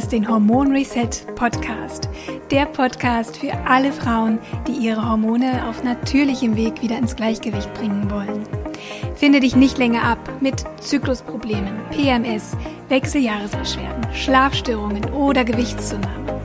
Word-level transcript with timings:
hörst 0.00 0.12
den 0.12 0.26
Hormon 0.26 0.72
Reset 0.72 1.10
Podcast. 1.34 2.08
Der 2.50 2.64
Podcast 2.64 3.36
für 3.36 3.52
alle 3.68 3.92
Frauen, 3.92 4.38
die 4.66 4.72
ihre 4.72 5.06
Hormone 5.06 5.68
auf 5.68 5.84
natürlichem 5.84 6.56
Weg 6.56 6.80
wieder 6.80 6.96
ins 6.96 7.16
Gleichgewicht 7.16 7.74
bringen 7.74 8.10
wollen. 8.10 8.46
Finde 9.14 9.40
dich 9.40 9.56
nicht 9.56 9.76
länger 9.76 10.04
ab 10.04 10.18
mit 10.40 10.64
Zyklusproblemen, 10.80 11.74
PMS, 11.90 12.56
Wechseljahresbeschwerden, 12.88 14.06
Schlafstörungen 14.14 15.04
oder 15.12 15.44
Gewichtszunahme. 15.44 16.40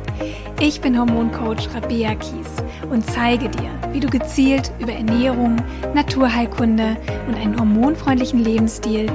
Ich 0.60 0.82
bin 0.82 1.00
Hormoncoach 1.00 1.74
Rabea 1.74 2.16
Kies 2.16 2.50
und 2.92 3.10
zeige 3.10 3.48
dir, 3.48 3.72
wie 3.94 4.02
du 4.02 4.10
gezielt 4.10 4.70
über 4.80 4.92
Ernährung, 4.92 5.56
Naturheilkunde 5.94 6.98
und 7.30 7.36
einen 7.36 7.58
hormonfreundlichen 7.58 8.44
Lebensstil 8.44 9.10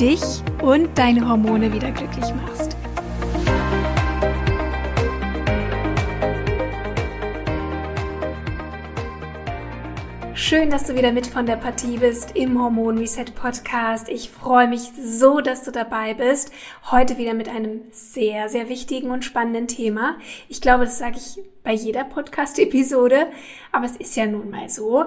dich 0.00 0.20
und 0.62 0.98
deine 0.98 1.28
Hormone 1.28 1.72
wieder 1.72 1.92
glücklich 1.92 2.34
machst. 2.34 2.73
Schön, 10.54 10.70
dass 10.70 10.84
du 10.84 10.94
wieder 10.94 11.10
mit 11.10 11.26
von 11.26 11.46
der 11.46 11.56
Partie 11.56 11.98
bist 11.98 12.36
im 12.36 12.62
Hormon 12.62 12.96
Reset 12.96 13.24
Podcast. 13.34 14.08
Ich 14.08 14.30
freue 14.30 14.68
mich 14.68 14.82
so, 14.96 15.40
dass 15.40 15.64
du 15.64 15.72
dabei 15.72 16.14
bist. 16.14 16.52
Heute 16.92 17.18
wieder 17.18 17.34
mit 17.34 17.48
einem 17.48 17.80
sehr, 17.90 18.48
sehr 18.48 18.68
wichtigen 18.68 19.10
und 19.10 19.24
spannenden 19.24 19.66
Thema. 19.66 20.16
Ich 20.48 20.60
glaube, 20.60 20.84
das 20.84 20.98
sage 20.98 21.16
ich 21.16 21.42
bei 21.64 21.72
jeder 21.72 22.04
Podcast-Episode, 22.04 23.26
aber 23.72 23.86
es 23.86 23.96
ist 23.96 24.14
ja 24.14 24.26
nun 24.26 24.48
mal 24.50 24.68
so. 24.68 25.06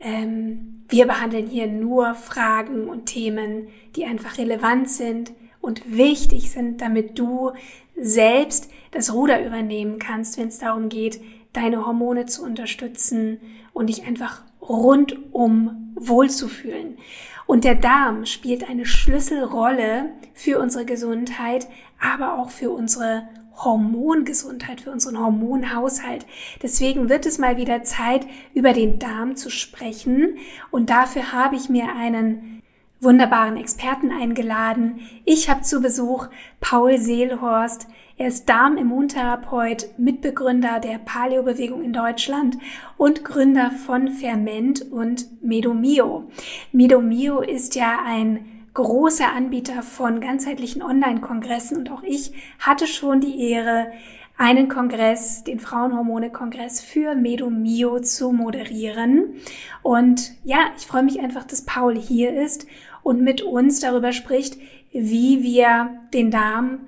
Ähm, 0.00 0.82
wir 0.88 1.06
behandeln 1.06 1.46
hier 1.46 1.68
nur 1.68 2.16
Fragen 2.16 2.88
und 2.88 3.06
Themen, 3.06 3.68
die 3.94 4.04
einfach 4.04 4.36
relevant 4.36 4.90
sind 4.90 5.30
und 5.60 5.96
wichtig 5.96 6.50
sind, 6.50 6.80
damit 6.80 7.16
du 7.16 7.52
selbst 7.94 8.68
das 8.90 9.14
Ruder 9.14 9.46
übernehmen 9.46 10.00
kannst, 10.00 10.38
wenn 10.38 10.48
es 10.48 10.58
darum 10.58 10.88
geht, 10.88 11.20
deine 11.52 11.86
Hormone 11.86 12.26
zu 12.26 12.42
unterstützen 12.42 13.40
und 13.72 13.86
dich 13.86 14.04
einfach 14.04 14.42
rundum 14.68 15.94
wohlzufühlen. 15.94 16.98
Und 17.46 17.64
der 17.64 17.74
Darm 17.74 18.26
spielt 18.26 18.68
eine 18.68 18.84
Schlüsselrolle 18.84 20.10
für 20.34 20.60
unsere 20.60 20.84
Gesundheit, 20.84 21.66
aber 21.98 22.38
auch 22.38 22.50
für 22.50 22.70
unsere 22.70 23.28
Hormongesundheit, 23.56 24.82
für 24.82 24.90
unseren 24.90 25.18
Hormonhaushalt. 25.18 26.26
Deswegen 26.62 27.08
wird 27.08 27.26
es 27.26 27.38
mal 27.38 27.56
wieder 27.56 27.82
Zeit, 27.82 28.26
über 28.54 28.72
den 28.72 28.98
Darm 28.98 29.34
zu 29.34 29.50
sprechen. 29.50 30.36
Und 30.70 30.90
dafür 30.90 31.32
habe 31.32 31.56
ich 31.56 31.68
mir 31.68 31.94
einen 31.96 32.62
wunderbaren 33.00 33.56
Experten 33.56 34.12
eingeladen. 34.12 35.00
Ich 35.24 35.48
habe 35.48 35.62
zu 35.62 35.80
Besuch 35.80 36.28
Paul 36.60 36.98
Seelhorst. 36.98 37.88
Er 38.20 38.26
ist 38.26 38.48
Darm-Immuntherapeut, 38.48 39.96
Mitbegründer 39.96 40.80
der 40.80 40.98
Paleo-Bewegung 40.98 41.84
in 41.84 41.92
Deutschland 41.92 42.58
und 42.96 43.22
Gründer 43.22 43.70
von 43.70 44.08
Ferment 44.08 44.90
und 44.90 45.40
Medomio. 45.40 46.28
Medomio 46.72 47.40
ist 47.40 47.76
ja 47.76 48.00
ein 48.04 48.44
großer 48.74 49.32
Anbieter 49.32 49.84
von 49.84 50.20
ganzheitlichen 50.20 50.82
Online-Kongressen 50.82 51.76
und 51.78 51.92
auch 51.92 52.02
ich 52.02 52.32
hatte 52.58 52.88
schon 52.88 53.20
die 53.20 53.50
Ehre, 53.50 53.92
einen 54.36 54.68
Kongress, 54.68 55.44
den 55.44 55.60
Frauenhormone-Kongress 55.60 56.80
für 56.80 57.14
Medomio 57.14 58.00
zu 58.00 58.32
moderieren. 58.32 59.34
Und 59.82 60.32
ja, 60.42 60.70
ich 60.76 60.86
freue 60.86 61.02
mich 61.04 61.20
einfach, 61.20 61.44
dass 61.44 61.62
Paul 61.62 61.96
hier 61.96 62.40
ist 62.40 62.66
und 63.04 63.22
mit 63.22 63.42
uns 63.42 63.78
darüber 63.78 64.12
spricht, 64.12 64.58
wie 64.92 65.42
wir 65.44 66.00
den 66.12 66.30
Darm 66.32 66.80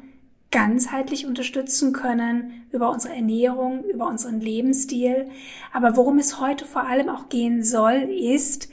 ganzheitlich 0.51 1.27
unterstützen 1.27 1.93
können 1.93 2.65
über 2.73 2.91
unsere 2.91 3.15
Ernährung, 3.15 3.85
über 3.85 4.09
unseren 4.09 4.41
Lebensstil. 4.41 5.29
Aber 5.73 5.97
worum 5.97 6.19
es 6.19 6.41
heute 6.41 6.65
vor 6.65 6.87
allem 6.87 7.09
auch 7.09 7.29
gehen 7.29 7.63
soll, 7.63 8.09
ist 8.11 8.69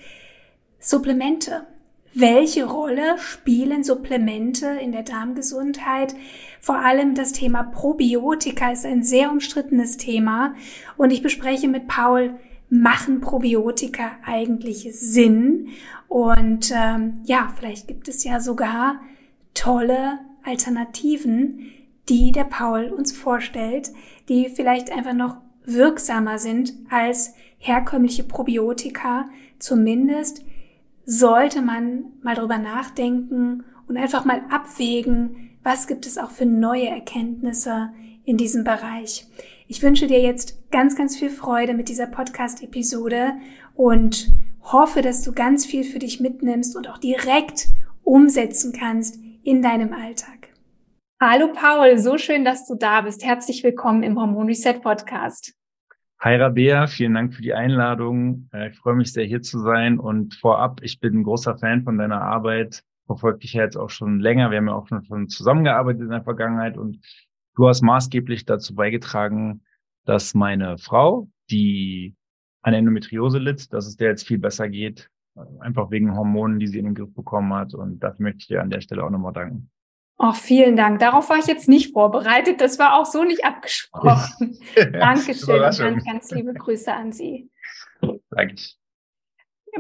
Supplemente. 0.79 1.67
Welche 2.13 2.65
Rolle 2.65 3.19
spielen 3.19 3.83
Supplemente 3.83 4.67
in 4.81 4.91
der 4.91 5.03
Darmgesundheit? 5.03 6.15
Vor 6.59 6.79
allem 6.79 7.13
das 7.13 7.31
Thema 7.31 7.61
Probiotika 7.61 8.71
ist 8.71 8.85
ein 8.85 9.03
sehr 9.03 9.31
umstrittenes 9.31 9.97
Thema 9.97 10.55
und 10.97 11.11
ich 11.11 11.21
bespreche 11.21 11.67
mit 11.67 11.88
Paul, 11.88 12.39
machen 12.69 13.21
Probiotika 13.21 14.11
eigentlich 14.25 14.89
Sinn? 14.94 15.69
Und 16.07 16.71
ähm, 16.75 17.21
ja, 17.25 17.53
vielleicht 17.55 17.88
gibt 17.88 18.07
es 18.07 18.23
ja 18.23 18.39
sogar 18.39 18.99
tolle 19.53 20.19
Alternativen, 20.47 21.71
die 22.09 22.31
der 22.31 22.45
Paul 22.45 22.85
uns 22.85 23.11
vorstellt, 23.11 23.91
die 24.29 24.49
vielleicht 24.49 24.91
einfach 24.91 25.13
noch 25.13 25.37
wirksamer 25.65 26.39
sind 26.39 26.73
als 26.89 27.33
herkömmliche 27.57 28.23
Probiotika, 28.23 29.29
zumindest 29.59 30.45
sollte 31.05 31.61
man 31.61 32.05
mal 32.21 32.35
drüber 32.35 32.57
nachdenken 32.57 33.63
und 33.87 33.97
einfach 33.97 34.25
mal 34.25 34.41
abwägen, 34.49 35.51
was 35.63 35.87
gibt 35.87 36.05
es 36.05 36.17
auch 36.17 36.31
für 36.31 36.45
neue 36.45 36.87
Erkenntnisse 36.87 37.89
in 38.23 38.37
diesem 38.37 38.63
Bereich. 38.63 39.27
Ich 39.67 39.81
wünsche 39.81 40.07
dir 40.07 40.21
jetzt 40.21 40.71
ganz, 40.71 40.95
ganz 40.95 41.17
viel 41.17 41.29
Freude 41.29 41.73
mit 41.73 41.89
dieser 41.89 42.07
Podcast-Episode 42.07 43.33
und 43.75 44.31
hoffe, 44.61 45.01
dass 45.01 45.23
du 45.23 45.33
ganz 45.33 45.65
viel 45.65 45.83
für 45.83 45.99
dich 45.99 46.19
mitnimmst 46.19 46.75
und 46.75 46.89
auch 46.89 46.97
direkt 46.97 47.67
umsetzen 48.03 48.71
kannst 48.71 49.19
in 49.47 49.61
deinem 49.61 49.93
Alltag. 49.93 50.53
Hallo 51.21 51.53
Paul, 51.53 51.97
so 51.97 52.17
schön, 52.17 52.43
dass 52.43 52.67
du 52.67 52.75
da 52.75 52.99
bist. 52.99 53.23
Herzlich 53.23 53.63
willkommen 53.63 54.03
im 54.03 54.19
Hormon 54.19 54.47
Reset 54.47 54.81
Podcast. 54.83 55.53
Hi 56.19 56.35
Rabea, 56.35 56.87
vielen 56.87 57.13
Dank 57.13 57.33
für 57.33 57.41
die 57.41 57.53
Einladung. 57.53 58.49
Äh, 58.51 58.71
ich 58.71 58.77
freue 58.77 58.95
mich 58.95 59.13
sehr 59.13 59.23
hier 59.23 59.41
zu 59.41 59.59
sein 59.59 59.99
und 59.99 60.35
vorab, 60.35 60.81
ich 60.83 60.99
bin 60.99 61.19
ein 61.19 61.23
großer 61.23 61.57
Fan 61.57 61.83
von 61.83 61.97
deiner 61.97 62.21
Arbeit, 62.21 62.83
verfolge 63.05 63.39
dich 63.39 63.53
ja 63.53 63.63
jetzt 63.63 63.77
auch 63.77 63.89
schon 63.89 64.19
länger. 64.19 64.51
Wir 64.51 64.57
haben 64.57 64.67
ja 64.67 64.75
auch 64.75 64.87
schon 64.87 65.29
zusammengearbeitet 65.29 66.01
in 66.01 66.09
der 66.09 66.23
Vergangenheit 66.23 66.77
und 66.77 66.99
du 67.55 67.69
hast 67.69 67.81
maßgeblich 67.81 68.43
dazu 68.43 68.75
beigetragen, 68.75 69.63
dass 70.03 70.33
meine 70.33 70.77
Frau, 70.77 71.29
die 71.49 72.17
an 72.63 72.73
Endometriose 72.73 73.37
litt, 73.37 73.71
dass 73.71 73.87
es 73.87 73.95
der 73.95 74.09
jetzt 74.09 74.27
viel 74.27 74.39
besser 74.39 74.67
geht, 74.67 75.09
einfach 75.59 75.91
wegen 75.91 76.15
Hormonen, 76.15 76.59
die 76.59 76.67
sie 76.67 76.79
in 76.79 76.85
den 76.85 76.95
Griff 76.95 77.13
bekommen 77.13 77.53
hat 77.53 77.73
und 77.73 77.99
dafür 77.99 78.23
möchte 78.23 78.39
ich 78.39 78.47
dir 78.47 78.61
an 78.61 78.69
der 78.69 78.81
Stelle 78.81 79.03
auch 79.03 79.09
nochmal 79.09 79.33
danken. 79.33 79.69
Oh, 80.19 80.31
vielen 80.31 80.75
Dank. 80.75 80.99
Darauf 80.99 81.29
war 81.29 81.37
ich 81.37 81.45
jetzt 81.45 81.69
nicht 81.69 81.93
vorbereitet. 81.93 82.59
Das 82.59 82.79
war 82.79 82.95
auch 82.95 83.05
so 83.05 83.23
nicht 83.23 83.45
abgesprochen. 83.45 84.57
Dankeschön 84.93 85.55
und 85.55 85.77
ganz, 85.77 86.03
ganz 86.05 86.31
liebe 86.31 86.53
Grüße 86.53 86.91
an 86.91 87.11
Sie. 87.11 87.51
Danke. 88.31 88.55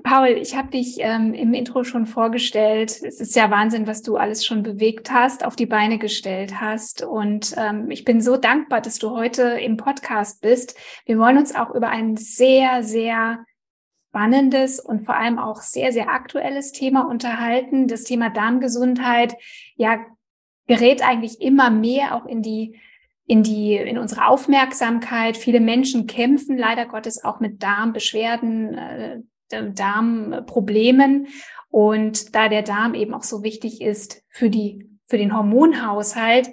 Paul, 0.03 0.27
ich 0.27 0.55
habe 0.55 0.69
dich 0.69 0.97
ähm, 0.99 1.33
im 1.33 1.55
Intro 1.55 1.83
schon 1.83 2.05
vorgestellt. 2.05 2.91
Es 3.01 3.19
ist 3.19 3.35
ja 3.35 3.49
Wahnsinn, 3.49 3.87
was 3.87 4.03
du 4.03 4.17
alles 4.17 4.45
schon 4.45 4.61
bewegt 4.61 5.11
hast, 5.11 5.43
auf 5.43 5.55
die 5.55 5.65
Beine 5.65 5.97
gestellt 5.97 6.61
hast. 6.61 7.03
Und 7.03 7.55
ähm, 7.57 7.89
ich 7.89 8.03
bin 8.03 8.21
so 8.21 8.37
dankbar, 8.37 8.81
dass 8.81 8.99
du 8.99 9.11
heute 9.11 9.41
im 9.41 9.75
Podcast 9.75 10.41
bist. 10.41 10.77
Wir 11.05 11.17
wollen 11.17 11.39
uns 11.39 11.55
auch 11.55 11.73
über 11.73 11.89
ein 11.89 12.15
sehr, 12.15 12.83
sehr 12.83 13.43
spannendes 14.17 14.79
und 14.79 15.05
vor 15.05 15.15
allem 15.15 15.37
auch 15.37 15.61
sehr, 15.61 15.91
sehr 15.91 16.09
aktuelles 16.09 16.71
Thema 16.71 17.07
unterhalten. 17.07 17.87
Das 17.87 18.03
Thema 18.03 18.29
Darmgesundheit. 18.29 19.35
Ja, 19.75 19.99
gerät 20.65 21.07
eigentlich 21.07 21.39
immer 21.39 21.69
mehr 21.69 22.15
auch 22.15 22.25
in 22.25 22.41
die 22.41 22.79
in 23.29 23.43
die 23.43 23.75
in 23.75 23.97
unsere 23.97 24.27
Aufmerksamkeit. 24.27 25.37
Viele 25.37 25.59
Menschen 25.59 26.07
kämpfen 26.07 26.57
leider 26.57 26.85
Gottes 26.85 27.23
auch 27.23 27.39
mit 27.39 27.61
Darmbeschwerden, 27.61 28.73
äh, 28.73 29.21
Darmproblemen 29.49 31.27
und 31.69 32.35
da 32.35 32.49
der 32.49 32.63
Darm 32.63 32.95
eben 32.95 33.13
auch 33.13 33.23
so 33.23 33.43
wichtig 33.43 33.81
ist 33.81 34.23
für 34.29 34.49
die 34.49 34.89
für 35.05 35.17
den 35.17 35.35
Hormonhaushalt, 35.35 36.49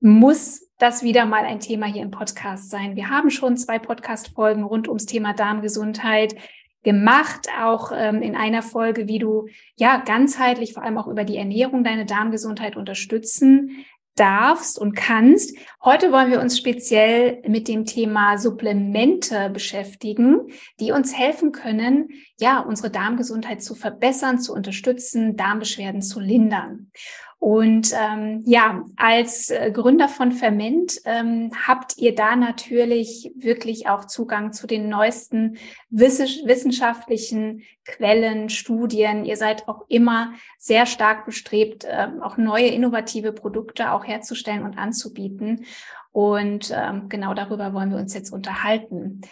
muss 0.00 0.68
das 0.78 1.02
wieder 1.02 1.24
mal 1.24 1.44
ein 1.44 1.60
Thema 1.60 1.86
hier 1.86 2.02
im 2.02 2.10
Podcast 2.10 2.70
sein. 2.70 2.96
Wir 2.96 3.10
haben 3.10 3.30
schon 3.30 3.56
zwei 3.56 3.78
Podcast-Folgen 3.78 4.64
rund 4.64 4.88
ums 4.88 5.06
Thema 5.06 5.34
Darmgesundheit 5.34 6.34
gemacht, 6.82 7.48
auch 7.60 7.92
ähm, 7.94 8.22
in 8.22 8.36
einer 8.36 8.62
Folge, 8.62 9.06
wie 9.06 9.18
du 9.18 9.46
ja 9.76 9.98
ganzheitlich, 9.98 10.72
vor 10.72 10.82
allem 10.82 10.98
auch 10.98 11.08
über 11.08 11.24
die 11.24 11.36
Ernährung, 11.36 11.84
deine 11.84 12.06
Darmgesundheit 12.06 12.76
unterstützen 12.76 13.84
darfst 14.16 14.78
und 14.78 14.94
kannst. 14.94 15.56
Heute 15.82 16.12
wollen 16.12 16.30
wir 16.30 16.40
uns 16.40 16.58
speziell 16.58 17.42
mit 17.46 17.68
dem 17.68 17.86
Thema 17.86 18.36
Supplemente 18.36 19.50
beschäftigen, 19.50 20.52
die 20.78 20.92
uns 20.92 21.16
helfen 21.16 21.52
können, 21.52 22.10
ja, 22.38 22.60
unsere 22.60 22.90
Darmgesundheit 22.90 23.62
zu 23.62 23.74
verbessern, 23.74 24.38
zu 24.38 24.52
unterstützen, 24.52 25.36
Darmbeschwerden 25.36 26.02
zu 26.02 26.20
lindern. 26.20 26.90
Und 27.40 27.92
ähm, 27.98 28.42
ja, 28.44 28.84
als 28.96 29.48
äh, 29.48 29.70
Gründer 29.72 30.08
von 30.08 30.30
Ferment 30.30 31.00
ähm, 31.06 31.50
habt 31.66 31.96
ihr 31.96 32.14
da 32.14 32.36
natürlich 32.36 33.32
wirklich 33.34 33.88
auch 33.88 34.04
Zugang 34.04 34.52
zu 34.52 34.66
den 34.66 34.90
neuesten 34.90 35.56
wissenschaftlichen 35.88 37.62
Quellen, 37.86 38.50
Studien. 38.50 39.24
Ihr 39.24 39.38
seid 39.38 39.68
auch 39.68 39.86
immer 39.88 40.34
sehr 40.58 40.84
stark 40.84 41.24
bestrebt, 41.24 41.84
äh, 41.84 42.08
auch 42.20 42.36
neue 42.36 42.68
innovative 42.68 43.32
Produkte 43.32 43.92
auch 43.92 44.04
herzustellen 44.04 44.62
und 44.62 44.76
anzubieten. 44.76 45.64
Und 46.12 46.70
ähm, 46.76 47.08
genau 47.08 47.32
darüber 47.32 47.72
wollen 47.72 47.90
wir 47.90 47.98
uns 47.98 48.12
jetzt 48.12 48.34
unterhalten. 48.34 49.22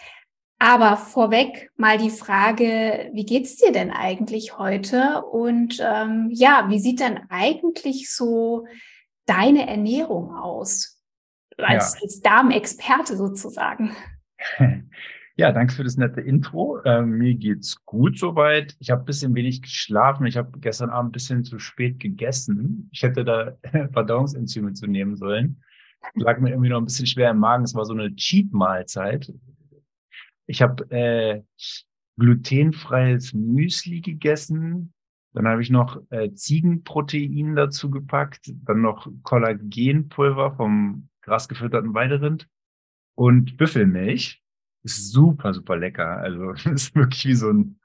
Aber 0.59 0.97
vorweg 0.97 1.71
mal 1.77 1.97
die 1.97 2.09
Frage, 2.09 3.09
wie 3.13 3.25
geht's 3.25 3.55
dir 3.55 3.71
denn 3.71 3.91
eigentlich 3.91 4.57
heute? 4.57 5.23
Und 5.23 5.79
ähm, 5.81 6.29
ja, 6.33 6.65
wie 6.69 6.79
sieht 6.79 6.99
denn 6.99 7.19
eigentlich 7.29 8.13
so 8.13 8.67
deine 9.25 9.67
Ernährung 9.67 10.35
aus? 10.35 11.01
Als, 11.57 11.95
ja. 11.95 12.01
als 12.03 12.21
Darmexperte 12.21 13.15
sozusagen. 13.15 13.95
Ja, 15.39 15.53
danke 15.53 15.73
für 15.73 15.85
das 15.85 15.95
nette 15.95 16.19
Intro. 16.19 16.81
Ähm, 16.83 17.11
mir 17.11 17.33
geht's 17.33 17.85
gut 17.85 18.19
soweit. 18.19 18.75
Ich 18.79 18.89
habe 18.89 19.03
ein 19.03 19.05
bisschen 19.05 19.33
wenig 19.35 19.61
geschlafen. 19.61 20.25
Ich 20.25 20.35
habe 20.35 20.59
gestern 20.59 20.89
Abend 20.89 21.11
ein 21.11 21.11
bisschen 21.13 21.45
zu 21.45 21.59
spät 21.59 21.97
gegessen. 21.97 22.89
Ich 22.91 23.03
hätte 23.03 23.23
da 23.23 23.55
Verdauungsenzyme 23.93 24.73
zu 24.73 24.87
nehmen 24.87 25.15
sollen. 25.15 25.63
Lag 26.15 26.41
mir 26.41 26.49
irgendwie 26.49 26.67
noch 26.67 26.79
ein 26.79 26.83
bisschen 26.83 27.05
schwer 27.05 27.31
im 27.31 27.37
Magen. 27.37 27.63
Es 27.63 27.73
war 27.73 27.85
so 27.85 27.93
eine 27.93 28.13
Cheat-Mahlzeit. 28.13 29.31
Ich 30.49 30.63
habe 30.63 30.89
äh, 30.89 31.43
glutenfreies 32.17 33.33
Müsli 33.35 34.01
gegessen. 34.01 34.93
Dann 35.33 35.47
habe 35.47 35.61
ich 35.61 35.69
noch 35.69 36.01
äh, 36.09 36.33
Ziegenprotein 36.33 37.55
dazu 37.55 37.91
gepackt. 37.91 38.51
Dann 38.65 38.81
noch 38.81 39.07
Kollagenpulver 39.21 40.55
vom 40.55 41.07
grasgefütterten 41.21 41.93
Weiderind 41.93 42.49
und 43.13 43.57
Büffelmilch. 43.57 44.41
Ist 44.83 45.11
super, 45.11 45.53
super 45.53 45.77
lecker. 45.77 46.17
Also 46.17 46.51
ist 46.71 46.95
wirklich 46.95 47.25
wie 47.25 47.35
so 47.35 47.51
ein 47.51 47.79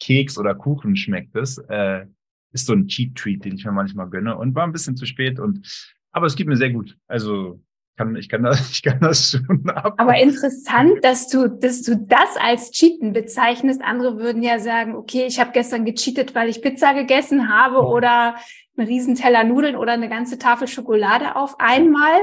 Keks 0.00 0.38
oder 0.38 0.56
Kuchen 0.56 0.96
schmeckt 0.96 1.36
es. 1.36 1.58
Äh, 1.68 2.06
ist 2.50 2.66
so 2.66 2.72
ein 2.72 2.88
Cheat 2.88 3.14
Treat, 3.14 3.44
den 3.44 3.54
ich 3.54 3.64
mir 3.64 3.70
manchmal 3.70 4.10
gönne 4.10 4.36
und 4.36 4.56
war 4.56 4.64
ein 4.64 4.72
bisschen 4.72 4.96
zu 4.96 5.06
spät 5.06 5.38
und 5.38 5.94
aber 6.10 6.26
es 6.26 6.34
geht 6.34 6.48
mir 6.48 6.56
sehr 6.56 6.70
gut. 6.70 6.98
Also 7.06 7.62
kann, 7.98 8.16
ich 8.16 8.28
kann 8.28 8.42
das, 8.44 8.70
ich 8.72 8.82
kann 8.82 9.00
das 9.00 9.32
schon 9.32 9.68
ab. 9.68 9.94
Aber 9.98 10.16
interessant, 10.16 11.04
dass 11.04 11.28
du, 11.28 11.48
dass 11.48 11.82
du 11.82 11.96
das 11.96 12.36
als 12.40 12.70
Cheaten 12.70 13.12
bezeichnest. 13.12 13.82
Andere 13.82 14.18
würden 14.18 14.42
ja 14.42 14.58
sagen, 14.58 14.94
okay, 14.94 15.26
ich 15.26 15.38
habe 15.38 15.50
gestern 15.52 15.84
gecheatet, 15.84 16.34
weil 16.34 16.48
ich 16.48 16.62
Pizza 16.62 16.94
gegessen 16.94 17.52
habe 17.54 17.80
oder 17.80 18.36
einen 18.76 18.86
riesen 18.88 19.14
Teller 19.14 19.44
Nudeln 19.44 19.76
oder 19.76 19.92
eine 19.92 20.08
ganze 20.08 20.38
Tafel 20.38 20.68
Schokolade 20.68 21.36
auf 21.36 21.56
einmal. 21.58 22.16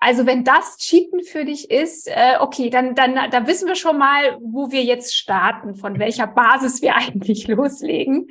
Also 0.00 0.26
wenn 0.26 0.44
das 0.44 0.78
Cheaten 0.78 1.24
für 1.24 1.44
dich 1.44 1.70
ist, 1.70 2.06
äh, 2.08 2.36
okay, 2.38 2.70
dann, 2.70 2.94
dann, 2.94 3.16
dann 3.30 3.46
wissen 3.48 3.66
wir 3.66 3.74
schon 3.74 3.98
mal, 3.98 4.38
wo 4.40 4.70
wir 4.70 4.84
jetzt 4.84 5.16
starten, 5.16 5.74
von 5.74 5.98
welcher 5.98 6.28
Basis 6.28 6.80
wir 6.82 6.94
eigentlich 6.96 7.48
loslegen. 7.48 8.28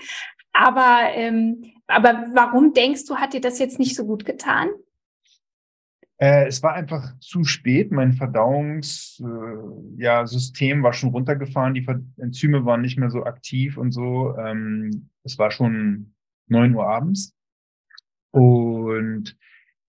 Aber, 0.54 1.10
ähm, 1.14 1.74
aber 1.88 2.26
warum 2.34 2.74
denkst 2.74 3.06
du, 3.06 3.18
hat 3.18 3.34
dir 3.34 3.42
das 3.42 3.60
jetzt 3.60 3.80
nicht 3.80 3.96
so 3.96 4.06
gut 4.06 4.26
getan? 4.26 4.70
Äh, 6.20 6.48
es 6.48 6.64
war 6.64 6.74
einfach 6.74 7.18
zu 7.20 7.44
spät. 7.44 7.92
Mein 7.92 8.14
Verdauungssystem 8.14 9.98
äh, 9.98 10.04
ja, 10.04 10.26
System 10.26 10.84
war 10.84 10.94
schon 10.94 11.10
runtergefahren. 11.10 11.74
Die 11.74 11.86
Enzyme 12.18 12.66
waren 12.66 12.82
nicht 12.82 12.98
mehr 12.98 13.12
so 13.12 13.24
aktiv 13.24 13.78
und 13.78 13.92
so. 13.92 14.36
Ähm, 14.38 15.10
es 15.24 15.38
war 15.38 15.52
schon 15.52 16.14
neun 16.48 16.74
Uhr 16.74 16.88
abends. 16.88 17.36
Und 18.32 19.38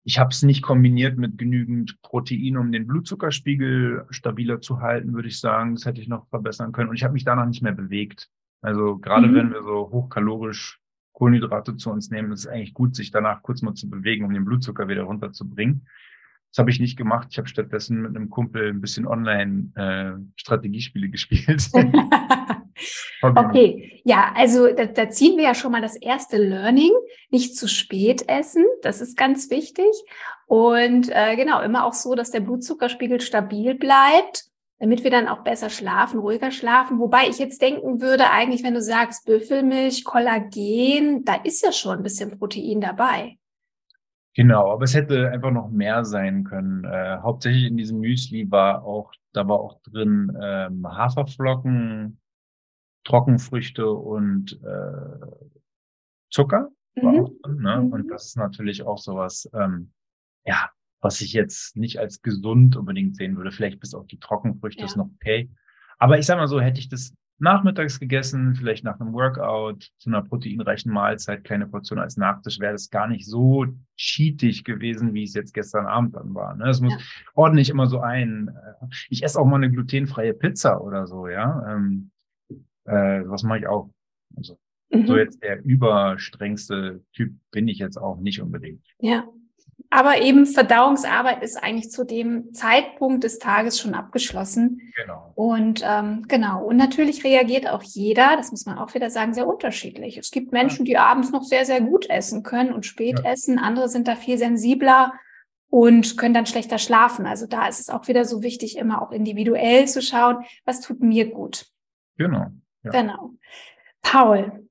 ich 0.03 0.19
habe 0.19 0.29
es 0.29 0.43
nicht 0.43 0.61
kombiniert 0.61 1.17
mit 1.17 1.37
genügend 1.37 1.99
Protein, 2.01 2.57
um 2.57 2.71
den 2.71 2.87
Blutzuckerspiegel 2.87 4.05
stabiler 4.09 4.61
zu 4.61 4.81
halten, 4.81 5.13
würde 5.13 5.27
ich 5.27 5.39
sagen. 5.39 5.75
Das 5.75 5.85
hätte 5.85 6.01
ich 6.01 6.07
noch 6.07 6.27
verbessern 6.27 6.71
können. 6.71 6.89
Und 6.89 6.95
ich 6.95 7.03
habe 7.03 7.13
mich 7.13 7.23
danach 7.23 7.47
nicht 7.47 7.61
mehr 7.61 7.73
bewegt. 7.73 8.29
Also 8.61 8.97
gerade 8.97 9.27
mhm. 9.27 9.35
wenn 9.35 9.53
wir 9.53 9.61
so 9.61 9.91
hochkalorisch 9.91 10.79
Kohlenhydrate 11.13 11.77
zu 11.77 11.91
uns 11.91 12.09
nehmen, 12.09 12.31
ist 12.31 12.41
es 12.41 12.47
eigentlich 12.47 12.73
gut, 12.73 12.95
sich 12.95 13.11
danach 13.11 13.41
kurz 13.41 13.61
mal 13.61 13.73
zu 13.73 13.89
bewegen, 13.89 14.25
um 14.25 14.33
den 14.33 14.43
Blutzucker 14.43 14.87
wieder 14.87 15.03
runterzubringen. 15.03 15.87
Das 16.55 16.61
habe 16.61 16.71
ich 16.71 16.79
nicht 16.79 16.95
gemacht. 16.95 17.27
Ich 17.31 17.37
habe 17.37 17.49
stattdessen 17.49 18.01
mit 18.01 18.15
einem 18.15 18.29
Kumpel 18.29 18.69
ein 18.69 18.79
bisschen 18.79 19.05
online 19.05 19.71
äh, 19.75 20.39
Strategiespiele 20.39 21.09
gespielt. 21.11 21.69
okay, 23.21 24.01
ja, 24.05 24.31
also 24.33 24.73
da, 24.73 24.85
da 24.85 25.09
ziehen 25.09 25.35
wir 25.35 25.43
ja 25.43 25.53
schon 25.53 25.73
mal 25.73 25.81
das 25.81 25.97
erste 25.97 26.37
Learning. 26.37 26.91
Nicht 27.29 27.57
zu 27.57 27.67
spät 27.67 28.29
essen, 28.29 28.63
das 28.83 29.01
ist 29.01 29.17
ganz 29.17 29.49
wichtig. 29.49 29.91
Und 30.45 31.09
äh, 31.11 31.35
genau, 31.35 31.61
immer 31.61 31.83
auch 31.83 31.93
so, 31.93 32.15
dass 32.15 32.31
der 32.31 32.39
Blutzuckerspiegel 32.39 33.19
stabil 33.19 33.75
bleibt 33.75 34.45
damit 34.77 35.05
wir 35.05 35.11
dann 35.11 35.29
auch 35.29 35.41
besser 35.41 35.69
schlafen, 35.69 36.19
ruhiger 36.19 36.51
schlafen. 36.51 36.99
Wobei 36.99 37.29
ich 37.29 37.39
jetzt 37.39 37.61
denken 37.61 38.01
würde, 38.01 38.29
eigentlich, 38.29 38.61
wenn 38.61 38.73
du 38.73 38.81
sagst 38.81 39.25
Büffelmilch, 39.25 40.03
Kollagen, 40.03 41.23
da 41.23 41.35
ist 41.35 41.63
ja 41.63 41.71
schon 41.71 41.97
ein 41.97 42.03
bisschen 42.03 42.37
Protein 42.37 42.81
dabei. 42.81 43.37
Genau, 44.35 44.69
aber 44.69 44.83
es 44.83 44.93
hätte 44.93 45.31
einfach 45.31 45.51
noch 45.51 45.69
mehr 45.69 46.03
sein 46.03 46.43
können. 46.43 46.83
Äh, 46.83 47.19
hauptsächlich 47.21 47.63
in 47.63 47.77
diesem 47.77 47.99
Müsli 47.99 48.51
war 48.51 48.83
auch, 48.83 49.13
da 49.31 49.47
war 49.47 49.59
auch 49.59 49.81
drin 49.83 50.37
ähm, 50.41 50.85
Haferflocken, 50.85 52.19
Trockenfrüchte 53.05 53.89
und 53.89 54.59
äh, 54.61 55.27
Zucker 56.29 56.69
war 57.01 57.13
mhm. 57.13 57.19
auch 57.21 57.31
drin. 57.43 57.61
Ne? 57.61 57.81
Mhm. 57.81 57.93
Und 57.93 58.07
das 58.09 58.25
ist 58.25 58.37
natürlich 58.37 58.83
auch 58.83 58.97
sowas, 58.97 59.49
ähm, 59.53 59.93
ja, 60.45 60.69
was 60.99 61.21
ich 61.21 61.31
jetzt 61.31 61.77
nicht 61.77 61.99
als 61.99 62.21
gesund 62.21 62.75
unbedingt 62.75 63.15
sehen 63.15 63.37
würde. 63.37 63.51
Vielleicht 63.51 63.79
bis 63.79 63.93
auf 63.93 64.05
die 64.07 64.19
Trockenfrüchte 64.19 64.81
ja. 64.81 64.85
ist 64.85 64.97
noch 64.97 65.09
okay. 65.15 65.49
Aber 65.97 66.19
ich 66.19 66.25
sag 66.25 66.37
mal 66.37 66.47
so, 66.47 66.59
hätte 66.59 66.81
ich 66.81 66.89
das 66.89 67.15
nachmittags 67.37 67.99
gegessen, 67.99 68.55
vielleicht 68.55 68.83
nach 68.83 68.99
einem 68.99 69.13
Workout, 69.13 69.91
zu 69.97 70.09
einer 70.09 70.21
proteinreichen 70.21 70.91
Mahlzeit, 70.91 71.43
kleine 71.43 71.67
Portion 71.67 71.99
als 71.99 72.17
Nachtisch, 72.17 72.59
wäre 72.59 72.73
das 72.73 72.89
gar 72.89 73.07
nicht 73.07 73.25
so 73.25 73.65
cheatig 73.97 74.63
gewesen, 74.63 75.13
wie 75.13 75.23
es 75.23 75.33
jetzt 75.33 75.53
gestern 75.53 75.85
Abend 75.85 76.15
dann 76.15 76.33
war. 76.33 76.55
Ne? 76.55 76.69
Es 76.69 76.81
muss 76.81 76.93
ja. 76.93 76.99
ordentlich 77.33 77.69
immer 77.69 77.87
so 77.87 77.99
ein. 77.99 78.49
Äh, 78.49 78.85
ich 79.09 79.23
esse 79.23 79.39
auch 79.39 79.45
mal 79.45 79.57
eine 79.57 79.71
glutenfreie 79.71 80.33
Pizza 80.33 80.81
oder 80.81 81.07
so, 81.07 81.27
ja. 81.27 81.75
Ähm, 81.75 82.11
äh, 82.85 83.23
was 83.25 83.43
mache 83.43 83.59
ich 83.59 83.67
auch? 83.67 83.89
Also, 84.35 84.57
mhm. 84.91 85.07
so 85.07 85.17
jetzt 85.17 85.41
der 85.43 85.63
überstrengste 85.63 87.03
Typ 87.13 87.33
bin 87.51 87.67
ich 87.67 87.79
jetzt 87.79 87.97
auch 87.97 88.19
nicht 88.19 88.41
unbedingt. 88.41 88.85
Ja. 88.99 89.25
Aber 89.89 90.21
eben 90.21 90.45
Verdauungsarbeit 90.45 91.43
ist 91.43 91.61
eigentlich 91.61 91.91
zu 91.91 92.03
dem 92.03 92.53
Zeitpunkt 92.53 93.23
des 93.23 93.39
Tages 93.39 93.79
schon 93.79 93.93
abgeschlossen. 93.93 94.91
Genau. 94.95 95.31
Und 95.35 95.83
ähm, 95.85 96.25
genau. 96.27 96.63
Und 96.63 96.77
natürlich 96.77 97.23
reagiert 97.23 97.67
auch 97.67 97.83
jeder, 97.83 98.35
das 98.35 98.51
muss 98.51 98.65
man 98.65 98.77
auch 98.77 98.93
wieder 98.93 99.09
sagen, 99.09 99.33
sehr 99.33 99.47
unterschiedlich. 99.47 100.17
Es 100.17 100.31
gibt 100.31 100.51
Menschen, 100.51 100.85
die 100.85 100.97
abends 100.97 101.31
noch 101.31 101.43
sehr, 101.43 101.65
sehr 101.65 101.81
gut 101.81 102.09
essen 102.09 102.43
können 102.43 102.73
und 102.73 102.85
spät 102.85 103.21
ja. 103.23 103.31
essen. 103.31 103.59
Andere 103.59 103.89
sind 103.89 104.07
da 104.07 104.15
viel 104.15 104.37
sensibler 104.37 105.13
und 105.69 106.17
können 106.17 106.33
dann 106.33 106.45
schlechter 106.45 106.77
schlafen. 106.77 107.25
Also 107.25 107.47
da 107.47 107.67
ist 107.67 107.79
es 107.79 107.89
auch 107.89 108.07
wieder 108.07 108.25
so 108.25 108.41
wichtig, 108.41 108.77
immer 108.77 109.01
auch 109.01 109.11
individuell 109.11 109.87
zu 109.87 110.01
schauen, 110.01 110.45
was 110.63 110.81
tut 110.81 111.01
mir 111.01 111.29
gut. 111.29 111.67
Genau. 112.17 112.47
Ja. 112.83 112.91
Genau. 112.91 113.31
Paul, 114.01 114.64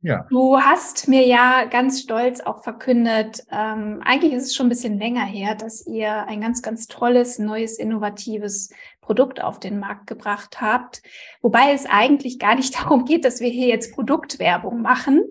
ja. 0.00 0.26
Du 0.30 0.58
hast 0.58 1.08
mir 1.08 1.26
ja 1.26 1.64
ganz 1.64 2.00
stolz 2.00 2.40
auch 2.40 2.62
verkündet, 2.62 3.44
ähm, 3.50 4.00
eigentlich 4.04 4.32
ist 4.32 4.44
es 4.44 4.54
schon 4.54 4.66
ein 4.66 4.70
bisschen 4.70 4.98
länger 4.98 5.24
her, 5.24 5.54
dass 5.56 5.86
ihr 5.86 6.26
ein 6.26 6.40
ganz, 6.40 6.62
ganz 6.62 6.86
tolles, 6.86 7.38
neues, 7.38 7.78
innovatives 7.78 8.70
Produkt 9.00 9.42
auf 9.42 9.58
den 9.58 9.80
Markt 9.80 10.06
gebracht 10.06 10.60
habt. 10.60 11.02
Wobei 11.40 11.72
es 11.72 11.86
eigentlich 11.86 12.38
gar 12.38 12.54
nicht 12.54 12.74
darum 12.78 13.06
geht, 13.06 13.24
dass 13.24 13.40
wir 13.40 13.50
hier 13.50 13.66
jetzt 13.66 13.94
Produktwerbung 13.94 14.82
machen. 14.82 15.24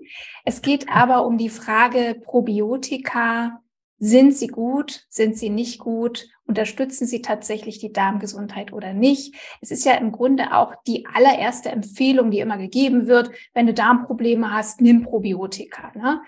Es 0.43 0.61
geht 0.61 0.89
aber 0.89 1.25
um 1.25 1.37
die 1.37 1.49
Frage 1.49 2.19
Probiotika 2.21 3.61
sind 3.99 4.35
sie 4.35 4.47
gut? 4.47 5.05
Sind 5.09 5.37
sie 5.37 5.49
nicht 5.49 5.79
gut? 5.79 6.27
Unterstützen 6.45 7.07
sie 7.07 7.21
tatsächlich 7.21 7.79
die 7.79 7.91
Darmgesundheit 7.91 8.71
oder 8.71 8.93
nicht? 8.93 9.35
Es 9.59 9.71
ist 9.71 9.85
ja 9.85 9.93
im 9.93 10.11
Grunde 10.11 10.53
auch 10.53 10.75
die 10.85 11.05
allererste 11.13 11.69
Empfehlung, 11.69 12.31
die 12.31 12.39
immer 12.39 12.57
gegeben 12.57 13.07
wird. 13.07 13.31
Wenn 13.53 13.67
du 13.67 13.73
Darmprobleme 13.73 14.53
hast, 14.53 14.81
nimm 14.81 15.03
Probiotika. 15.03 15.91
Ne? 15.95 16.21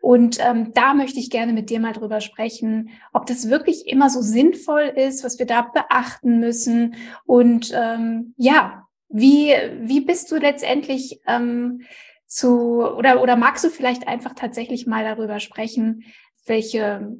Und 0.00 0.38
ähm, 0.40 0.72
da 0.72 0.94
möchte 0.94 1.18
ich 1.18 1.30
gerne 1.30 1.52
mit 1.52 1.68
dir 1.68 1.80
mal 1.80 1.92
drüber 1.92 2.20
sprechen, 2.20 2.90
ob 3.12 3.26
das 3.26 3.50
wirklich 3.50 3.88
immer 3.88 4.08
so 4.08 4.22
sinnvoll 4.22 4.92
ist, 4.96 5.24
was 5.24 5.38
wir 5.38 5.46
da 5.46 5.62
beachten 5.62 6.38
müssen. 6.38 6.94
Und 7.24 7.72
ähm, 7.74 8.34
ja, 8.36 8.86
wie, 9.08 9.52
wie 9.80 10.00
bist 10.00 10.30
du 10.30 10.36
letztendlich 10.36 11.20
ähm, 11.26 11.82
zu, 12.26 12.82
oder, 12.82 13.22
oder 13.22 13.36
magst 13.36 13.64
du 13.64 13.70
vielleicht 13.70 14.08
einfach 14.08 14.34
tatsächlich 14.34 14.86
mal 14.86 15.04
darüber 15.04 15.38
sprechen, 15.38 16.04
welche 16.46 17.16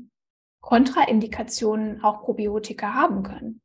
Kontraindikationen 0.61 2.03
auch 2.03 2.23
Probiotika 2.25 2.95
haben 2.95 3.23
können. 3.23 3.61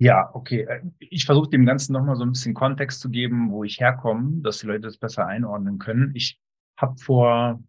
Ja, 0.00 0.30
okay. 0.34 0.62
Äh, 0.62 0.82
ich 0.98 1.24
versuche 1.24 1.50
dem 1.50 1.66
Ganzen 1.66 1.92
nochmal 1.92 2.16
so 2.16 2.22
ein 2.22 2.32
bisschen 2.32 2.54
Kontext 2.54 3.00
zu 3.00 3.10
geben, 3.10 3.50
wo 3.50 3.64
ich 3.64 3.80
herkomme, 3.80 4.42
dass 4.42 4.58
die 4.58 4.66
Leute 4.66 4.82
das 4.82 4.98
besser 4.98 5.26
einordnen 5.26 5.78
können. 5.78 6.12
Ich 6.14 6.40
habe 6.76 6.96
vor 6.98 7.62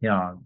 ja, 0.00 0.40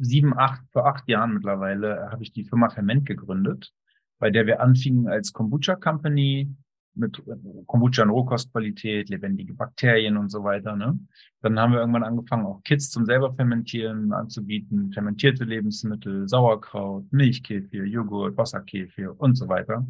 sieben, 0.00 0.38
acht, 0.38 0.62
vor 0.70 0.86
acht 0.86 1.08
Jahren 1.08 1.34
mittlerweile 1.34 2.10
habe 2.10 2.22
ich 2.22 2.32
die 2.32 2.44
Firma 2.44 2.70
Ferment 2.70 3.06
gegründet, 3.06 3.72
bei 4.18 4.30
der 4.30 4.46
wir 4.46 4.60
anfingen 4.60 5.08
als 5.08 5.32
Kombucha 5.32 5.76
Company 5.76 6.54
mit 6.98 7.22
Kombucha 7.66 8.02
in 8.02 8.10
Rohkostqualität, 8.10 9.08
lebendige 9.08 9.54
Bakterien 9.54 10.16
und 10.16 10.30
so 10.30 10.44
weiter. 10.44 10.76
Ne? 10.76 10.98
Dann 11.40 11.58
haben 11.58 11.72
wir 11.72 11.80
irgendwann 11.80 12.04
angefangen, 12.04 12.46
auch 12.46 12.62
Kits 12.62 12.90
zum 12.90 13.06
selber 13.06 13.32
fermentieren 13.34 14.12
anzubieten, 14.12 14.92
fermentierte 14.92 15.44
Lebensmittel, 15.44 16.28
Sauerkraut, 16.28 17.06
Milchkefir, 17.12 17.84
Joghurt, 17.84 18.36
Wasserkefir 18.36 19.18
und 19.18 19.36
so 19.36 19.48
weiter. 19.48 19.86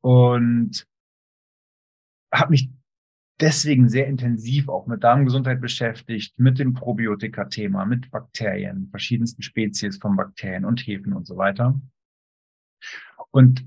Und 0.00 0.86
habe 2.32 2.50
mich 2.50 2.70
deswegen 3.40 3.88
sehr 3.88 4.06
intensiv 4.06 4.68
auch 4.68 4.86
mit 4.86 5.04
Darmgesundheit 5.04 5.60
beschäftigt, 5.60 6.38
mit 6.38 6.58
dem 6.58 6.74
Probiotika-Thema, 6.74 7.84
mit 7.84 8.10
Bakterien, 8.10 8.88
verschiedensten 8.90 9.42
Spezies 9.42 9.98
von 9.98 10.16
Bakterien 10.16 10.64
und 10.64 10.80
Hefen 10.80 11.12
und 11.12 11.26
so 11.26 11.36
weiter. 11.36 11.78
Und 13.30 13.66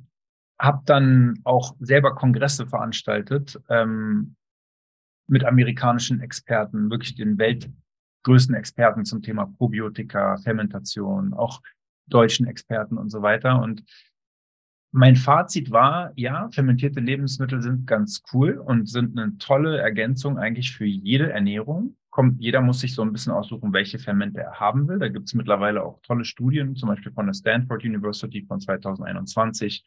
habe 0.59 0.81
dann 0.85 1.39
auch 1.43 1.75
selber 1.79 2.15
Kongresse 2.15 2.67
veranstaltet 2.67 3.59
ähm, 3.69 4.35
mit 5.27 5.45
amerikanischen 5.45 6.19
Experten, 6.21 6.89
wirklich 6.89 7.15
den 7.15 7.37
weltgrößten 7.37 8.55
Experten 8.55 9.05
zum 9.05 9.21
Thema 9.21 9.45
Probiotika, 9.45 10.37
Fermentation, 10.37 11.33
auch 11.33 11.61
deutschen 12.07 12.47
Experten 12.47 12.97
und 12.97 13.09
so 13.09 13.21
weiter. 13.21 13.61
Und 13.61 13.83
mein 14.91 15.15
Fazit 15.15 15.71
war, 15.71 16.11
ja, 16.15 16.49
fermentierte 16.49 16.99
Lebensmittel 16.99 17.61
sind 17.61 17.85
ganz 17.85 18.23
cool 18.33 18.57
und 18.57 18.89
sind 18.89 19.17
eine 19.17 19.37
tolle 19.37 19.77
Ergänzung 19.77 20.39
eigentlich 20.39 20.75
für 20.75 20.85
jede 20.85 21.31
Ernährung. 21.31 21.95
Kommt, 22.09 22.41
jeder 22.41 22.59
muss 22.61 22.79
sich 22.79 22.95
so 22.95 23.03
ein 23.03 23.11
bisschen 23.13 23.31
aussuchen, 23.31 23.71
welche 23.71 23.99
Fermente 23.99 24.41
er 24.41 24.59
haben 24.59 24.87
will. 24.87 24.97
Da 24.97 25.09
gibt 25.09 25.27
es 25.27 25.35
mittlerweile 25.35 25.83
auch 25.83 26.01
tolle 26.01 26.25
Studien, 26.25 26.75
zum 26.75 26.89
Beispiel 26.89 27.11
von 27.11 27.27
der 27.27 27.33
Stanford 27.33 27.85
University 27.85 28.43
von 28.47 28.59
2021, 28.59 29.85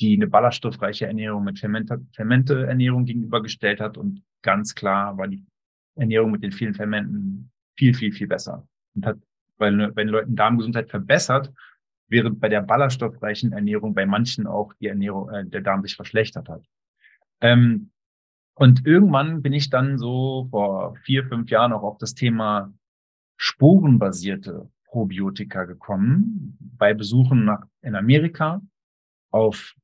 die 0.00 0.16
eine 0.16 0.26
ballaststoffreiche 0.26 1.06
Ernährung 1.06 1.44
mit 1.44 1.58
Fermente-Ernährung 1.58 3.04
gegenübergestellt 3.04 3.80
hat. 3.80 3.96
Und 3.96 4.22
ganz 4.42 4.74
klar 4.74 5.16
war 5.16 5.28
die 5.28 5.44
Ernährung 5.94 6.30
mit 6.30 6.42
den 6.42 6.52
vielen 6.52 6.74
Fermenten 6.74 7.50
viel, 7.76 7.94
viel, 7.94 8.12
viel 8.12 8.26
besser. 8.26 8.66
Und 8.94 9.06
hat, 9.06 9.18
weil 9.56 9.94
wenn 9.96 10.08
Leuten 10.08 10.36
Darmgesundheit 10.36 10.90
verbessert, 10.90 11.52
während 12.08 12.40
bei 12.40 12.48
der 12.48 12.62
ballaststoffreichen 12.62 13.52
Ernährung 13.52 13.94
bei 13.94 14.06
manchen 14.06 14.46
auch 14.46 14.72
die 14.74 14.86
Ernährung, 14.86 15.30
äh, 15.30 15.46
der 15.46 15.62
Darm 15.62 15.82
sich 15.82 15.96
verschlechtert 15.96 16.48
hat. 16.48 16.62
Ähm, 17.40 17.90
und 18.54 18.86
irgendwann 18.86 19.42
bin 19.42 19.52
ich 19.52 19.70
dann 19.70 19.98
so 19.98 20.48
vor 20.50 20.96
vier, 21.04 21.26
fünf 21.26 21.50
Jahren 21.50 21.72
auch 21.72 21.82
auf 21.82 21.98
das 21.98 22.14
Thema 22.14 22.72
sporenbasierte 23.36 24.70
Probiotika 24.86 25.64
gekommen, 25.64 26.56
bei 26.60 26.94
Besuchen 26.94 27.44
nach, 27.44 27.66
in 27.82 27.94
Amerika 27.94 28.62
auf 29.30 29.74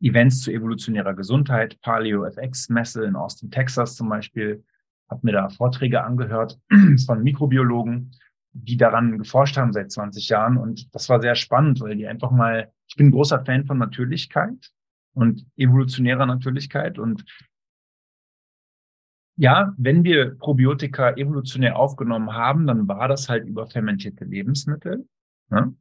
Events 0.00 0.40
zu 0.40 0.50
evolutionärer 0.50 1.14
Gesundheit, 1.14 1.80
Paleo 1.80 2.24
FX 2.24 2.68
Messe 2.68 3.04
in 3.04 3.16
Austin, 3.16 3.50
Texas 3.50 3.96
zum 3.96 4.08
Beispiel, 4.08 4.64
habe 5.08 5.20
mir 5.24 5.32
da 5.32 5.48
Vorträge 5.48 6.02
angehört 6.02 6.58
von 7.06 7.22
Mikrobiologen 7.22 8.12
die 8.52 8.76
daran 8.76 9.18
geforscht 9.18 9.56
haben 9.56 9.72
seit 9.72 9.90
20 9.90 10.28
Jahren. 10.28 10.56
Und 10.56 10.92
das 10.94 11.08
war 11.08 11.20
sehr 11.20 11.34
spannend, 11.34 11.80
weil 11.80 11.96
die 11.96 12.06
einfach 12.06 12.30
mal, 12.30 12.72
ich 12.88 12.96
bin 12.96 13.10
großer 13.10 13.44
Fan 13.44 13.64
von 13.64 13.78
Natürlichkeit 13.78 14.72
und 15.14 15.46
evolutionärer 15.56 16.26
Natürlichkeit. 16.26 16.98
Und 16.98 17.24
ja, 19.36 19.72
wenn 19.78 20.04
wir 20.04 20.36
Probiotika 20.36 21.12
evolutionär 21.12 21.76
aufgenommen 21.76 22.32
haben, 22.34 22.66
dann 22.66 22.88
war 22.88 23.08
das 23.08 23.28
halt 23.28 23.46
über 23.46 23.66
fermentierte 23.66 24.24
Lebensmittel. 24.24 25.06
Ne? 25.48 25.74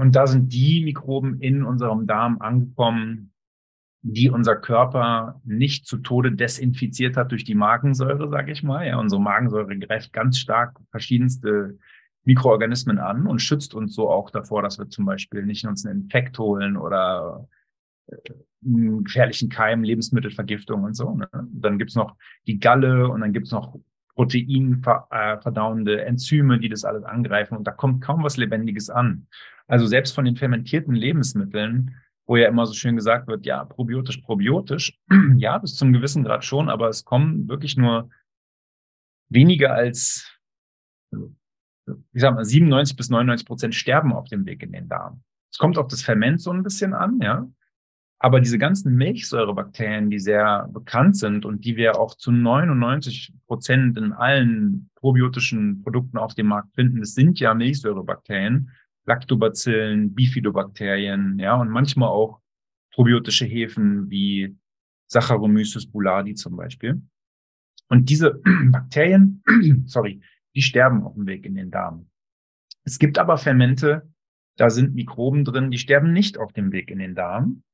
Und 0.00 0.12
da 0.12 0.26
sind 0.26 0.52
die 0.52 0.84
Mikroben 0.84 1.40
in 1.40 1.64
unserem 1.64 2.06
Darm 2.06 2.40
angekommen, 2.40 3.32
die 4.02 4.30
unser 4.30 4.56
Körper 4.56 5.40
nicht 5.44 5.86
zu 5.86 5.98
Tode 5.98 6.32
desinfiziert 6.32 7.16
hat 7.16 7.30
durch 7.30 7.44
die 7.44 7.54
Magensäure, 7.54 8.28
sage 8.28 8.52
ich 8.52 8.62
mal. 8.62 8.86
Ja, 8.86 8.98
unsere 8.98 9.22
Magensäure 9.22 9.78
greift 9.78 10.12
ganz 10.12 10.38
stark 10.38 10.78
verschiedenste 10.90 11.78
Mikroorganismen 12.24 12.98
an 12.98 13.26
und 13.26 13.40
schützt 13.40 13.74
uns 13.74 13.94
so 13.94 14.10
auch 14.10 14.30
davor, 14.30 14.62
dass 14.62 14.78
wir 14.78 14.88
zum 14.88 15.04
Beispiel 15.04 15.44
nicht 15.44 15.66
uns 15.66 15.86
einen 15.86 16.02
Infekt 16.02 16.38
holen 16.38 16.76
oder 16.76 17.48
äh, 18.06 18.16
einen 18.64 19.04
gefährlichen 19.04 19.48
Keim, 19.48 19.82
Lebensmittelvergiftung 19.82 20.84
und 20.84 20.94
so. 20.94 21.14
Ne? 21.14 21.28
Dann 21.52 21.78
gibt's 21.78 21.96
noch 21.96 22.16
die 22.46 22.58
Galle 22.58 23.08
und 23.08 23.20
dann 23.20 23.32
gibt's 23.32 23.50
noch 23.50 23.76
proteinverdauende 24.14 26.04
Enzyme, 26.04 26.58
die 26.58 26.68
das 26.68 26.84
alles 26.84 27.04
angreifen 27.04 27.56
und 27.56 27.66
da 27.66 27.72
kommt 27.72 28.02
kaum 28.02 28.22
was 28.22 28.36
Lebendiges 28.36 28.90
an. 28.90 29.26
Also 29.66 29.86
selbst 29.86 30.14
von 30.14 30.24
den 30.24 30.36
fermentierten 30.36 30.94
Lebensmitteln 30.94 31.96
wo 32.26 32.36
ja 32.36 32.48
immer 32.48 32.66
so 32.66 32.72
schön 32.72 32.96
gesagt 32.96 33.26
wird, 33.26 33.44
ja, 33.46 33.64
probiotisch, 33.64 34.18
probiotisch. 34.18 34.98
ja, 35.36 35.58
bis 35.58 35.76
zum 35.76 35.92
gewissen 35.92 36.24
Grad 36.24 36.44
schon, 36.44 36.68
aber 36.68 36.88
es 36.88 37.04
kommen 37.04 37.48
wirklich 37.48 37.76
nur 37.76 38.10
weniger 39.28 39.74
als, 39.74 40.30
ich 41.10 42.20
sag 42.22 42.34
mal, 42.34 42.44
97 42.44 42.96
bis 42.96 43.10
99 43.10 43.46
Prozent 43.46 43.74
sterben 43.74 44.12
auf 44.12 44.28
dem 44.28 44.46
Weg 44.46 44.62
in 44.62 44.72
den 44.72 44.88
Darm. 44.88 45.22
Es 45.50 45.58
kommt 45.58 45.78
auf 45.78 45.88
das 45.88 46.02
Ferment 46.02 46.40
so 46.40 46.50
ein 46.50 46.62
bisschen 46.62 46.94
an, 46.94 47.18
ja. 47.20 47.46
Aber 48.24 48.38
diese 48.38 48.56
ganzen 48.56 48.94
Milchsäurebakterien, 48.94 50.08
die 50.08 50.20
sehr 50.20 50.68
bekannt 50.72 51.16
sind 51.16 51.44
und 51.44 51.64
die 51.64 51.76
wir 51.76 51.98
auch 51.98 52.14
zu 52.14 52.30
99 52.30 53.34
Prozent 53.48 53.98
in 53.98 54.12
allen 54.12 54.90
probiotischen 54.94 55.82
Produkten 55.82 56.18
auf 56.18 56.32
dem 56.36 56.46
Markt 56.46 56.72
finden, 56.76 57.00
das 57.00 57.14
sind 57.14 57.40
ja 57.40 57.52
Milchsäurebakterien. 57.52 58.70
Lactobacillen, 59.06 60.14
Bifidobakterien, 60.14 61.40
ja, 61.40 61.56
und 61.56 61.68
manchmal 61.68 62.10
auch 62.10 62.38
probiotische 62.92 63.44
Hefen 63.44 64.08
wie 64.08 64.56
Saccharomyces 65.08 65.90
boulardii 65.90 66.34
zum 66.34 66.54
Beispiel. 66.54 67.02
Und 67.88 68.08
diese 68.08 68.40
Bakterien, 68.70 69.42
sorry, 69.86 70.20
die 70.54 70.62
sterben 70.62 71.02
auf 71.02 71.14
dem 71.14 71.26
Weg 71.26 71.44
in 71.44 71.56
den 71.56 71.72
Darm. 71.72 72.08
Es 72.84 73.00
gibt 73.00 73.18
aber 73.18 73.36
Fermente, 73.36 74.08
da 74.56 74.70
sind 74.70 74.94
Mikroben 74.94 75.44
drin, 75.44 75.72
die 75.72 75.78
sterben 75.78 76.12
nicht 76.12 76.38
auf 76.38 76.52
dem 76.52 76.70
Weg 76.70 76.88
in 76.88 77.00
den 77.00 77.16
Darm. 77.16 77.64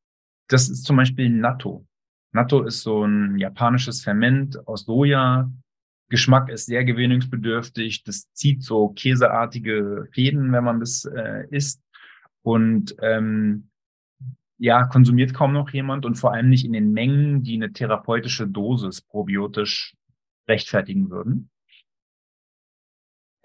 Das 0.49 0.69
ist 0.69 0.85
zum 0.85 0.97
Beispiel 0.97 1.29
Natto. 1.31 1.87
Natto 2.33 2.63
ist 2.63 2.83
so 2.83 3.05
ein 3.05 3.39
japanisches 3.39 4.03
Ferment 4.03 4.67
aus 4.67 4.85
Soja, 4.85 5.51
Geschmack 6.09 6.49
ist 6.49 6.67
sehr 6.67 6.85
gewöhnungsbedürftig. 6.85 8.03
Das 8.05 8.33
zieht 8.33 8.63
so 8.63 8.89
käseartige 8.89 10.09
Fäden, 10.13 10.53
wenn 10.53 10.65
man 10.65 10.81
das 10.81 11.05
äh, 11.05 11.47
isst. 11.51 11.83
Und 12.43 12.97
ähm, 13.03 13.69
ja, 14.57 14.87
konsumiert 14.87 15.35
kaum 15.35 15.53
noch 15.53 15.71
jemand 15.71 16.07
und 16.07 16.17
vor 16.17 16.33
allem 16.33 16.49
nicht 16.49 16.65
in 16.65 16.73
den 16.73 16.93
Mengen, 16.93 17.43
die 17.43 17.55
eine 17.55 17.73
therapeutische 17.73 18.47
Dosis 18.49 19.03
probiotisch 19.03 19.95
rechtfertigen 20.49 21.11
würden. 21.11 21.51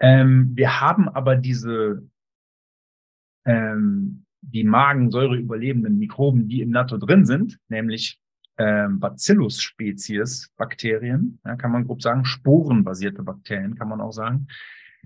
Ähm, 0.00 0.52
wir 0.54 0.80
haben 0.80 1.08
aber 1.08 1.36
diese 1.36 2.08
ähm, 3.44 4.23
die 4.52 4.64
Magensäure 4.64 5.36
überlebenden 5.36 5.98
Mikroben, 5.98 6.48
die 6.48 6.60
im 6.60 6.70
Natto 6.70 6.98
drin 6.98 7.24
sind, 7.24 7.58
nämlich 7.68 8.18
ähm, 8.58 9.00
Bacillus-Spezies 9.00 10.52
Bakterien, 10.56 11.40
ja, 11.44 11.56
kann 11.56 11.72
man 11.72 11.84
grob 11.84 12.02
sagen, 12.02 12.24
sporenbasierte 12.24 13.22
Bakterien, 13.22 13.74
kann 13.74 13.88
man 13.88 14.00
auch 14.00 14.12
sagen. 14.12 14.46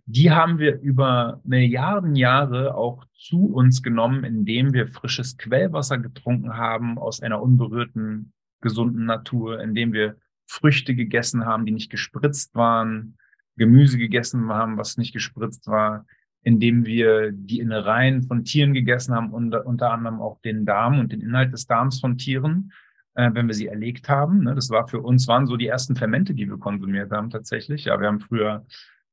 Die 0.04 0.30
haben 0.30 0.58
wir 0.58 0.80
über 0.80 1.40
Milliarden 1.44 2.14
Jahre 2.14 2.74
auch 2.74 3.04
zu 3.14 3.46
uns 3.46 3.82
genommen, 3.82 4.24
indem 4.24 4.72
wir 4.72 4.88
frisches 4.88 5.36
Quellwasser 5.36 5.98
getrunken 5.98 6.56
haben 6.56 6.98
aus 6.98 7.20
einer 7.20 7.42
unberührten, 7.42 8.32
gesunden 8.60 9.04
Natur, 9.04 9.60
indem 9.60 9.92
wir 9.92 10.16
Früchte 10.46 10.94
gegessen 10.94 11.44
haben, 11.44 11.66
die 11.66 11.72
nicht 11.72 11.90
gespritzt 11.90 12.54
waren, 12.54 13.18
Gemüse 13.56 13.98
gegessen 13.98 14.48
haben, 14.48 14.78
was 14.78 14.96
nicht 14.96 15.12
gespritzt 15.12 15.66
war, 15.66 16.06
indem 16.42 16.86
wir 16.86 17.32
die 17.32 17.60
Innereien 17.60 18.22
von 18.22 18.44
Tieren 18.44 18.74
gegessen 18.74 19.14
haben, 19.14 19.32
unter, 19.32 19.66
unter 19.66 19.92
anderem 19.92 20.20
auch 20.20 20.40
den 20.40 20.64
Darm 20.64 20.98
und 20.98 21.12
den 21.12 21.20
Inhalt 21.20 21.52
des 21.52 21.66
Darms 21.66 22.00
von 22.00 22.16
Tieren 22.16 22.72
äh, 23.18 23.34
wenn 23.34 23.48
wir 23.48 23.54
sie 23.54 23.66
erlegt 23.66 24.08
haben. 24.08 24.44
Ne? 24.44 24.54
Das 24.54 24.70
war 24.70 24.86
für 24.86 25.00
uns, 25.00 25.26
waren 25.26 25.48
so 25.48 25.56
die 25.56 25.66
ersten 25.66 25.96
Fermente, 25.96 26.34
die 26.34 26.48
wir 26.48 26.56
konsumiert 26.56 27.10
haben 27.10 27.30
tatsächlich. 27.30 27.86
Ja, 27.86 28.00
wir 28.00 28.06
haben 28.06 28.20
früher 28.20 28.64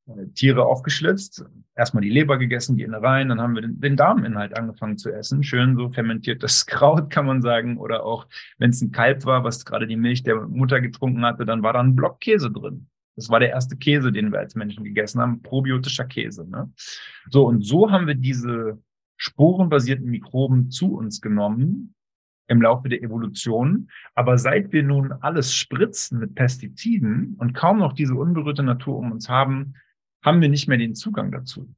äh, 0.08 0.28
Tiere 0.36 0.64
aufgeschlitzt, 0.66 1.44
erstmal 1.76 2.02
die 2.04 2.12
Leber 2.12 2.38
gegessen, 2.38 2.78
die 2.78 2.84
Innereien, 2.84 3.30
dann 3.30 3.42
haben 3.42 3.56
wir 3.56 3.64
den, 3.64 3.82
den 3.82 3.96
Darminhalt 3.96 4.56
angefangen 4.56 5.00
zu 5.00 5.12
essen. 5.12 5.42
Schön 5.42 5.76
so 5.76 5.90
fermentiertes 5.90 6.66
Kraut, 6.68 7.10
kann 7.10 7.26
man 7.26 7.42
sagen. 7.42 7.78
Oder 7.78 8.04
auch, 8.06 8.28
wenn 8.60 8.70
es 8.70 8.82
ein 8.82 8.92
Kalb 8.92 9.26
war, 9.26 9.44
was 9.44 9.66
gerade 9.66 9.88
die 9.88 9.98
Milch 9.98 10.22
der 10.22 10.36
Mutter 10.36 10.82
getrunken 10.82 11.26
hatte, 11.26 11.46
dann 11.46 11.64
war 11.64 11.74
da 11.74 11.80
ein 11.80 11.96
Block 11.96 12.20
Käse 12.20 12.52
drin. 12.52 12.88
Das 13.16 13.30
war 13.30 13.40
der 13.40 13.50
erste 13.50 13.78
Käse, 13.78 14.12
den 14.12 14.32
wir 14.32 14.40
als 14.40 14.56
Menschen 14.56 14.84
gegessen 14.84 15.22
haben, 15.22 15.42
probiotischer 15.42 16.06
Käse. 16.06 16.48
Ne? 16.50 16.72
So, 17.30 17.46
und 17.46 17.66
so 17.66 17.92
haben 17.92 18.08
wir 18.08 18.16
diese 18.16 18.80
sporenbasierten 19.18 20.06
Mikroben 20.06 20.70
zu 20.70 20.96
uns 20.96 21.22
genommen 21.22 21.96
im 22.48 22.62
Laufe 22.62 22.90
der 22.90 23.02
Evolution. 23.02 23.90
Aber 24.14 24.38
seit 24.38 24.72
wir 24.74 24.84
nun 24.84 25.12
alles 25.14 25.56
spritzen 25.56 26.20
mit 26.20 26.36
Pestiziden 26.36 27.36
und 27.38 27.54
kaum 27.54 27.80
noch 27.80 27.94
diese 27.94 28.16
unberührte 28.16 28.64
Natur 28.64 28.98
um 28.98 29.12
uns 29.12 29.30
haben, 29.30 29.76
haben 30.24 30.42
wir 30.42 30.50
nicht 30.50 30.68
mehr 30.68 30.78
den 30.78 30.96
Zugang 30.96 31.32
dazu. 31.32 31.74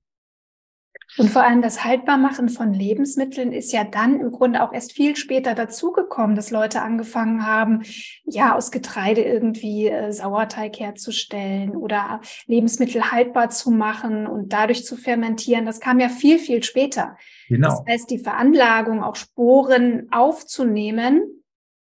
Und 1.18 1.30
vor 1.30 1.44
allem 1.44 1.62
das 1.62 1.84
Haltbarmachen 1.84 2.50
von 2.50 2.74
Lebensmitteln 2.74 3.52
ist 3.52 3.72
ja 3.72 3.84
dann 3.84 4.20
im 4.20 4.32
Grunde 4.32 4.62
auch 4.62 4.74
erst 4.74 4.92
viel 4.92 5.16
später 5.16 5.56
dazugekommen, 5.56 6.36
dass 6.36 6.52
Leute 6.52 6.82
angefangen 6.82 7.46
haben, 7.46 7.84
ja, 8.26 8.56
aus 8.56 8.72
Getreide 8.72 9.22
irgendwie 9.22 9.88
äh, 9.88 10.12
Sauerteig 10.12 10.80
herzustellen 10.80 11.76
oder 11.76 12.22
Lebensmittel 12.46 13.12
haltbar 13.12 13.50
zu 13.50 13.72
machen 13.72 14.28
und 14.28 14.54
dadurch 14.54 14.86
zu 14.86 14.96
fermentieren. 14.96 15.66
Das 15.66 15.80
kam 15.80 16.00
ja 16.00 16.10
viel, 16.10 16.40
viel 16.40 16.62
später. 16.62 17.18
Genau. 17.48 17.70
Das 17.70 17.84
heißt, 17.88 18.12
die 18.12 18.20
Veranlagung, 18.20 19.02
auch 19.02 19.16
Sporen 19.16 20.08
aufzunehmen, 20.12 21.22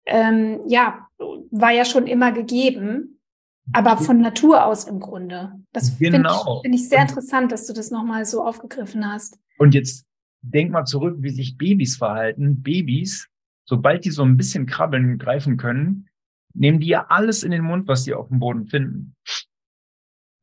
ähm, 0.05 0.61
ja, 0.67 1.07
war 1.51 1.71
ja 1.71 1.83
schon 1.83 2.07
immer 2.07 2.31
gegeben 2.31 3.16
aber 3.73 3.97
von 3.97 4.21
Natur 4.21 4.65
aus 4.65 4.85
im 4.85 4.99
Grunde. 4.99 5.53
Das 5.73 5.97
genau. 5.97 6.01
finde 6.01 6.29
ich, 6.29 6.61
find 6.61 6.75
ich, 6.75 6.89
sehr 6.89 7.01
interessant, 7.01 7.51
dass 7.51 7.67
du 7.67 7.73
das 7.73 7.91
nochmal 7.91 8.25
so 8.25 8.43
aufgegriffen 8.43 9.05
hast. 9.05 9.39
Und 9.57 9.73
jetzt 9.73 10.05
denk 10.41 10.71
mal 10.71 10.85
zurück, 10.85 11.17
wie 11.19 11.29
sich 11.29 11.57
Babys 11.57 11.97
verhalten. 11.97 12.61
Babys, 12.61 13.27
sobald 13.65 14.05
die 14.05 14.11
so 14.11 14.23
ein 14.23 14.37
bisschen 14.37 14.65
krabbeln, 14.65 15.17
greifen 15.17 15.57
können, 15.57 16.07
nehmen 16.53 16.79
die 16.79 16.87
ja 16.87 17.07
alles 17.09 17.43
in 17.43 17.51
den 17.51 17.63
Mund, 17.63 17.87
was 17.87 18.03
sie 18.03 18.13
auf 18.13 18.29
dem 18.29 18.39
Boden 18.39 18.67
finden. 18.67 19.15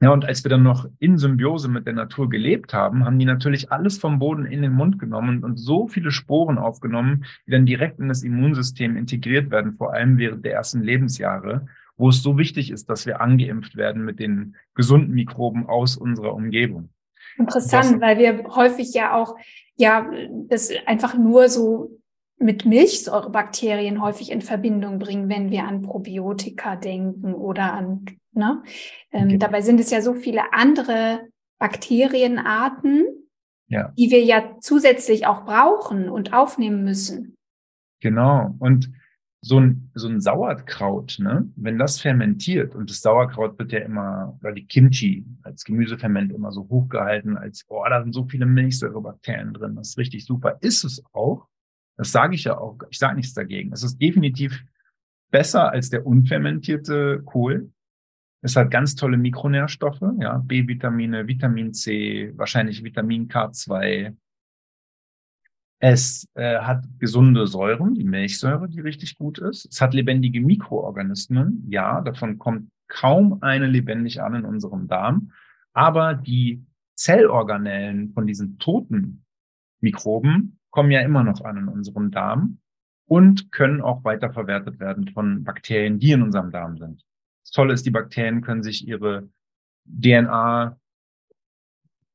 Ja, 0.01 0.11
und 0.11 0.27
als 0.27 0.45
wir 0.45 0.51
dann 0.51 0.63
noch 0.63 0.87
in 0.99 1.17
Symbiose 1.17 1.69
mit 1.69 1.87
der 1.87 1.95
Natur 1.95 2.29
gelebt 2.29 2.75
haben, 2.75 3.05
haben 3.07 3.19
die 3.19 3.25
natürlich 3.25 3.73
alles 3.73 3.97
vom 3.97 4.19
Boden 4.19 4.45
in 4.45 4.61
den 4.61 4.73
Mund 4.73 4.99
genommen 4.99 5.43
und 5.43 5.57
so 5.57 5.89
viele 5.89 6.11
Sporen 6.11 6.59
aufgenommen, 6.59 7.25
die 7.47 7.53
dann 7.53 7.65
direkt 7.65 8.01
in 8.01 8.09
das 8.09 8.23
Immunsystem 8.23 8.97
integriert 8.97 9.51
werden, 9.51 9.77
vor 9.77 9.95
allem 9.95 10.19
während 10.19 10.45
der 10.45 10.53
ersten 10.53 10.83
Lebensjahre 10.83 11.67
wo 11.97 12.09
es 12.09 12.23
so 12.23 12.39
wichtig 12.39 12.71
ist, 12.71 12.91
dass 12.91 13.07
wir 13.07 13.21
angeimpft 13.21 13.77
werden 13.77 14.05
mit 14.05 14.19
den 14.21 14.57
gesunden 14.75 15.15
Mikroben 15.15 15.67
aus 15.67 15.97
unserer 15.97 16.35
Umgebung. 16.35 16.91
Interessant, 17.39 17.95
das, 17.95 18.01
weil 18.01 18.19
wir 18.19 18.55
häufig 18.55 18.95
ja 18.95 19.15
auch, 19.15 19.37
ja, 19.77 20.11
das 20.49 20.71
einfach 20.87 21.17
nur 21.17 21.49
so 21.49 22.01
mit 22.39 22.65
Milchsäurebakterien 22.65 24.03
häufig 24.03 24.31
in 24.31 24.43
Verbindung 24.43 24.99
bringen, 24.99 25.29
wenn 25.29 25.51
wir 25.51 25.65
an 25.65 25.83
Probiotika 25.83 26.77
denken 26.77 27.35
oder 27.35 27.73
an, 27.73 28.05
ne? 28.33 28.63
Ähm, 29.13 29.29
okay. 29.29 29.39
Dabei 29.39 29.61
sind 29.63 29.81
es 29.81 29.91
ja 29.91 30.03
so 30.03 30.15
viele 30.15 30.53
andere 30.53 31.21
Bakterienarten, 31.59 33.07
ja. 33.69 33.93
die 33.97 34.11
wir 34.11 34.23
ja 34.23 34.57
zusätzlich 34.61 35.27
auch 35.27 35.45
brauchen 35.45 36.09
und 36.09 36.33
aufnehmen 36.33 36.85
müssen. 36.85 37.37
Genau. 38.01 38.55
Und 38.59 38.91
so 39.45 39.61
ein, 39.61 39.91
so 39.95 40.09
ein 40.09 40.23
Sauerkraut, 40.23 41.19
ne, 41.19 41.47
wenn 41.57 41.79
das 41.79 42.01
fermentiert 42.01 42.75
und 42.75 42.89
das 42.89 43.03
Sauerkraut 43.03 43.59
wird 43.59 43.73
ja 43.73 43.81
immer, 43.81 44.39
oder 44.41 44.53
die 44.53 44.67
Kimchi 44.67 45.27
als 45.43 45.65
Gemüseferment 45.65 46.33
immer 46.33 46.51
so 46.51 46.67
hochgehalten, 46.71 47.37
als, 47.37 47.67
oh, 47.69 47.85
da 47.87 48.03
sind 48.03 48.15
so 48.15 48.25
viele 48.25 48.47
Milchsäurebakterien 48.47 49.53
drin, 49.53 49.77
das 49.77 49.91
ist 49.91 49.99
richtig 49.99 50.25
super. 50.25 50.57
Ist 50.63 50.85
es 50.85 51.05
auch. 51.13 51.47
Das 51.99 52.11
sage 52.11 52.35
ich 52.35 52.45
ja 52.45 52.57
auch. 52.57 52.79
Ich 52.89 52.99
sage 52.99 53.17
nichts 53.17 53.35
dagegen. 53.35 53.71
Es 53.73 53.83
ist 53.83 53.99
definitiv 53.99 54.65
besser 55.31 55.71
als 55.71 55.91
der 55.91 56.07
unfermentierte 56.07 57.23
Kohl. 57.25 57.71
Es 58.41 58.57
hat 58.57 58.71
ganz 58.71 58.95
tolle 58.95 59.19
Mikronährstoffe, 59.19 60.03
ja, 60.21 60.39
B-Vitamine, 60.39 61.29
Vitamin 61.29 61.75
C, 61.75 62.33
wahrscheinlich 62.37 62.83
Vitamin 62.83 63.29
K2, 63.29 64.15
es 65.87 66.27
äh, 66.33 66.61
hat 66.61 66.83
gesunde 66.99 67.47
Säuren, 67.47 67.95
die 67.95 68.05
Milchsäure, 68.05 68.71
die 68.71 68.81
richtig 68.81 69.19
gut 69.19 69.37
ist. 69.37 69.67
Es 69.71 69.83
hat 69.83 69.93
lebendige 69.93 70.41
Mikroorganismen. 70.41 71.67
Ja, 71.69 72.01
davon 72.01 72.39
kommt 72.39 72.71
kaum 72.89 73.43
eine 73.43 73.67
lebendig 73.67 74.23
an 74.23 74.35
in 74.35 74.45
unserem 74.47 74.89
Darm. 74.89 75.33
Aber 75.75 76.15
die 76.15 76.65
Zellorganellen 76.95 78.15
von 78.15 78.27
diesen 78.27 78.59
toten 78.59 79.27
Mikroben 79.81 80.59
kommen 80.71 80.91
ja 80.91 81.03
immer 81.03 81.23
noch 81.23 81.43
an 81.43 81.59
in 81.59 81.69
unserem 81.69 82.11
Darm 82.11 82.61
und 83.07 83.53
können 83.53 83.83
auch 83.83 84.05
weiterverwertet 84.05 84.81
werden 84.81 85.09
von 85.09 85.45
Bakterien, 85.45 85.99
die 85.99 86.13
in 86.13 86.23
unserem 86.23 86.51
Darm 86.51 86.79
sind. 86.79 87.05
Das 87.43 87.51
Tolle 87.51 87.75
ist, 87.75 87.85
die 87.85 87.91
Bakterien 87.91 88.41
können 88.41 88.63
sich 88.63 88.89
ihre 88.89 89.29
DNA 89.85 90.79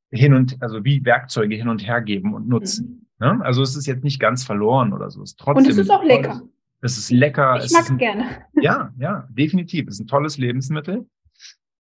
hin 0.09 0.33
und, 0.33 0.59
also 0.59 0.83
wie 0.83 1.05
Werkzeuge 1.05 1.55
hin 1.55 1.67
und 1.67 1.85
her 1.85 2.01
geben 2.01 2.33
und 2.33 2.47
nutzen. 2.47 2.87
Mhm. 2.87 3.08
Ne? 3.19 3.39
Also 3.43 3.61
es 3.61 3.75
ist 3.75 3.85
jetzt 3.85 4.03
nicht 4.03 4.19
ganz 4.19 4.43
verloren 4.43 4.93
oder 4.93 5.09
so. 5.09 5.21
Es 5.21 5.31
ist 5.31 5.39
trotzdem 5.39 5.65
und 5.65 5.71
es 5.71 5.77
ist 5.77 5.89
auch 5.89 6.03
lecker. 6.03 6.41
Es 6.81 6.97
ist 6.97 7.11
lecker. 7.11 7.61
Ich 7.63 7.71
mag 7.71 7.89
es 7.89 7.97
gerne. 7.97 8.25
Ja, 8.61 8.93
ja, 8.97 9.27
definitiv. 9.29 9.87
Es 9.87 9.95
ist 9.95 10.01
ein 10.01 10.07
tolles 10.07 10.37
Lebensmittel. 10.37 11.07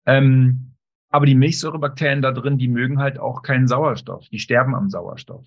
Ähm, 0.06 0.74
aber 1.10 1.26
die 1.26 1.36
Milchsäurebakterien 1.36 2.22
da 2.22 2.32
drin, 2.32 2.58
die 2.58 2.68
mögen 2.68 3.00
halt 3.00 3.20
auch 3.20 3.42
keinen 3.42 3.68
Sauerstoff. 3.68 4.28
Die 4.30 4.40
sterben 4.40 4.76
am 4.76 4.90
Sauerstoff. 4.90 5.46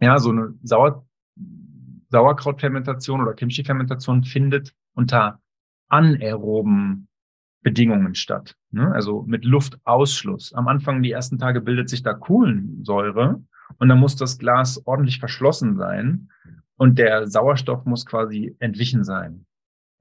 Ja, 0.00 0.18
so 0.18 0.30
eine 0.30 0.54
Sauer 0.62 1.06
Sauerkrautfermentation 2.10 3.20
oder 3.20 3.34
Kimchi-Fermentation 3.34 4.22
findet 4.22 4.72
unter 4.94 5.40
anaeroben 5.88 7.08
Bedingungen 7.62 8.14
statt. 8.14 8.56
Ne? 8.70 8.92
Also 8.92 9.24
mit 9.26 9.44
Luftausschluss. 9.44 10.52
Am 10.52 10.68
Anfang, 10.68 11.02
die 11.02 11.10
ersten 11.10 11.38
Tage 11.38 11.60
bildet 11.60 11.88
sich 11.88 12.02
da 12.02 12.14
Kohlensäure 12.14 13.42
und 13.78 13.88
dann 13.88 13.98
muss 13.98 14.16
das 14.16 14.38
Glas 14.38 14.82
ordentlich 14.86 15.18
verschlossen 15.18 15.76
sein 15.76 16.30
und 16.76 16.98
der 16.98 17.26
Sauerstoff 17.26 17.84
muss 17.84 18.06
quasi 18.06 18.56
entwichen 18.58 19.04
sein. 19.04 19.46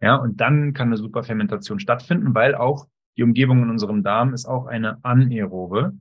Ja, 0.01 0.15
und 0.15 0.41
dann 0.41 0.73
kann 0.73 0.87
eine 0.87 0.97
Superfermentation 0.97 1.79
stattfinden, 1.79 2.35
weil 2.35 2.55
auch 2.55 2.87
die 3.15 3.23
Umgebung 3.23 3.63
in 3.63 3.69
unserem 3.69 4.03
Darm 4.03 4.33
ist 4.33 4.45
auch 4.45 4.65
eine 4.65 5.03
anaerobe, 5.03 5.93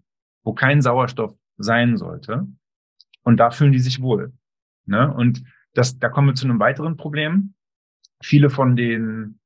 wo 0.42 0.54
kein 0.54 0.80
Sauerstoff 0.80 1.34
sein 1.56 1.96
sollte. 1.96 2.48
Und 3.22 3.36
da 3.36 3.50
fühlen 3.50 3.72
die 3.72 3.78
sich 3.78 4.00
wohl. 4.00 4.32
Ne? 4.86 5.12
Und 5.12 5.44
das, 5.74 5.98
da 5.98 6.08
kommen 6.08 6.28
wir 6.28 6.34
zu 6.34 6.46
einem 6.46 6.58
weiteren 6.58 6.96
Problem. 6.96 7.54
Viele 8.22 8.50
von 8.50 8.76
den 8.76 9.38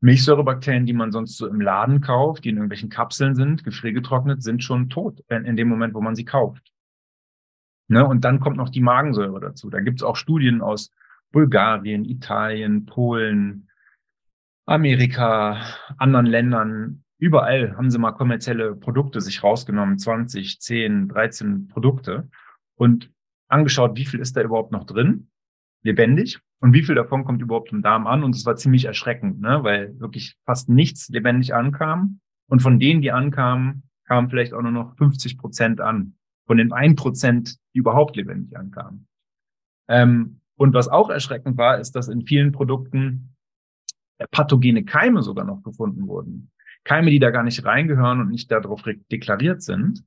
Milchsäurebakterien, 0.00 0.84
die 0.84 0.92
man 0.92 1.12
sonst 1.12 1.36
so 1.36 1.46
im 1.46 1.60
Laden 1.60 2.00
kauft, 2.00 2.44
die 2.44 2.50
in 2.50 2.56
irgendwelchen 2.56 2.90
Kapseln 2.90 3.34
sind, 3.34 3.64
gefriergetrocknet, 3.64 4.42
sind 4.42 4.62
schon 4.62 4.90
tot 4.90 5.20
in 5.30 5.56
dem 5.56 5.68
Moment, 5.68 5.94
wo 5.94 6.00
man 6.00 6.16
sie 6.16 6.24
kauft. 6.24 6.71
Ne? 7.92 8.06
Und 8.06 8.24
dann 8.24 8.40
kommt 8.40 8.56
noch 8.56 8.70
die 8.70 8.80
Magensäure 8.80 9.38
dazu. 9.38 9.68
Da 9.68 9.80
gibt 9.80 10.00
es 10.00 10.02
auch 10.02 10.16
Studien 10.16 10.62
aus 10.62 10.90
Bulgarien, 11.30 12.06
Italien, 12.06 12.86
Polen, 12.86 13.68
Amerika, 14.64 15.60
anderen 15.98 16.26
Ländern. 16.26 17.04
Überall 17.18 17.76
haben 17.76 17.90
sie 17.90 17.98
mal 17.98 18.12
kommerzielle 18.12 18.74
Produkte 18.74 19.20
sich 19.20 19.42
rausgenommen, 19.42 19.98
20, 19.98 20.58
10, 20.58 21.08
13 21.08 21.68
Produkte 21.68 22.28
und 22.76 23.10
angeschaut, 23.48 23.96
wie 23.96 24.06
viel 24.06 24.20
ist 24.20 24.36
da 24.36 24.42
überhaupt 24.42 24.72
noch 24.72 24.84
drin, 24.84 25.28
lebendig, 25.82 26.40
und 26.60 26.72
wie 26.72 26.82
viel 26.84 26.94
davon 26.94 27.24
kommt 27.24 27.42
überhaupt 27.42 27.72
im 27.72 27.82
Darm 27.82 28.06
an. 28.06 28.22
Und 28.22 28.36
es 28.36 28.46
war 28.46 28.56
ziemlich 28.56 28.84
erschreckend, 28.84 29.40
ne? 29.40 29.64
weil 29.64 29.98
wirklich 29.98 30.36
fast 30.46 30.68
nichts 30.68 31.08
lebendig 31.08 31.54
ankam. 31.54 32.20
Und 32.48 32.62
von 32.62 32.78
denen, 32.78 33.02
die 33.02 33.10
ankamen, 33.10 33.82
kamen 34.06 34.30
vielleicht 34.30 34.54
auch 34.54 34.62
nur 34.62 34.70
noch 34.70 34.96
50 34.96 35.38
Prozent 35.38 35.80
an 35.80 36.14
von 36.46 36.56
den 36.58 36.72
ein 36.72 36.96
Prozent, 36.96 37.58
die 37.74 37.78
überhaupt 37.78 38.16
lebendig 38.16 38.56
ankamen. 38.56 39.06
Ähm, 39.88 40.40
und 40.56 40.74
was 40.74 40.88
auch 40.88 41.10
erschreckend 41.10 41.56
war, 41.56 41.78
ist, 41.78 41.92
dass 41.92 42.08
in 42.08 42.22
vielen 42.22 42.52
Produkten 42.52 43.34
pathogene 44.30 44.84
Keime 44.84 45.22
sogar 45.22 45.44
noch 45.44 45.62
gefunden 45.62 46.06
wurden. 46.06 46.50
Keime, 46.84 47.10
die 47.10 47.18
da 47.18 47.30
gar 47.30 47.42
nicht 47.42 47.64
reingehören 47.64 48.20
und 48.20 48.30
nicht 48.30 48.50
darauf 48.50 48.82
deklariert 49.10 49.62
sind. 49.62 50.04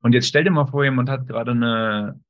Und 0.00 0.12
jetzt 0.12 0.28
stell 0.28 0.44
dir 0.44 0.50
mal 0.50 0.66
vor, 0.66 0.84
jemand 0.84 1.08
hat 1.08 1.26
gerade 1.26 1.52
eine 1.52 2.20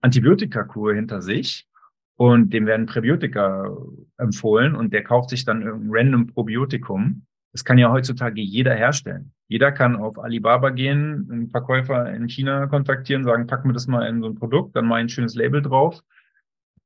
Antibiotikakur 0.00 0.94
hinter 0.94 1.22
sich 1.22 1.68
und 2.16 2.52
dem 2.52 2.66
werden 2.66 2.86
Präbiotika 2.86 3.76
empfohlen 4.16 4.74
und 4.74 4.92
der 4.92 5.02
kauft 5.02 5.30
sich 5.30 5.44
dann 5.44 5.62
irgendein 5.62 5.90
random 5.90 6.26
Probiotikum. 6.28 7.26
Das 7.52 7.64
kann 7.64 7.78
ja 7.78 7.90
heutzutage 7.90 8.40
jeder 8.40 8.74
herstellen. 8.74 9.32
Jeder 9.52 9.70
kann 9.70 9.96
auf 9.96 10.18
Alibaba 10.18 10.70
gehen, 10.70 11.28
einen 11.30 11.50
Verkäufer 11.50 12.10
in 12.10 12.26
China 12.26 12.66
kontaktieren, 12.68 13.22
sagen, 13.22 13.46
pack 13.46 13.66
mir 13.66 13.74
das 13.74 13.86
mal 13.86 14.06
in 14.08 14.22
so 14.22 14.28
ein 14.28 14.34
Produkt, 14.34 14.74
dann 14.74 14.86
mal 14.86 14.96
ein 14.96 15.10
schönes 15.10 15.34
Label 15.34 15.60
drauf. 15.60 16.00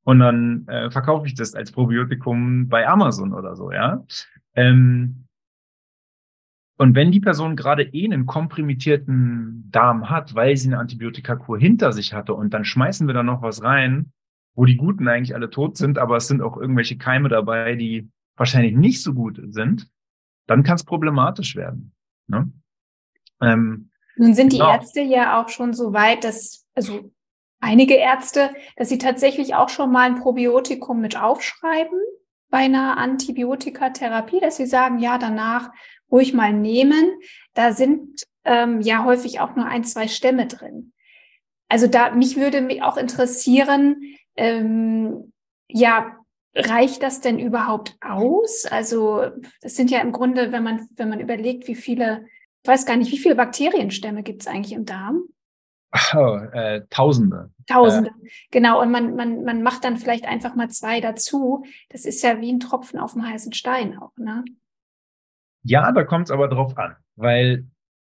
Und 0.02 0.18
dann 0.18 0.66
äh, 0.66 0.90
verkaufe 0.90 1.28
ich 1.28 1.34
das 1.34 1.54
als 1.54 1.70
Probiotikum 1.70 2.68
bei 2.68 2.88
Amazon 2.88 3.32
oder 3.32 3.54
so, 3.54 3.70
ja. 3.70 4.04
Ähm, 4.56 5.26
und 6.76 6.96
wenn 6.96 7.12
die 7.12 7.20
Person 7.20 7.54
gerade 7.54 7.84
eh 7.84 8.04
einen 8.04 8.26
komprimitierten 8.26 9.68
Darm 9.70 10.10
hat, 10.10 10.34
weil 10.34 10.56
sie 10.56 10.66
eine 10.66 10.78
Antibiotikakur 10.78 11.60
hinter 11.60 11.92
sich 11.92 12.14
hatte 12.14 12.34
und 12.34 12.52
dann 12.52 12.64
schmeißen 12.64 13.06
wir 13.06 13.14
da 13.14 13.22
noch 13.22 13.42
was 13.42 13.62
rein, 13.62 14.10
wo 14.56 14.64
die 14.64 14.76
Guten 14.76 15.06
eigentlich 15.06 15.36
alle 15.36 15.50
tot 15.50 15.76
sind, 15.76 15.98
aber 15.98 16.16
es 16.16 16.26
sind 16.26 16.42
auch 16.42 16.56
irgendwelche 16.56 16.98
Keime 16.98 17.28
dabei, 17.28 17.76
die 17.76 18.10
wahrscheinlich 18.36 18.74
nicht 18.74 19.04
so 19.04 19.14
gut 19.14 19.40
sind, 19.50 19.88
dann 20.48 20.64
kann 20.64 20.74
es 20.74 20.84
problematisch 20.84 21.54
werden. 21.54 21.92
Ne? 22.28 22.50
Ähm, 23.40 23.90
Nun 24.16 24.34
sind 24.34 24.52
die 24.52 24.58
genau. 24.58 24.72
Ärzte 24.72 25.00
ja 25.00 25.40
auch 25.40 25.48
schon 25.48 25.74
so 25.74 25.92
weit, 25.92 26.24
dass, 26.24 26.66
also 26.74 27.10
einige 27.60 27.94
Ärzte, 27.94 28.54
dass 28.76 28.88
sie 28.88 28.98
tatsächlich 28.98 29.54
auch 29.54 29.68
schon 29.68 29.92
mal 29.92 30.08
ein 30.08 30.20
Probiotikum 30.20 31.00
mit 31.00 31.20
aufschreiben 31.20 31.98
bei 32.48 32.58
einer 32.58 32.96
Antibiotikatherapie, 32.96 34.40
dass 34.40 34.56
sie 34.56 34.66
sagen, 34.66 34.98
ja, 34.98 35.18
danach 35.18 35.70
ruhig 36.10 36.32
mal 36.32 36.52
nehmen. 36.52 37.18
Da 37.54 37.72
sind 37.72 38.22
ähm, 38.44 38.80
ja 38.80 39.04
häufig 39.04 39.40
auch 39.40 39.56
nur 39.56 39.66
ein, 39.66 39.84
zwei 39.84 40.08
Stämme 40.08 40.46
drin. 40.46 40.92
Also 41.68 41.88
da, 41.88 42.10
mich 42.10 42.36
würde 42.36 42.60
mich 42.60 42.82
auch 42.82 42.96
interessieren, 42.96 44.00
ähm, 44.36 45.32
ja, 45.68 46.16
reicht 46.56 47.02
das 47.02 47.20
denn 47.20 47.38
überhaupt 47.38 47.96
aus? 48.00 48.66
Also, 48.66 49.30
das 49.60 49.76
sind 49.76 49.90
ja 49.90 50.00
im 50.00 50.12
Grunde, 50.12 50.52
wenn 50.52 50.62
man, 50.62 50.88
wenn 50.96 51.08
man 51.08 51.20
überlegt, 51.20 51.68
wie 51.68 51.74
viele, 51.74 52.26
ich 52.62 52.68
weiß 52.68 52.86
gar 52.86 52.96
nicht, 52.96 53.12
wie 53.12 53.18
viele 53.18 53.36
Bakterienstämme 53.36 54.22
gibt 54.22 54.42
es 54.42 54.48
eigentlich 54.48 54.72
im 54.72 54.84
Darm? 54.84 55.24
Oh, 56.14 56.36
äh, 56.52 56.82
Tausende. 56.90 57.50
Tausende, 57.66 58.10
äh, 58.10 58.28
genau. 58.50 58.80
Und 58.82 58.90
man, 58.90 59.14
man, 59.14 59.44
man 59.44 59.62
macht 59.62 59.84
dann 59.84 59.96
vielleicht 59.96 60.26
einfach 60.26 60.54
mal 60.54 60.68
zwei 60.68 61.00
dazu. 61.00 61.64
Das 61.90 62.04
ist 62.04 62.22
ja 62.22 62.40
wie 62.40 62.52
ein 62.52 62.60
Tropfen 62.60 62.98
auf 62.98 63.12
dem 63.12 63.26
heißen 63.26 63.52
Stein 63.52 63.98
auch, 63.98 64.12
ne? 64.16 64.44
Ja, 65.62 65.90
da 65.92 66.04
kommt 66.04 66.26
es 66.26 66.30
aber 66.30 66.48
drauf 66.48 66.76
an, 66.76 66.96
weil 67.16 67.66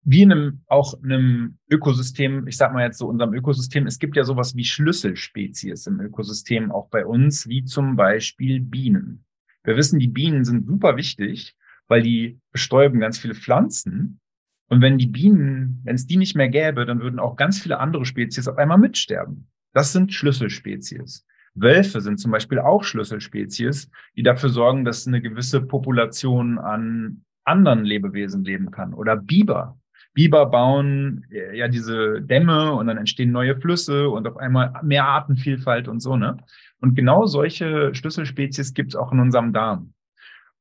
wie 0.08 0.22
in 0.22 0.30
einem, 0.30 0.60
auch 0.68 0.94
in 1.02 1.12
einem 1.12 1.58
Ökosystem, 1.68 2.46
ich 2.46 2.56
sag 2.56 2.72
mal 2.72 2.84
jetzt 2.84 2.98
so 2.98 3.08
unserem 3.08 3.34
Ökosystem, 3.34 3.88
es 3.88 3.98
gibt 3.98 4.16
ja 4.16 4.22
sowas 4.22 4.54
wie 4.54 4.64
Schlüsselspezies 4.64 5.88
im 5.88 6.00
Ökosystem, 6.00 6.70
auch 6.70 6.88
bei 6.90 7.04
uns, 7.04 7.48
wie 7.48 7.64
zum 7.64 7.96
Beispiel 7.96 8.60
Bienen. 8.60 9.24
Wir 9.64 9.76
wissen, 9.76 9.98
die 9.98 10.06
Bienen 10.06 10.44
sind 10.44 10.64
super 10.64 10.96
wichtig, 10.96 11.56
weil 11.88 12.02
die 12.02 12.38
bestäuben 12.52 13.00
ganz 13.00 13.18
viele 13.18 13.34
Pflanzen. 13.34 14.20
Und 14.68 14.80
wenn 14.80 14.96
die 14.96 15.08
Bienen, 15.08 15.80
wenn 15.82 15.96
es 15.96 16.06
die 16.06 16.16
nicht 16.16 16.36
mehr 16.36 16.48
gäbe, 16.48 16.86
dann 16.86 17.00
würden 17.00 17.18
auch 17.18 17.34
ganz 17.34 17.60
viele 17.60 17.80
andere 17.80 18.04
Spezies 18.04 18.46
auf 18.46 18.58
einmal 18.58 18.78
mitsterben. 18.78 19.48
Das 19.72 19.92
sind 19.92 20.12
Schlüsselspezies. 20.12 21.26
Wölfe 21.54 22.00
sind 22.00 22.20
zum 22.20 22.30
Beispiel 22.30 22.60
auch 22.60 22.84
Schlüsselspezies, 22.84 23.90
die 24.14 24.22
dafür 24.22 24.50
sorgen, 24.50 24.84
dass 24.84 25.08
eine 25.08 25.20
gewisse 25.20 25.62
Population 25.62 26.58
an 26.58 27.24
anderen 27.44 27.84
Lebewesen 27.84 28.44
leben 28.44 28.70
kann. 28.70 28.94
Oder 28.94 29.16
Biber. 29.16 29.76
Biber 30.16 30.46
bauen 30.46 31.26
ja 31.52 31.68
diese 31.68 32.22
Dämme 32.22 32.72
und 32.72 32.86
dann 32.86 32.96
entstehen 32.96 33.32
neue 33.32 33.60
Flüsse 33.60 34.08
und 34.08 34.26
auf 34.26 34.38
einmal 34.38 34.72
mehr 34.82 35.04
Artenvielfalt 35.04 35.88
und 35.88 36.00
so, 36.00 36.16
ne? 36.16 36.38
Und 36.80 36.94
genau 36.94 37.26
solche 37.26 37.94
Schlüsselspezies 37.94 38.72
gibt 38.72 38.92
es 38.92 38.96
auch 38.96 39.12
in 39.12 39.20
unserem 39.20 39.52
Darm. 39.52 39.92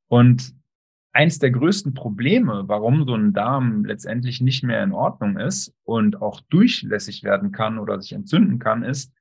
Und 0.07 0.53
eins 1.13 1.39
der 1.39 1.51
größten 1.51 1.93
Probleme, 1.93 2.65
warum 2.67 3.07
so 3.07 3.15
ein 3.15 3.31
Darm 3.31 3.85
letztendlich 3.85 4.41
nicht 4.41 4.61
mehr 4.63 4.83
in 4.83 4.91
Ordnung 4.91 5.37
ist 5.37 5.73
und 5.85 6.21
auch 6.21 6.41
durchlässig 6.49 7.23
werden 7.23 7.53
kann 7.53 7.79
oder 7.79 8.01
sich 8.01 8.11
entzünden 8.11 8.59
kann, 8.59 8.83
ist, 8.83 9.13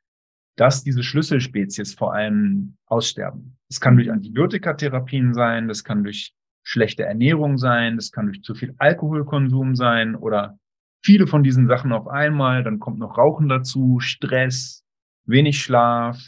dass 0.56 0.82
diese 0.82 1.04
Schlüsselspezies 1.04 1.94
vor 1.94 2.12
allem 2.12 2.76
aussterben. 2.86 3.56
Es 3.68 3.80
kann 3.80 3.94
durch 3.94 4.10
Antibiotikatherapien 4.10 5.32
sein, 5.32 5.68
das 5.68 5.84
kann 5.84 6.02
durch 6.02 6.34
schlechte 6.64 7.04
Ernährung 7.04 7.58
sein, 7.58 7.96
das 7.96 8.10
kann 8.10 8.26
durch 8.26 8.42
zu 8.42 8.54
viel 8.54 8.74
Alkoholkonsum 8.78 9.76
sein 9.76 10.16
oder 10.16 10.58
viele 11.02 11.26
von 11.26 11.44
diesen 11.44 11.68
Sachen 11.68 11.92
auf 11.92 12.08
einmal. 12.08 12.64
Dann 12.64 12.80
kommt 12.80 12.98
noch 12.98 13.18
Rauchen 13.18 13.48
dazu, 13.48 14.00
Stress, 14.00 14.84
wenig 15.26 15.60
Schlaf. 15.60 16.20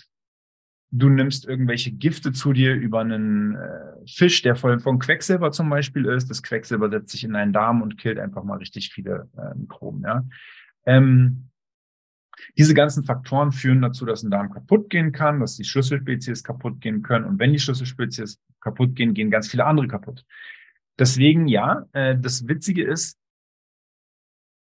Du 0.92 1.08
nimmst 1.08 1.46
irgendwelche 1.46 1.90
Gifte 1.90 2.32
zu 2.32 2.52
dir 2.52 2.74
über 2.74 3.00
einen 3.00 3.56
äh, 3.56 4.06
Fisch, 4.06 4.42
der 4.42 4.54
voll 4.54 4.78
von 4.78 4.98
Quecksilber 4.98 5.50
zum 5.50 5.68
Beispiel 5.68 6.04
ist. 6.04 6.30
Das 6.30 6.42
Quecksilber 6.42 6.90
setzt 6.90 7.10
sich 7.10 7.24
in 7.24 7.32
deinen 7.32 7.52
Darm 7.52 7.82
und 7.82 7.98
killt 7.98 8.18
einfach 8.18 8.44
mal 8.44 8.58
richtig 8.58 8.92
viele 8.92 9.28
äh, 9.36 9.58
Mikroben. 9.58 10.02
Ja? 10.02 10.24
Ähm, 10.84 11.48
diese 12.56 12.74
ganzen 12.74 13.04
Faktoren 13.04 13.52
führen 13.52 13.82
dazu, 13.82 14.04
dass 14.04 14.22
ein 14.22 14.30
Darm 14.30 14.52
kaputt 14.52 14.90
gehen 14.90 15.12
kann, 15.12 15.40
dass 15.40 15.56
die 15.56 15.64
Schlüsselspezies 15.64 16.44
kaputt 16.44 16.80
gehen 16.80 17.02
können. 17.02 17.24
Und 17.24 17.38
wenn 17.38 17.52
die 17.52 17.58
Schlüsselspezies 17.58 18.40
kaputt 18.66 18.96
gehen, 18.96 19.14
gehen 19.14 19.30
ganz 19.30 19.48
viele 19.48 19.64
andere 19.64 19.86
kaputt. 19.86 20.24
Deswegen 20.98 21.46
ja, 21.46 21.86
äh, 21.92 22.16
das 22.18 22.48
Witzige 22.48 22.84
ist, 22.84 23.18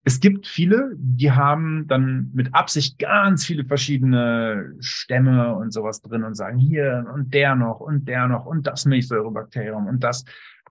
es 0.06 0.20
gibt 0.20 0.48
viele, 0.48 0.92
die 0.98 1.32
haben 1.32 1.88
dann 1.88 2.32
mit 2.34 2.54
Absicht 2.54 3.00
ganz 3.00 3.46
viele 3.46 3.64
verschiedene 3.64 4.76
Stämme 4.80 5.56
und 5.56 5.72
sowas 5.72 6.02
drin 6.02 6.24
und 6.24 6.36
sagen 6.36 6.58
hier 6.58 7.06
und 7.14 7.34
der 7.34 7.56
noch 7.56 7.80
und 7.80 8.08
der 8.08 8.28
noch 8.28 8.46
und 8.46 8.68
das 8.68 8.86
Milchsäurebakterium 8.86 9.88
und 9.88 10.04
das 10.04 10.26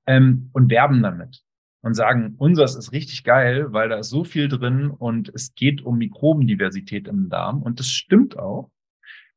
ähm, 0.06 0.50
und 0.52 0.70
werben 0.70 1.02
damit 1.02 1.42
und 1.82 1.94
sagen, 1.94 2.34
unseres 2.38 2.76
ist 2.76 2.92
richtig 2.92 3.24
geil, 3.24 3.72
weil 3.72 3.88
da 3.88 3.96
ist 3.98 4.10
so 4.10 4.24
viel 4.24 4.48
drin 4.48 4.90
und 4.90 5.30
es 5.34 5.54
geht 5.54 5.82
um 5.82 5.98
Mikrobendiversität 5.98 7.08
im 7.08 7.28
Darm. 7.28 7.62
Und 7.62 7.80
das 7.80 7.88
stimmt 7.88 8.38
auch. 8.38 8.70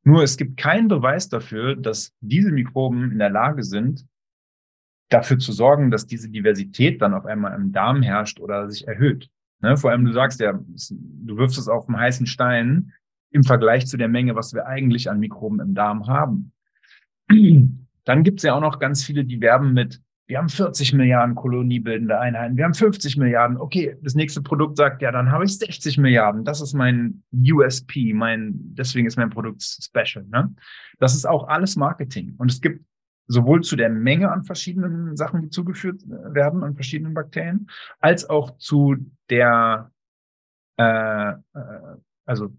Nur 0.05 0.21
es 0.21 0.37
gibt 0.37 0.57
keinen 0.57 0.87
Beweis 0.87 1.29
dafür, 1.29 1.75
dass 1.75 2.13
diese 2.21 2.51
Mikroben 2.51 3.11
in 3.11 3.17
der 3.17 3.31
Lage 3.31 3.63
sind, 3.63 4.05
dafür 5.09 5.39
zu 5.39 5.51
sorgen, 5.51 5.89
dass 5.89 6.05
diese 6.05 6.29
Diversität 6.29 7.01
dann 7.01 7.15
auf 7.15 7.25
einmal 7.25 7.55
im 7.55 7.71
Darm 7.71 8.03
herrscht 8.03 8.39
oder 8.39 8.69
sich 8.69 8.87
erhöht. 8.87 9.29
Ne? 9.61 9.77
Vor 9.77 9.91
allem, 9.91 10.05
du 10.05 10.13
sagst 10.13 10.39
ja, 10.39 10.53
du 10.53 11.37
wirfst 11.37 11.57
es 11.57 11.67
auf 11.67 11.87
einen 11.87 11.99
heißen 11.99 12.27
Stein 12.27 12.93
im 13.31 13.43
Vergleich 13.43 13.87
zu 13.87 13.97
der 13.97 14.07
Menge, 14.07 14.35
was 14.35 14.53
wir 14.53 14.67
eigentlich 14.67 15.09
an 15.09 15.19
Mikroben 15.19 15.59
im 15.59 15.73
Darm 15.73 16.07
haben. 16.07 16.51
Dann 18.05 18.23
gibt 18.23 18.39
es 18.39 18.43
ja 18.43 18.53
auch 18.53 18.61
noch 18.61 18.77
ganz 18.77 19.03
viele, 19.03 19.25
die 19.25 19.41
werben 19.41 19.73
mit 19.73 20.01
wir 20.27 20.39
haben 20.39 20.49
40 20.49 20.93
Milliarden 20.93 21.35
koloniebildende 21.35 22.19
Einheiten, 22.19 22.57
wir 22.57 22.65
haben 22.65 22.73
50 22.73 23.17
Milliarden. 23.17 23.57
Okay, 23.57 23.95
das 24.01 24.15
nächste 24.15 24.41
Produkt 24.41 24.77
sagt, 24.77 25.01
ja, 25.01 25.11
dann 25.11 25.31
habe 25.31 25.45
ich 25.45 25.57
60 25.57 25.99
Milliarden. 25.99 26.43
Das 26.43 26.61
ist 26.61 26.73
mein 26.73 27.23
USP, 27.31 28.13
mein, 28.13 28.53
deswegen 28.73 29.05
ist 29.05 29.17
mein 29.17 29.29
Produkt 29.29 29.61
special. 29.61 30.25
Ne? 30.25 30.53
Das 30.99 31.13
ist 31.13 31.25
auch 31.25 31.47
alles 31.47 31.75
Marketing. 31.75 32.33
Und 32.37 32.51
es 32.51 32.59
gibt 32.59 32.83
sowohl 33.27 33.61
zu 33.61 33.75
der 33.75 33.89
Menge 33.89 34.31
an 34.31 34.43
verschiedenen 34.43 35.15
Sachen, 35.15 35.41
die 35.41 35.49
zugeführt 35.49 36.01
werden, 36.07 36.63
an 36.63 36.75
verschiedenen 36.75 37.13
Bakterien, 37.13 37.69
als 37.99 38.27
auch 38.27 38.57
zu 38.57 38.95
der, 39.29 39.91
äh, 40.77 41.29
äh, 41.29 41.35
also 42.25 42.55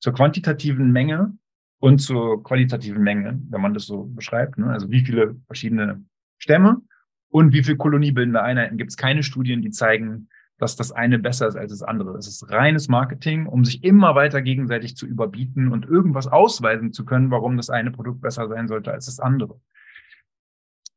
zur 0.00 0.12
quantitativen 0.12 0.92
Menge 0.92 1.36
und 1.80 1.98
zur 1.98 2.42
qualitativen 2.42 3.02
Menge, 3.02 3.40
wenn 3.48 3.60
man 3.60 3.72
das 3.72 3.86
so 3.86 4.04
beschreibt. 4.04 4.58
Ne? 4.58 4.66
Also 4.66 4.90
wie 4.90 5.00
viele 5.00 5.36
verschiedene 5.46 6.04
Stämme 6.38 6.82
und 7.28 7.52
wie 7.52 7.62
viel 7.62 7.76
koloniebildende 7.76 8.42
Einheiten 8.42 8.78
gibt 8.78 8.90
es 8.90 8.96
keine 8.96 9.22
Studien, 9.22 9.62
die 9.62 9.70
zeigen, 9.70 10.28
dass 10.58 10.76
das 10.76 10.92
eine 10.92 11.18
besser 11.18 11.48
ist 11.48 11.56
als 11.56 11.70
das 11.70 11.82
andere. 11.82 12.16
Es 12.16 12.26
ist 12.26 12.50
reines 12.50 12.88
Marketing, 12.88 13.46
um 13.46 13.64
sich 13.64 13.84
immer 13.84 14.14
weiter 14.14 14.40
gegenseitig 14.40 14.96
zu 14.96 15.06
überbieten 15.06 15.70
und 15.70 15.84
irgendwas 15.84 16.26
ausweisen 16.28 16.92
zu 16.92 17.04
können, 17.04 17.30
warum 17.30 17.56
das 17.56 17.68
eine 17.68 17.90
Produkt 17.90 18.22
besser 18.22 18.48
sein 18.48 18.68
sollte 18.68 18.92
als 18.92 19.06
das 19.06 19.20
andere. 19.20 19.60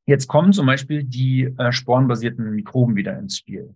Jetzt 0.06 0.28
kommen 0.28 0.54
zum 0.54 0.65
Beispiel 0.65 1.04
die 1.04 1.44
äh, 1.58 1.72
sporenbasierten 1.72 2.56
Mikroben 2.56 2.96
wieder 2.96 3.20
ins 3.20 3.38
Spiel, 3.38 3.76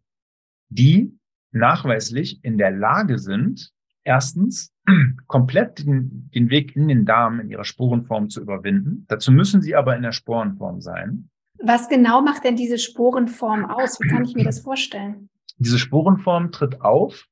die 0.70 1.18
nachweislich 1.52 2.44
in 2.44 2.58
der 2.58 2.72
Lage 2.72 3.20
sind, 3.20 3.72
erstens 4.04 4.74
komplett 5.28 5.86
den, 5.86 6.32
den 6.34 6.50
Weg 6.50 6.76
in 6.76 6.88
den 6.88 7.06
Darm 7.06 7.40
in 7.40 7.50
ihrer 7.50 7.66
Sporenform 7.66 8.30
zu 8.30 8.42
überwinden. 8.42 9.06
Dazu 9.10 9.32
müssen 9.32 9.62
sie 9.62 9.76
aber 9.76 9.96
in 9.96 10.02
der 10.02 10.12
Sporenform 10.12 10.82
sein. 10.82 11.30
Was 11.66 11.88
genau 11.88 12.22
macht 12.22 12.44
denn 12.44 12.58
diese 12.58 12.78
Sporenform 12.78 13.64
aus? 13.66 13.98
Wie 14.02 14.10
kann 14.10 14.26
ich 14.26 14.36
mir 14.36 14.44
das 14.44 14.60
vorstellen? 14.60 15.30
Diese 15.58 15.80
Sporenform 15.80 16.52
tritt 16.52 16.82
auf, 16.82 17.26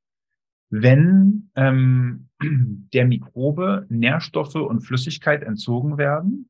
wenn 0.70 1.52
ähm, 1.56 2.30
der 2.42 3.08
Mikrobe 3.08 3.86
Nährstoffe 3.90 4.56
und 4.56 4.82
Flüssigkeit 4.82 5.44
entzogen 5.44 5.98
werden. 5.98 6.50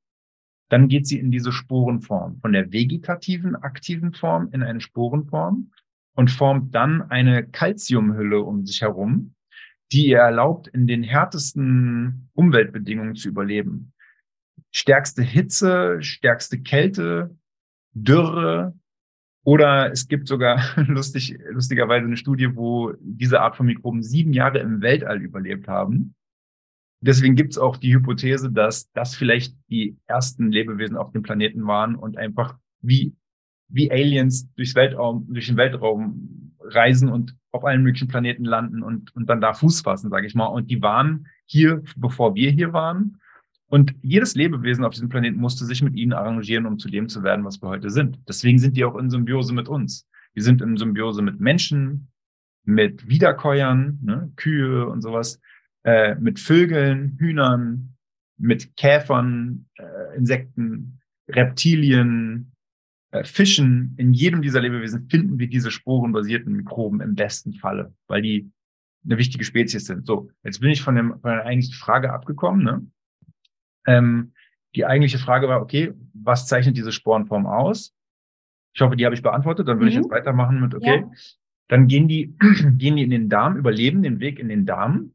Dann 0.69 0.89
geht 0.89 1.07
sie 1.07 1.17
in 1.17 1.31
diese 1.31 1.51
Sporenform, 1.51 2.39
von 2.39 2.53
der 2.53 2.71
vegetativen, 2.71 3.55
aktiven 3.55 4.13
Form 4.13 4.49
in 4.51 4.61
eine 4.61 4.79
Sporenform 4.79 5.71
und 6.15 6.29
formt 6.29 6.75
dann 6.75 7.01
eine 7.09 7.47
Calciumhülle 7.47 8.41
um 8.41 8.63
sich 8.63 8.81
herum, 8.81 9.33
die 9.91 10.07
ihr 10.07 10.19
erlaubt, 10.19 10.67
in 10.67 10.85
den 10.85 11.01
härtesten 11.01 12.29
Umweltbedingungen 12.33 13.15
zu 13.15 13.27
überleben. 13.27 13.93
Stärkste 14.69 15.23
Hitze, 15.23 15.97
stärkste 16.01 16.61
Kälte, 16.61 17.35
Dürre 17.93 18.73
oder 19.43 19.91
es 19.91 20.07
gibt 20.07 20.27
sogar 20.27 20.61
lustig, 20.87 21.37
lustigerweise 21.49 22.05
eine 22.05 22.17
Studie, 22.17 22.55
wo 22.55 22.93
diese 22.99 23.41
Art 23.41 23.55
von 23.55 23.65
Mikroben 23.65 24.03
sieben 24.03 24.33
Jahre 24.33 24.59
im 24.59 24.81
Weltall 24.81 25.21
überlebt 25.21 25.67
haben. 25.67 26.15
Deswegen 27.03 27.35
gibt 27.35 27.53
es 27.53 27.57
auch 27.57 27.77
die 27.77 27.95
Hypothese, 27.95 28.51
dass 28.51 28.91
das 28.91 29.15
vielleicht 29.15 29.55
die 29.69 29.97
ersten 30.05 30.51
Lebewesen 30.51 30.97
auf 30.97 31.11
dem 31.11 31.23
Planeten 31.23 31.65
waren 31.65 31.95
und 31.95 32.17
einfach 32.17 32.57
wie, 32.81 33.15
wie 33.69 33.91
Aliens 33.91 34.53
durchs 34.53 34.75
Weltraum, 34.75 35.25
durch 35.27 35.47
den 35.47 35.57
Weltraum 35.57 36.55
reisen 36.59 37.09
und 37.09 37.35
auf 37.51 37.65
allen 37.65 37.81
möglichen 37.81 38.07
Planeten 38.07 38.45
landen 38.45 38.83
und, 38.83 39.15
und 39.15 39.27
dann 39.27 39.41
da 39.41 39.53
Fuß 39.53 39.81
fassen, 39.81 40.11
sage 40.11 40.27
ich 40.27 40.35
mal. 40.35 40.45
Und 40.45 40.69
die 40.69 40.81
waren 40.83 41.27
hier, 41.45 41.81
bevor 41.95 42.35
wir 42.35 42.51
hier 42.51 42.71
waren. 42.71 43.19
Und 43.71 43.95
jedes 44.01 44.35
Lebewesen 44.35 44.83
auf 44.83 44.93
diesem 44.93 45.07
Planeten 45.07 45.39
musste 45.39 45.63
sich 45.63 45.81
mit 45.81 45.95
ihnen 45.95 46.11
arrangieren, 46.11 46.65
um 46.65 46.77
zu 46.77 46.89
dem 46.89 47.07
zu 47.07 47.23
werden, 47.23 47.45
was 47.45 47.61
wir 47.61 47.69
heute 47.69 47.89
sind. 47.89 48.19
Deswegen 48.27 48.59
sind 48.59 48.75
die 48.75 48.83
auch 48.83 48.97
in 48.97 49.09
Symbiose 49.09 49.53
mit 49.53 49.69
uns. 49.69 50.05
Wir 50.33 50.43
sind 50.43 50.61
in 50.61 50.75
Symbiose 50.75 51.21
mit 51.21 51.39
Menschen, 51.39 52.09
mit 52.65 53.07
Wiederkäuern, 53.07 53.97
ne, 54.01 54.29
Kühe 54.35 54.85
und 54.87 55.01
sowas. 55.01 55.39
äh, 55.83 56.15
mit 56.15 56.39
Vögeln, 56.39 57.15
Hühnern, 57.17 57.95
mit 58.37 58.75
Käfern, 58.75 59.65
äh, 59.77 60.17
Insekten, 60.17 60.99
Reptilien, 61.29 62.51
äh, 63.11 63.23
Fischen. 63.23 63.95
In 63.97 64.13
jedem 64.13 64.41
dieser 64.41 64.59
Lebewesen 64.59 65.09
finden 65.09 65.39
wir 65.39 65.47
diese 65.47 65.71
sporenbasierten 65.71 66.53
Mikroben 66.53 67.01
im 67.01 67.15
besten 67.15 67.53
Falle, 67.53 67.93
weil 68.07 68.21
die 68.21 68.51
eine 69.05 69.17
wichtige 69.17 69.45
Spezies 69.45 69.85
sind. 69.85 70.05
So, 70.05 70.29
jetzt 70.43 70.59
bin 70.59 70.69
ich 70.69 70.81
von, 70.81 70.95
dem, 70.95 71.19
von 71.21 71.31
der 71.31 71.45
eigentlichen 71.45 71.75
Frage 71.75 72.11
abgekommen. 72.13 72.63
Ne? 72.63 72.85
Ähm, 73.85 74.33
die 74.75 74.85
eigentliche 74.85 75.17
Frage 75.17 75.47
war, 75.47 75.61
okay, 75.61 75.93
was 76.13 76.47
zeichnet 76.47 76.77
diese 76.77 76.91
Sporenform 76.91 77.45
aus? 77.45 77.93
Ich 78.73 78.81
hoffe, 78.81 78.95
die 78.95 79.05
habe 79.05 79.15
ich 79.15 79.21
beantwortet. 79.21 79.67
Dann 79.67 79.77
würde 79.77 79.85
mhm. 79.85 79.89
ich 79.89 79.95
jetzt 79.95 80.11
weitermachen 80.11 80.61
mit, 80.61 80.73
okay. 80.75 81.01
Ja. 81.01 81.11
Dann 81.67 81.87
gehen 81.87 82.07
die, 82.07 82.35
gehen 82.77 82.95
die 82.95 83.03
in 83.03 83.09
den 83.09 83.29
Darm, 83.29 83.57
überleben 83.57 84.03
den 84.03 84.19
Weg 84.19 84.39
in 84.39 84.49
den 84.49 84.65
Darm 84.65 85.13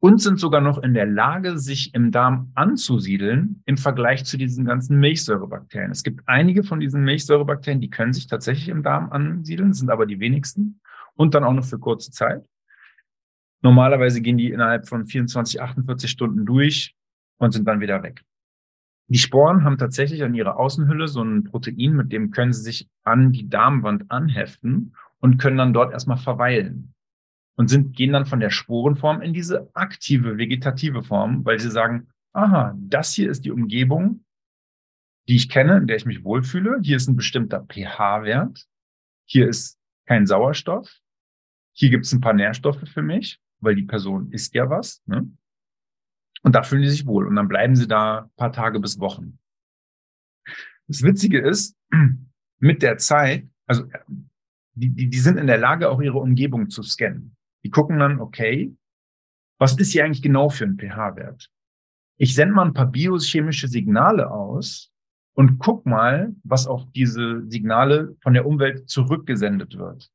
und 0.00 0.20
sind 0.20 0.38
sogar 0.38 0.60
noch 0.60 0.78
in 0.78 0.94
der 0.94 1.06
Lage, 1.06 1.58
sich 1.58 1.94
im 1.94 2.12
Darm 2.12 2.52
anzusiedeln 2.54 3.62
im 3.66 3.76
Vergleich 3.76 4.24
zu 4.24 4.36
diesen 4.36 4.64
ganzen 4.64 4.98
Milchsäurebakterien. 5.00 5.90
Es 5.90 6.02
gibt 6.02 6.22
einige 6.26 6.62
von 6.62 6.80
diesen 6.80 7.02
Milchsäurebakterien, 7.02 7.80
die 7.80 7.90
können 7.90 8.12
sich 8.12 8.28
tatsächlich 8.28 8.68
im 8.68 8.82
Darm 8.82 9.10
ansiedeln, 9.10 9.72
sind 9.72 9.90
aber 9.90 10.06
die 10.06 10.20
wenigsten 10.20 10.80
und 11.14 11.34
dann 11.34 11.44
auch 11.44 11.52
noch 11.52 11.64
für 11.64 11.78
kurze 11.78 12.12
Zeit. 12.12 12.44
Normalerweise 13.60 14.20
gehen 14.20 14.38
die 14.38 14.52
innerhalb 14.52 14.88
von 14.88 15.06
24, 15.06 15.60
48 15.60 16.08
Stunden 16.08 16.46
durch 16.46 16.94
und 17.38 17.52
sind 17.52 17.66
dann 17.66 17.80
wieder 17.80 18.02
weg. 18.02 18.24
Die 19.08 19.18
Sporen 19.18 19.64
haben 19.64 19.78
tatsächlich 19.78 20.22
an 20.22 20.34
ihrer 20.34 20.58
Außenhülle 20.58 21.08
so 21.08 21.22
ein 21.22 21.44
Protein, 21.44 21.92
mit 21.92 22.12
dem 22.12 22.30
können 22.30 22.52
sie 22.52 22.62
sich 22.62 22.88
an 23.04 23.32
die 23.32 23.48
Darmwand 23.48 24.10
anheften 24.10 24.94
und 25.20 25.38
können 25.38 25.56
dann 25.56 25.72
dort 25.72 25.92
erstmal 25.92 26.18
verweilen 26.18 26.92
und 27.56 27.68
sind, 27.68 27.96
gehen 27.96 28.12
dann 28.12 28.26
von 28.26 28.40
der 28.40 28.50
Sporenform 28.50 29.22
in 29.22 29.32
diese 29.32 29.74
aktive 29.74 30.36
vegetative 30.36 31.02
Form, 31.02 31.44
weil 31.44 31.58
sie 31.58 31.70
sagen, 31.70 32.08
aha, 32.32 32.76
das 32.78 33.14
hier 33.14 33.30
ist 33.30 33.44
die 33.44 33.50
Umgebung, 33.50 34.24
die 35.26 35.36
ich 35.36 35.48
kenne, 35.48 35.78
in 35.78 35.86
der 35.86 35.96
ich 35.96 36.06
mich 36.06 36.22
wohlfühle. 36.22 36.78
Hier 36.82 36.96
ist 36.96 37.08
ein 37.08 37.16
bestimmter 37.16 37.64
pH-Wert. 37.66 38.66
Hier 39.26 39.48
ist 39.48 39.78
kein 40.06 40.26
Sauerstoff. 40.26 41.00
Hier 41.72 41.90
gibt 41.90 42.06
es 42.06 42.12
ein 42.12 42.20
paar 42.20 42.32
Nährstoffe 42.32 42.88
für 42.88 43.02
mich, 43.02 43.40
weil 43.60 43.74
die 43.74 43.82
Person 43.82 44.30
isst 44.32 44.54
ja 44.54 44.70
was. 44.70 45.02
Ne? 45.06 45.30
Und 46.42 46.54
da 46.54 46.62
fühlen 46.62 46.82
die 46.82 46.88
sich 46.88 47.06
wohl. 47.06 47.26
Und 47.26 47.36
dann 47.36 47.48
bleiben 47.48 47.76
sie 47.76 47.88
da 47.88 48.20
ein 48.20 48.30
paar 48.36 48.52
Tage 48.52 48.80
bis 48.80 48.98
Wochen. 49.00 49.38
Das 50.86 51.02
Witzige 51.02 51.40
ist, 51.40 51.76
mit 52.58 52.82
der 52.82 52.98
Zeit, 52.98 53.48
also 53.66 53.84
die, 54.74 54.90
die, 54.90 55.10
die 55.10 55.18
sind 55.18 55.38
in 55.38 55.46
der 55.46 55.58
Lage, 55.58 55.90
auch 55.90 56.00
ihre 56.00 56.18
Umgebung 56.18 56.70
zu 56.70 56.82
scannen. 56.82 57.36
Die 57.64 57.70
gucken 57.70 57.98
dann, 57.98 58.20
okay, 58.20 58.74
was 59.58 59.76
ist 59.76 59.92
hier 59.92 60.04
eigentlich 60.04 60.22
genau 60.22 60.48
für 60.48 60.64
ein 60.64 60.78
pH-Wert? 60.78 61.50
Ich 62.16 62.34
sende 62.34 62.54
mal 62.54 62.66
ein 62.66 62.74
paar 62.74 62.90
biochemische 62.90 63.68
Signale 63.68 64.30
aus 64.30 64.92
und 65.34 65.58
guck 65.58 65.86
mal, 65.86 66.34
was 66.42 66.66
auf 66.66 66.90
diese 66.92 67.44
Signale 67.48 68.16
von 68.22 68.34
der 68.34 68.46
Umwelt 68.46 68.88
zurückgesendet 68.88 69.76
wird. 69.76 70.10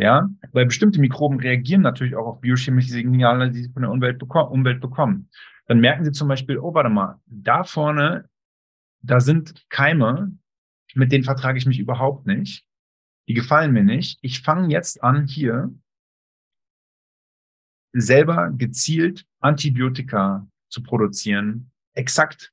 Ja, 0.00 0.30
weil 0.52 0.66
bestimmte 0.66 1.00
Mikroben 1.00 1.40
reagieren 1.40 1.82
natürlich 1.82 2.14
auch 2.14 2.26
auf 2.26 2.40
biochemische 2.40 2.90
Signale, 2.90 3.50
die 3.50 3.64
sie 3.64 3.72
von 3.72 3.82
der 3.82 3.90
Umwelt, 3.90 4.18
beko 4.18 4.44
Umwelt 4.44 4.80
bekommen. 4.80 5.28
Dann 5.66 5.80
merken 5.80 6.04
sie 6.04 6.12
zum 6.12 6.28
Beispiel, 6.28 6.58
oh, 6.58 6.72
warte 6.72 6.88
mal, 6.88 7.20
da 7.26 7.64
vorne, 7.64 8.28
da 9.02 9.20
sind 9.20 9.66
Keime, 9.70 10.38
mit 10.94 11.10
denen 11.10 11.24
vertrage 11.24 11.58
ich 11.58 11.66
mich 11.66 11.80
überhaupt 11.80 12.26
nicht. 12.26 12.64
Die 13.26 13.34
gefallen 13.34 13.72
mir 13.72 13.82
nicht. 13.82 14.18
Ich 14.22 14.40
fange 14.40 14.68
jetzt 14.68 15.02
an, 15.02 15.26
hier 15.26 15.74
selber 17.92 18.50
gezielt 18.56 19.26
Antibiotika 19.40 20.46
zu 20.68 20.82
produzieren, 20.82 21.70
exakt 21.94 22.52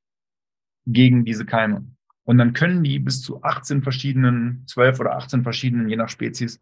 gegen 0.86 1.26
diese 1.26 1.46
Keime. 1.46 1.86
Und 2.24 2.40
dann 2.40 2.54
können 2.54 2.84
die 2.84 3.00
bis 3.00 3.22
zu 3.22 3.44
18 3.44 3.84
verschiedenen, 3.84 4.66
12 4.68 5.00
oder 5.00 5.16
18 5.16 5.44
verschiedenen, 5.44 5.90
je 5.90 5.96
nach 5.96 6.10
Spezies, 6.10 6.60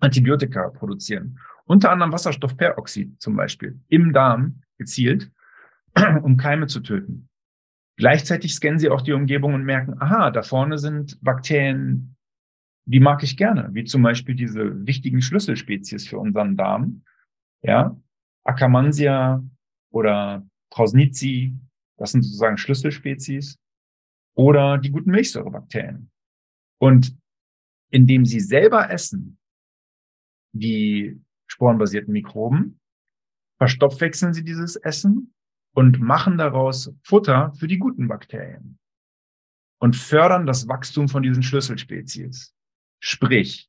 Antibiotika 0.00 0.70
produzieren. 0.70 1.38
Unter 1.64 1.92
anderem 1.92 2.12
Wasserstoffperoxid 2.12 3.20
zum 3.20 3.36
Beispiel 3.36 3.80
im 3.88 4.12
Darm 4.12 4.62
gezielt, 4.78 5.30
um 6.22 6.36
Keime 6.36 6.66
zu 6.66 6.80
töten. 6.80 7.28
Gleichzeitig 7.96 8.54
scannen 8.54 8.78
sie 8.78 8.88
auch 8.88 9.02
die 9.02 9.12
Umgebung 9.12 9.54
und 9.54 9.64
merken, 9.64 10.00
aha, 10.00 10.30
da 10.30 10.42
vorne 10.42 10.78
sind 10.78 11.22
Bakterien, 11.22 12.16
die 12.86 13.00
mag 13.00 13.22
ich 13.22 13.36
gerne, 13.36 13.68
wie 13.72 13.84
zum 13.84 14.02
Beispiel 14.02 14.34
diese 14.34 14.86
wichtigen 14.86 15.20
Schlüsselspezies 15.20 16.08
für 16.08 16.18
unseren 16.18 16.56
Darm. 16.56 17.04
Ja, 17.62 17.96
Akkermansia 18.42 19.44
oder 19.90 20.46
Trausnizi, 20.70 21.54
das 21.98 22.12
sind 22.12 22.22
sozusagen 22.22 22.56
Schlüsselspezies. 22.56 23.58
Oder 24.34 24.78
die 24.78 24.90
guten 24.90 25.10
Milchsäurebakterien. 25.10 26.10
Und 26.78 27.14
indem 27.90 28.24
sie 28.24 28.40
selber 28.40 28.90
essen, 28.90 29.38
die 30.52 31.20
sporenbasierten 31.46 32.12
Mikroben, 32.12 32.80
verstoffwechseln 33.58 34.32
sie 34.32 34.44
dieses 34.44 34.76
Essen 34.76 35.34
und 35.74 36.00
machen 36.00 36.38
daraus 36.38 36.94
Futter 37.02 37.52
für 37.54 37.66
die 37.66 37.78
guten 37.78 38.08
Bakterien 38.08 38.78
und 39.78 39.96
fördern 39.96 40.46
das 40.46 40.68
Wachstum 40.68 41.08
von 41.08 41.22
diesen 41.22 41.42
Schlüsselspezies. 41.42 42.54
Sprich, 43.00 43.68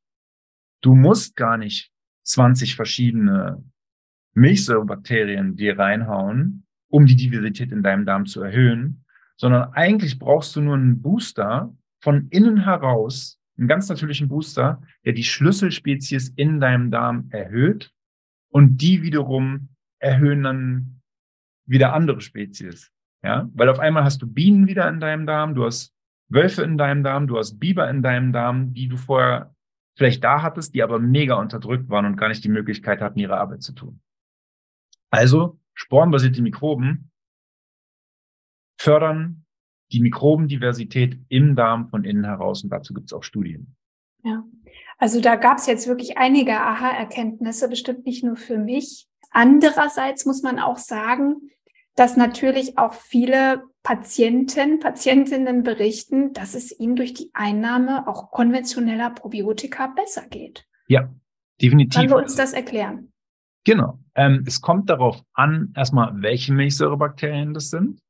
du 0.82 0.96
musst 0.96 1.36
gar 1.36 1.58
nicht 1.58 1.92
20 2.24 2.76
verschiedene 2.76 3.64
Milchsäurebakterien 4.34 5.56
dir 5.56 5.78
reinhauen, 5.78 6.66
um 6.90 7.06
die 7.06 7.16
Diversität 7.16 7.72
in 7.72 7.84
deinem 7.84 8.06
Darm 8.06 8.26
zu 8.26 8.42
erhöhen, 8.42 9.06
sondern 9.38 9.74
eigentlich 9.74 10.20
brauchst 10.20 10.56
du 10.56 10.62
nur 10.62 10.76
einen 10.76 11.02
Booster 11.02 11.76
von 12.02 12.28
innen 12.30 12.64
heraus, 12.64 13.41
einen 13.62 13.68
ganz 13.68 13.88
natürlichen 13.88 14.28
Booster, 14.28 14.82
der 15.06 15.14
die 15.14 15.24
Schlüsselspezies 15.24 16.30
in 16.30 16.60
deinem 16.60 16.90
Darm 16.90 17.30
erhöht 17.30 17.94
und 18.50 18.78
die 18.82 19.04
wiederum 19.04 19.70
erhöhen 20.00 20.44
dann 20.44 21.02
wieder 21.68 21.94
andere 21.94 22.22
Spezies. 22.22 22.92
Ja, 23.24 23.48
weil 23.54 23.70
auf 23.70 23.78
einmal 23.78 24.04
hast 24.04 24.22
du 24.24 24.28
Bienen 24.28 24.68
wieder 24.68 24.90
in 24.90 25.00
deinem 25.00 25.28
Darm, 25.28 25.54
du 25.54 25.64
hast 25.64 25.94
Wölfe 26.28 26.64
in 26.64 26.78
deinem 26.78 27.04
Darm, 27.04 27.28
du 27.28 27.38
hast 27.38 27.60
Biber 27.60 27.88
in 27.88 28.02
deinem 28.02 28.34
Darm, 28.34 28.74
die 28.74 28.88
du 28.88 28.98
vorher 28.98 29.56
vielleicht 29.96 30.24
da 30.24 30.42
hattest, 30.42 30.74
die 30.74 30.82
aber 30.82 30.98
mega 30.98 31.36
unterdrückt 31.36 31.88
waren 31.90 32.08
und 32.08 32.16
gar 32.16 32.30
nicht 32.30 32.44
die 32.44 32.50
Möglichkeit 32.50 33.00
hatten, 33.00 33.20
ihre 33.20 33.38
Arbeit 33.38 33.62
zu 33.62 33.74
tun. 33.74 34.02
Also 35.12 35.60
sporenbasierte 35.76 36.42
Mikroben 36.42 37.12
fördern 38.80 39.46
die 39.92 40.02
Mikrobendiversität 40.02 41.20
im 41.30 41.56
Darm 41.56 41.90
von 41.90 42.04
innen 42.04 42.26
heraus 42.26 42.64
und 42.64 42.70
dazu 42.70 42.94
gibt 42.94 43.08
es 43.08 43.14
auch 43.14 43.24
Studien. 43.24 43.76
Ja, 44.24 44.44
also 44.98 45.20
da 45.20 45.36
gab 45.36 45.58
es 45.58 45.68
jetzt 45.68 45.88
wirklich 45.88 46.18
einige 46.18 46.60
Aha-Erkenntnisse, 46.60 47.68
bestimmt 47.68 48.06
nicht 48.06 48.24
nur 48.24 48.36
für 48.36 48.58
mich. 48.58 49.08
Andererseits 49.32 50.26
muss 50.26 50.44
man 50.44 50.60
auch 50.60 50.78
sagen, 50.78 51.50
dass 51.96 52.18
natürlich 52.18 52.78
auch 52.78 52.94
viele 52.94 53.64
Patienten, 53.84 54.80
Patientinnen 54.80 55.64
berichten, 55.64 56.34
dass 56.34 56.54
es 56.54 56.78
ihnen 56.80 56.96
durch 56.96 57.14
die 57.14 57.32
Einnahme 57.34 58.08
auch 58.08 58.32
konventioneller 58.32 59.10
Probiotika 59.10 59.88
besser 59.88 60.28
geht. 60.30 60.68
Ja, 60.88 61.10
definitiv. 61.62 62.00
Können 62.00 62.12
wir 62.12 62.18
uns 62.18 62.36
das 62.36 62.54
erklären? 62.54 63.12
Genau. 63.64 64.00
Ähm, 64.16 64.44
es 64.46 64.62
kommt 64.62 64.90
darauf 64.90 65.24
an, 65.34 65.74
erstmal, 65.76 66.22
welche 66.22 66.54
Milchsäurebakterien 66.54 67.54
das 67.54 67.70
sind. 67.70 68.02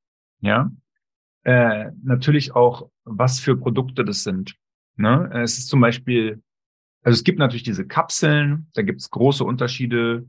Ja. 0.41 0.71
Äh, 1.43 1.91
natürlich 2.03 2.55
auch, 2.55 2.89
was 3.03 3.39
für 3.39 3.57
Produkte 3.57 4.05
das 4.05 4.23
sind. 4.23 4.55
Ne? 4.95 5.29
Es 5.33 5.57
ist 5.57 5.69
zum 5.69 5.81
Beispiel, 5.81 6.41
also 7.03 7.15
es 7.15 7.23
gibt 7.23 7.39
natürlich 7.39 7.63
diese 7.63 7.87
Kapseln, 7.87 8.67
da 8.73 8.81
gibt 8.83 9.01
es 9.01 9.09
große 9.09 9.43
Unterschiede. 9.43 10.27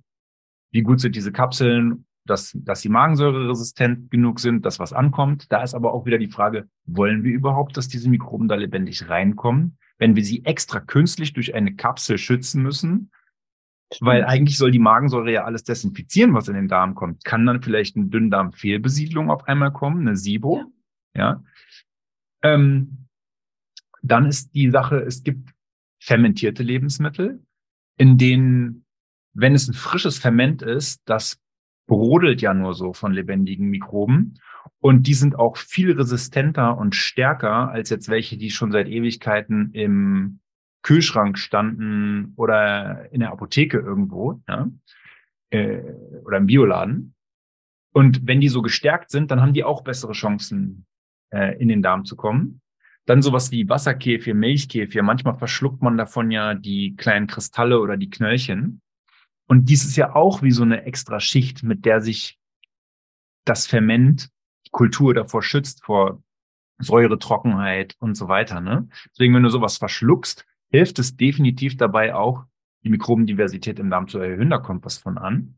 Wie 0.70 0.82
gut 0.82 1.00
sind 1.00 1.14
diese 1.14 1.32
Kapseln, 1.32 2.06
dass, 2.24 2.52
dass 2.54 2.80
sie 2.80 2.88
magensäureresistent 2.88 4.10
genug 4.10 4.40
sind, 4.40 4.64
dass 4.64 4.78
was 4.78 4.92
ankommt. 4.92 5.50
Da 5.50 5.62
ist 5.62 5.74
aber 5.74 5.92
auch 5.92 6.06
wieder 6.06 6.18
die 6.18 6.30
Frage, 6.30 6.68
wollen 6.86 7.24
wir 7.24 7.32
überhaupt, 7.32 7.76
dass 7.76 7.88
diese 7.88 8.08
Mikroben 8.08 8.48
da 8.48 8.54
lebendig 8.54 9.08
reinkommen? 9.08 9.76
Wenn 9.98 10.16
wir 10.16 10.24
sie 10.24 10.44
extra 10.44 10.80
künstlich 10.80 11.32
durch 11.32 11.54
eine 11.54 11.74
Kapsel 11.74 12.18
schützen 12.18 12.62
müssen, 12.62 13.10
weil 14.00 14.24
eigentlich 14.24 14.56
soll 14.56 14.70
die 14.70 14.78
Magensäure 14.78 15.30
ja 15.30 15.44
alles 15.44 15.64
desinfizieren, 15.64 16.32
was 16.32 16.48
in 16.48 16.54
den 16.54 16.68
Darm 16.68 16.94
kommt. 16.94 17.24
Kann 17.24 17.44
dann 17.44 17.62
vielleicht 17.62 17.96
eine 17.96 18.06
Dünndarmfehlbesiedlung 18.06 19.30
auf 19.30 19.46
einmal 19.46 19.72
kommen, 19.72 20.06
eine 20.06 20.16
SIBO. 20.16 20.64
Ja. 21.14 21.42
Ähm, 22.42 23.08
dann 24.02 24.26
ist 24.26 24.54
die 24.54 24.70
Sache, 24.70 24.98
es 24.98 25.22
gibt 25.22 25.50
fermentierte 26.00 26.62
Lebensmittel, 26.62 27.44
in 27.96 28.18
denen, 28.18 28.84
wenn 29.32 29.54
es 29.54 29.68
ein 29.68 29.74
frisches 29.74 30.18
Ferment 30.18 30.62
ist, 30.62 31.02
das 31.04 31.40
brodelt 31.86 32.42
ja 32.42 32.54
nur 32.54 32.74
so 32.74 32.92
von 32.92 33.12
lebendigen 33.12 33.68
Mikroben. 33.68 34.40
Und 34.80 35.06
die 35.06 35.14
sind 35.14 35.36
auch 35.36 35.56
viel 35.56 35.92
resistenter 35.92 36.76
und 36.76 36.94
stärker 36.94 37.70
als 37.70 37.90
jetzt 37.90 38.08
welche, 38.08 38.36
die 38.36 38.50
schon 38.50 38.72
seit 38.72 38.88
Ewigkeiten 38.88 39.72
im 39.72 40.40
Kühlschrank 40.82 41.38
standen 41.38 42.32
oder 42.36 43.12
in 43.12 43.20
der 43.20 43.30
Apotheke 43.30 43.78
irgendwo. 43.78 44.40
Ja. 44.48 44.68
äh, 45.50 45.82
oder 46.24 46.38
im 46.38 46.46
Bioladen. 46.46 47.14
Und 47.92 48.26
wenn 48.26 48.40
die 48.40 48.48
so 48.48 48.62
gestärkt 48.62 49.10
sind, 49.10 49.30
dann 49.30 49.40
haben 49.40 49.52
die 49.52 49.64
auch 49.64 49.84
bessere 49.84 50.12
Chancen, 50.12 50.86
äh, 51.32 51.58
in 51.58 51.68
den 51.68 51.82
Darm 51.82 52.04
zu 52.04 52.16
kommen. 52.16 52.60
Dann 53.04 53.22
sowas 53.22 53.50
wie 53.50 53.68
Wasserkäfir, 53.68 54.34
Milchkäfir. 54.34 55.02
Manchmal 55.02 55.34
verschluckt 55.34 55.82
man 55.82 55.96
davon 55.96 56.30
ja 56.30 56.54
die 56.54 56.94
kleinen 56.96 57.26
Kristalle 57.26 57.80
oder 57.80 57.96
die 57.96 58.10
Knöllchen. 58.10 58.80
Und 59.48 59.68
dies 59.68 59.84
ist 59.84 59.96
ja 59.96 60.14
auch 60.14 60.42
wie 60.42 60.52
so 60.52 60.62
eine 60.62 60.84
extra 60.84 61.18
Schicht, 61.18 61.62
mit 61.64 61.84
der 61.84 62.00
sich 62.00 62.38
das 63.44 63.66
Ferment, 63.66 64.28
die 64.66 64.70
Kultur 64.70 65.14
davor 65.14 65.42
schützt, 65.42 65.84
vor 65.84 66.22
Säure, 66.78 67.18
Trockenheit 67.18 67.96
und 67.98 68.14
so 68.14 68.28
weiter. 68.28 68.60
Ne? 68.60 68.88
Deswegen, 69.10 69.34
wenn 69.34 69.42
du 69.42 69.50
sowas 69.50 69.78
verschluckst, 69.78 70.46
hilft 70.68 70.98
es 70.98 71.16
definitiv 71.16 71.76
dabei 71.76 72.14
auch, 72.14 72.44
die 72.84 72.90
Mikrobendiversität 72.90 73.78
im 73.78 73.90
Darm 73.90 74.08
zu 74.08 74.18
erhöhen. 74.18 74.50
Da 74.50 74.58
kommt 74.58 74.84
was 74.84 74.98
von 74.98 75.18
an. 75.18 75.56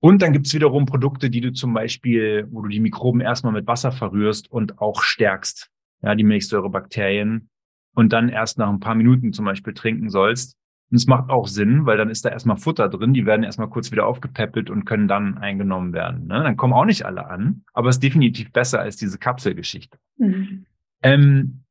Und 0.00 0.22
dann 0.22 0.32
gibt's 0.32 0.54
wiederum 0.54 0.86
Produkte, 0.86 1.28
die 1.28 1.40
du 1.40 1.52
zum 1.52 1.74
Beispiel, 1.74 2.46
wo 2.50 2.62
du 2.62 2.68
die 2.68 2.80
Mikroben 2.80 3.20
erstmal 3.20 3.52
mit 3.52 3.66
Wasser 3.66 3.90
verrührst 3.90 4.50
und 4.50 4.78
auch 4.80 5.02
stärkst, 5.02 5.70
ja, 6.02 6.14
die 6.14 6.24
Milchsäurebakterien 6.24 7.48
und 7.94 8.12
dann 8.12 8.28
erst 8.28 8.58
nach 8.58 8.68
ein 8.68 8.80
paar 8.80 8.94
Minuten 8.94 9.32
zum 9.32 9.44
Beispiel 9.44 9.74
trinken 9.74 10.08
sollst. 10.08 10.56
Und 10.90 10.96
es 10.96 11.06
macht 11.06 11.28
auch 11.30 11.48
Sinn, 11.48 11.84
weil 11.84 11.98
dann 11.98 12.10
ist 12.10 12.24
da 12.24 12.30
erstmal 12.30 12.56
Futter 12.56 12.88
drin, 12.88 13.12
die 13.12 13.26
werden 13.26 13.42
erstmal 13.42 13.68
kurz 13.68 13.90
wieder 13.90 14.06
aufgepäppelt 14.06 14.70
und 14.70 14.84
können 14.84 15.08
dann 15.08 15.36
eingenommen 15.36 15.92
werden. 15.92 16.28
Ne? 16.28 16.42
Dann 16.42 16.56
kommen 16.56 16.72
auch 16.72 16.84
nicht 16.84 17.04
alle 17.04 17.26
an, 17.26 17.64
aber 17.74 17.88
es 17.88 17.96
ist 17.96 18.02
definitiv 18.02 18.52
besser 18.52 18.80
als 18.80 18.96
diese 18.96 19.18
Kapselgeschichte. 19.18 19.98
Mhm. 20.16 20.64
Ähm, 21.02 21.64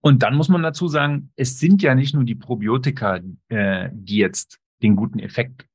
und 0.00 0.22
dann 0.22 0.36
muss 0.36 0.48
man 0.48 0.62
dazu 0.62 0.88
sagen, 0.88 1.30
es 1.36 1.58
sind 1.58 1.82
ja 1.82 1.94
nicht 1.94 2.14
nur 2.14 2.24
die 2.24 2.34
Probiotika, 2.34 3.20
äh, 3.48 3.90
die 3.92 4.16
jetzt 4.16 4.58
den 4.82 4.96
guten 4.96 5.18
Effekt 5.18 5.66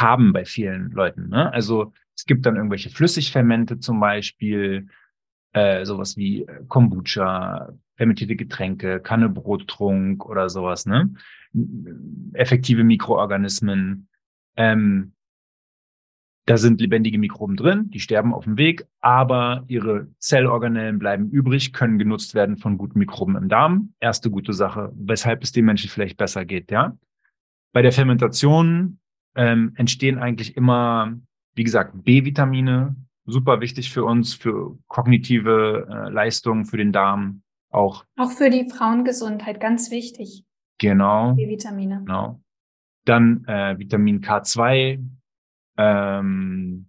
haben 0.00 0.32
bei 0.32 0.44
vielen 0.44 0.90
Leuten. 0.90 1.28
Ne? 1.28 1.52
Also 1.52 1.92
es 2.16 2.24
gibt 2.26 2.46
dann 2.46 2.56
irgendwelche 2.56 2.90
Flüssigfermente 2.90 3.78
zum 3.78 4.00
Beispiel, 4.00 4.88
äh, 5.52 5.84
sowas 5.84 6.16
wie 6.16 6.42
äh, 6.42 6.64
Kombucha, 6.68 7.72
fermentierte 7.96 8.36
Getränke, 8.36 9.00
Kannebrottrunk 9.00 10.26
oder 10.26 10.48
sowas, 10.48 10.86
ne? 10.86 11.14
Effektive 12.32 12.82
Mikroorganismen. 12.82 14.08
Ähm, 14.56 15.12
da 16.46 16.58
sind 16.58 16.80
lebendige 16.80 17.18
Mikroben 17.18 17.56
drin, 17.56 17.90
die 17.90 18.00
sterben 18.00 18.34
auf 18.34 18.44
dem 18.44 18.58
Weg, 18.58 18.86
aber 19.00 19.64
ihre 19.68 20.08
Zellorganellen 20.18 20.98
bleiben 20.98 21.30
übrig, 21.30 21.72
können 21.72 21.98
genutzt 21.98 22.34
werden 22.34 22.58
von 22.58 22.76
guten 22.76 22.98
Mikroben 22.98 23.36
im 23.36 23.48
Darm. 23.48 23.94
Erste 24.00 24.30
gute 24.30 24.52
Sache, 24.52 24.92
weshalb 24.94 25.42
es 25.42 25.52
den 25.52 25.64
Menschen 25.64 25.88
vielleicht 25.88 26.18
besser 26.18 26.44
geht, 26.44 26.70
ja. 26.70 26.98
Bei 27.72 27.80
der 27.80 27.92
Fermentation 27.92 28.98
ähm, 29.34 29.72
entstehen 29.76 30.18
eigentlich 30.18 30.56
immer, 30.56 31.18
wie 31.54 31.64
gesagt, 31.64 32.04
B-Vitamine, 32.04 32.96
super 33.26 33.60
wichtig 33.60 33.92
für 33.92 34.04
uns, 34.04 34.34
für 34.34 34.78
kognitive 34.86 35.86
äh, 35.88 36.10
Leistungen, 36.10 36.64
für 36.64 36.76
den 36.76 36.92
Darm 36.92 37.42
auch. 37.70 38.04
Auch 38.16 38.30
für 38.30 38.50
die 38.50 38.68
Frauengesundheit, 38.68 39.60
ganz 39.60 39.90
wichtig. 39.90 40.44
Genau. 40.78 41.34
B-Vitamine. 41.34 42.00
Genau. 42.04 42.40
Dann 43.04 43.44
äh, 43.46 43.78
Vitamin 43.78 44.20
K2, 44.20 45.04
ähm, 45.76 46.88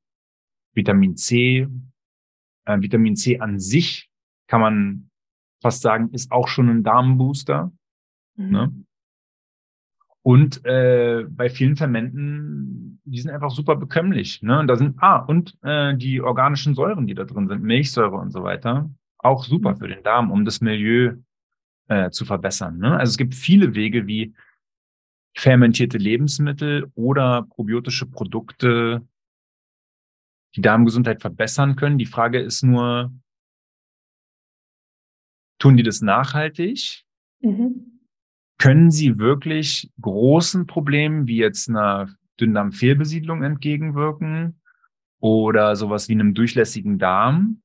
Vitamin 0.73 1.17
C. 1.17 1.67
Äh, 2.65 2.81
Vitamin 2.81 3.15
C 3.15 3.39
an 3.39 3.59
sich 3.59 4.09
kann 4.47 4.61
man 4.61 5.09
fast 5.61 5.81
sagen, 5.81 6.09
ist 6.11 6.31
auch 6.31 6.47
schon 6.47 6.69
ein 6.69 6.83
Darmbooster. 6.83 7.71
Mhm. 8.35 8.49
Ne? 8.49 8.84
Und 10.25 10.65
äh, 10.65 11.23
bei 11.29 11.51
vielen 11.51 11.75
Fermenten, 11.75 12.99
die 13.03 13.21
sind 13.21 13.29
einfach 13.29 13.51
super 13.51 13.75
bekömmlich. 13.75 14.41
Ne? 14.41 14.57
Und 14.57 14.65
da 14.65 14.75
sind, 14.75 14.95
ah, 14.97 15.17
und 15.17 15.55
äh, 15.61 15.95
die 15.95 16.19
organischen 16.19 16.73
Säuren, 16.73 17.05
die 17.05 17.13
da 17.13 17.25
drin 17.25 17.47
sind, 17.47 17.61
Milchsäure 17.61 18.15
und 18.15 18.31
so 18.31 18.41
weiter, 18.41 18.89
auch 19.19 19.43
super 19.43 19.73
mhm. 19.73 19.77
für 19.77 19.87
den 19.87 20.01
Darm, 20.01 20.31
um 20.31 20.43
das 20.43 20.61
Milieu 20.61 21.17
äh, 21.89 22.09
zu 22.09 22.25
verbessern. 22.25 22.79
Ne? 22.79 22.97
Also 22.97 23.11
es 23.11 23.17
gibt 23.17 23.35
viele 23.35 23.75
Wege, 23.75 24.07
wie 24.07 24.33
fermentierte 25.37 25.99
Lebensmittel 25.99 26.91
oder 26.95 27.43
probiotische 27.43 28.07
Produkte 28.07 29.07
die 30.55 30.61
Darmgesundheit 30.61 31.21
verbessern 31.21 31.75
können. 31.75 31.99
Die 31.99 32.07
Frage 32.07 32.39
ist 32.39 32.63
nur, 32.63 33.13
tun 35.59 35.77
die 35.77 35.83
das 35.83 36.01
nachhaltig? 36.01 37.03
Mhm 37.41 37.91
können 38.57 38.91
sie 38.91 39.19
wirklich 39.19 39.91
großen 40.01 40.65
Problemen 40.65 41.27
wie 41.27 41.37
jetzt 41.37 41.69
einer 41.69 42.09
Dünndarmfehlbesiedlung 42.39 43.43
entgegenwirken 43.43 44.61
oder 45.19 45.75
sowas 45.75 46.09
wie 46.09 46.13
einem 46.13 46.33
durchlässigen 46.33 46.97
Darm 46.97 47.61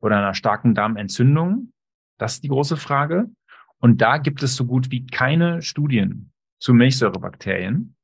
oder 0.00 0.18
einer 0.18 0.34
starken 0.34 0.74
Darmentzündung? 0.74 1.72
Das 2.18 2.34
ist 2.34 2.44
die 2.44 2.48
große 2.48 2.76
Frage. 2.76 3.30
Und 3.78 4.00
da 4.00 4.18
gibt 4.18 4.42
es 4.42 4.56
so 4.56 4.64
gut 4.64 4.90
wie 4.90 5.06
keine 5.06 5.62
Studien 5.62 6.32
zu 6.58 6.74
Milchsäurebakterien. 6.74 7.94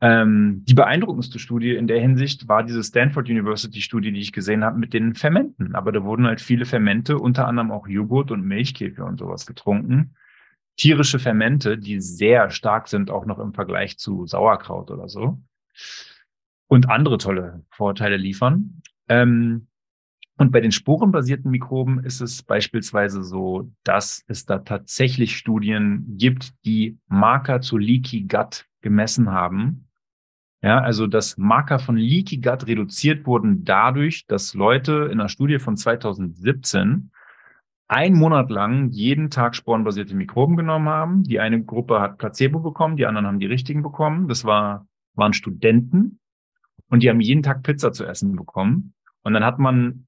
Ähm, 0.00 0.64
die 0.64 0.74
beeindruckendste 0.74 1.38
Studie 1.38 1.74
in 1.74 1.88
der 1.88 2.00
Hinsicht 2.00 2.46
war 2.46 2.62
diese 2.62 2.84
Stanford 2.84 3.28
University 3.28 3.80
Studie, 3.80 4.12
die 4.12 4.20
ich 4.20 4.32
gesehen 4.32 4.62
habe 4.62 4.78
mit 4.78 4.92
den 4.92 5.14
Fermenten. 5.14 5.74
Aber 5.74 5.90
da 5.90 6.04
wurden 6.04 6.26
halt 6.26 6.40
viele 6.40 6.66
Fermente, 6.66 7.18
unter 7.18 7.48
anderem 7.48 7.72
auch 7.72 7.88
Joghurt 7.88 8.30
und 8.30 8.44
Milchkäfer 8.44 9.06
und 9.06 9.18
sowas 9.18 9.46
getrunken 9.46 10.14
tierische 10.78 11.18
Fermente, 11.18 11.76
die 11.76 12.00
sehr 12.00 12.50
stark 12.50 12.88
sind, 12.88 13.10
auch 13.10 13.26
noch 13.26 13.38
im 13.38 13.52
Vergleich 13.52 13.98
zu 13.98 14.26
Sauerkraut 14.26 14.90
oder 14.90 15.08
so. 15.08 15.38
Und 16.68 16.88
andere 16.88 17.18
tolle 17.18 17.64
Vorteile 17.70 18.16
liefern. 18.16 18.80
Ähm, 19.08 19.66
und 20.38 20.52
bei 20.52 20.60
den 20.60 20.70
sporenbasierten 20.70 21.50
Mikroben 21.50 22.04
ist 22.04 22.20
es 22.20 22.44
beispielsweise 22.44 23.24
so, 23.24 23.72
dass 23.82 24.22
es 24.28 24.46
da 24.46 24.58
tatsächlich 24.58 25.36
Studien 25.36 26.16
gibt, 26.16 26.52
die 26.64 26.98
Marker 27.08 27.60
zu 27.60 27.76
Leaky 27.76 28.22
Gut 28.22 28.66
gemessen 28.80 29.32
haben. 29.32 29.88
Ja, 30.62 30.80
also 30.80 31.08
dass 31.08 31.38
Marker 31.38 31.80
von 31.80 31.96
Leaky 31.96 32.38
Gut 32.38 32.68
reduziert 32.68 33.26
wurden 33.26 33.64
dadurch, 33.64 34.26
dass 34.26 34.54
Leute 34.54 35.08
in 35.10 35.20
einer 35.20 35.28
Studie 35.28 35.58
von 35.58 35.76
2017 35.76 37.10
ein 37.88 38.14
Monat 38.14 38.50
lang 38.50 38.90
jeden 38.90 39.30
Tag 39.30 39.56
sporenbasierte 39.56 40.14
Mikroben 40.14 40.56
genommen 40.56 40.88
haben. 40.88 41.22
Die 41.24 41.40
eine 41.40 41.62
Gruppe 41.62 42.00
hat 42.00 42.18
Placebo 42.18 42.60
bekommen, 42.60 42.96
die 42.96 43.06
anderen 43.06 43.26
haben 43.26 43.40
die 43.40 43.46
richtigen 43.46 43.82
bekommen. 43.82 44.28
Das 44.28 44.44
war, 44.44 44.86
waren 45.14 45.32
Studenten 45.32 46.20
und 46.88 47.02
die 47.02 47.08
haben 47.08 47.20
jeden 47.20 47.42
Tag 47.42 47.62
Pizza 47.62 47.92
zu 47.92 48.04
essen 48.04 48.36
bekommen. 48.36 48.92
Und 49.22 49.32
dann 49.32 49.44
hat 49.44 49.58
man 49.58 50.06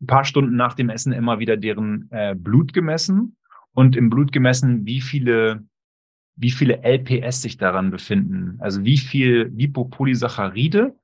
ein 0.00 0.06
paar 0.06 0.24
Stunden 0.24 0.56
nach 0.56 0.74
dem 0.74 0.88
Essen 0.88 1.12
immer 1.12 1.38
wieder 1.38 1.58
deren 1.58 2.08
äh, 2.10 2.34
Blut 2.34 2.72
gemessen 2.72 3.36
und 3.72 3.94
im 3.94 4.08
Blut 4.08 4.32
gemessen, 4.32 4.86
wie 4.86 5.02
viele 5.02 5.64
wie 6.36 6.50
viele 6.50 6.82
LPS 6.82 7.42
sich 7.42 7.58
daran 7.58 7.90
befinden. 7.90 8.56
Also 8.60 8.82
wie 8.82 8.96
viel 8.96 9.52
Lipopolysaccharide, 9.54 10.96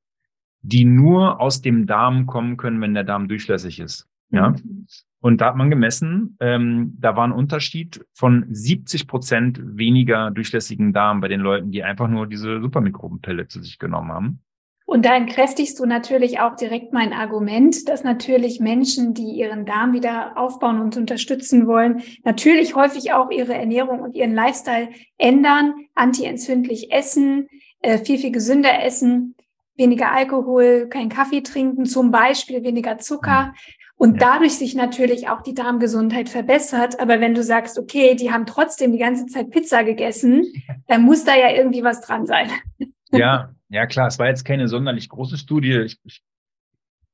die 0.62 0.86
nur 0.86 1.40
aus 1.40 1.60
dem 1.60 1.86
Darm 1.86 2.26
kommen 2.26 2.56
können, 2.56 2.80
wenn 2.80 2.94
der 2.94 3.04
Darm 3.04 3.28
durchlässig 3.28 3.78
ist. 3.78 4.08
Ja. 4.30 4.50
Mhm. 4.50 4.86
Und 5.26 5.40
da 5.40 5.46
hat 5.46 5.56
man 5.56 5.70
gemessen, 5.70 6.36
ähm, 6.38 6.94
da 7.00 7.16
war 7.16 7.26
ein 7.26 7.32
Unterschied 7.32 8.06
von 8.12 8.46
70 8.48 9.08
Prozent 9.08 9.60
weniger 9.60 10.30
durchlässigen 10.30 10.92
Darm 10.92 11.20
bei 11.20 11.26
den 11.26 11.40
Leuten, 11.40 11.72
die 11.72 11.82
einfach 11.82 12.06
nur 12.06 12.28
diese 12.28 12.60
Supermikrobenpille 12.60 13.48
zu 13.48 13.60
sich 13.60 13.80
genommen 13.80 14.12
haben. 14.12 14.40
Und 14.84 15.04
da 15.04 15.16
entkräftigst 15.16 15.80
du 15.80 15.84
natürlich 15.84 16.38
auch 16.38 16.54
direkt 16.54 16.92
mein 16.92 17.12
Argument, 17.12 17.88
dass 17.88 18.04
natürlich 18.04 18.60
Menschen, 18.60 19.14
die 19.14 19.32
ihren 19.32 19.66
Darm 19.66 19.94
wieder 19.94 20.38
aufbauen 20.38 20.78
und 20.78 20.96
unterstützen 20.96 21.66
wollen, 21.66 22.02
natürlich 22.22 22.76
häufig 22.76 23.12
auch 23.12 23.32
ihre 23.32 23.54
Ernährung 23.54 23.98
und 23.98 24.14
ihren 24.14 24.32
Lifestyle 24.32 24.90
ändern, 25.18 25.74
antientzündlich 25.96 26.92
essen, 26.92 27.48
äh, 27.80 27.98
viel, 27.98 28.18
viel 28.18 28.30
gesünder 28.30 28.84
essen, 28.84 29.34
weniger 29.76 30.12
Alkohol, 30.12 30.86
kein 30.88 31.08
Kaffee 31.08 31.40
trinken, 31.40 31.84
zum 31.84 32.12
Beispiel 32.12 32.62
weniger 32.62 32.98
Zucker. 32.98 33.54
Und 33.98 34.20
ja. 34.20 34.32
dadurch 34.32 34.54
sich 34.59 34.74
natürlich 34.74 35.28
auch 35.28 35.40
die 35.40 35.54
Darmgesundheit 35.54 36.28
verbessert. 36.28 37.00
Aber 37.00 37.20
wenn 37.20 37.35
du 37.35 37.42
sagst, 37.42 37.78
okay, 37.78 38.14
die 38.14 38.30
haben 38.30 38.44
trotzdem 38.46 38.92
die 38.92 38.98
ganze 38.98 39.26
Zeit 39.26 39.50
Pizza 39.50 39.85
gegessen, 39.85 40.44
dann 40.87 41.02
muss 41.02 41.24
da 41.24 41.35
ja 41.35 41.50
irgendwie 41.50 41.82
was 41.82 42.00
dran 42.00 42.26
sein. 42.26 42.50
Ja, 43.12 43.54
ja 43.68 43.87
klar. 43.87 44.09
Es 44.09 44.18
war 44.18 44.26
jetzt 44.26 44.44
keine 44.44 44.66
sonderlich 44.66 45.09
große 45.09 45.38
Studie. 45.38 45.80
Ich, 45.87 45.96
ich, 46.02 46.22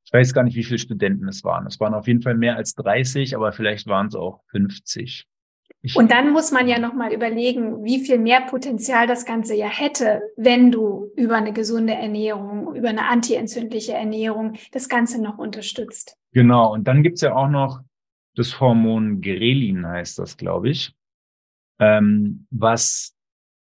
ich 0.05 0.12
weiß 0.12 0.33
gar 0.33 0.42
nicht, 0.42 0.57
wie 0.57 0.64
viele 0.64 0.79
Studenten 0.79 1.29
es 1.29 1.45
waren. 1.45 1.66
Es 1.66 1.79
waren 1.81 1.92
auf 1.92 2.09
jeden 2.09 2.23
Fall 2.23 2.35
mehr 2.35 2.57
als 2.57 2.75
30, 2.75 3.37
aber 3.37 3.52
vielleicht 3.52 3.87
waren 3.87 4.07
es 4.07 4.15
auch 4.15 4.40
50. 4.50 5.27
Und 5.94 6.11
dann 6.11 6.31
muss 6.33 6.50
man 6.50 6.67
ja 6.67 6.79
nochmal 6.79 7.13
überlegen, 7.13 7.85
wie 7.85 8.00
viel 8.00 8.19
mehr 8.19 8.40
Potenzial 8.40 9.07
das 9.07 9.27
Ganze 9.27 9.54
ja 9.54 9.67
hätte, 9.67 10.23
wenn 10.37 10.71
du 10.71 11.11
über 11.17 11.37
eine 11.37 11.52
gesunde 11.52 11.92
Ernährung, 11.92 12.75
über 12.75 12.88
eine 12.88 13.07
antientzündliche 13.09 13.92
Ernährung 13.92 14.54
das 14.73 14.88
Ganze 14.88 15.21
noch 15.21 15.38
unterstützt. 15.38 16.17
Genau, 16.33 16.73
und 16.73 16.89
dann 16.89 17.03
gibt's 17.03 17.21
ja 17.21 17.35
auch 17.35 17.49
noch 17.49 17.81
das 18.35 18.59
Hormon 18.59 19.21
Grelin, 19.21 19.87
heißt 19.87 20.19
das, 20.19 20.37
glaube 20.37 20.71
ich, 20.71 20.95
ähm, 21.79 22.47
was 22.51 23.15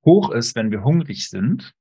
hoch 0.05 0.31
ist, 0.31 0.55
wenn 0.55 0.71
wir 0.71 0.85
hungrig 0.85 1.29
sind 1.29 1.73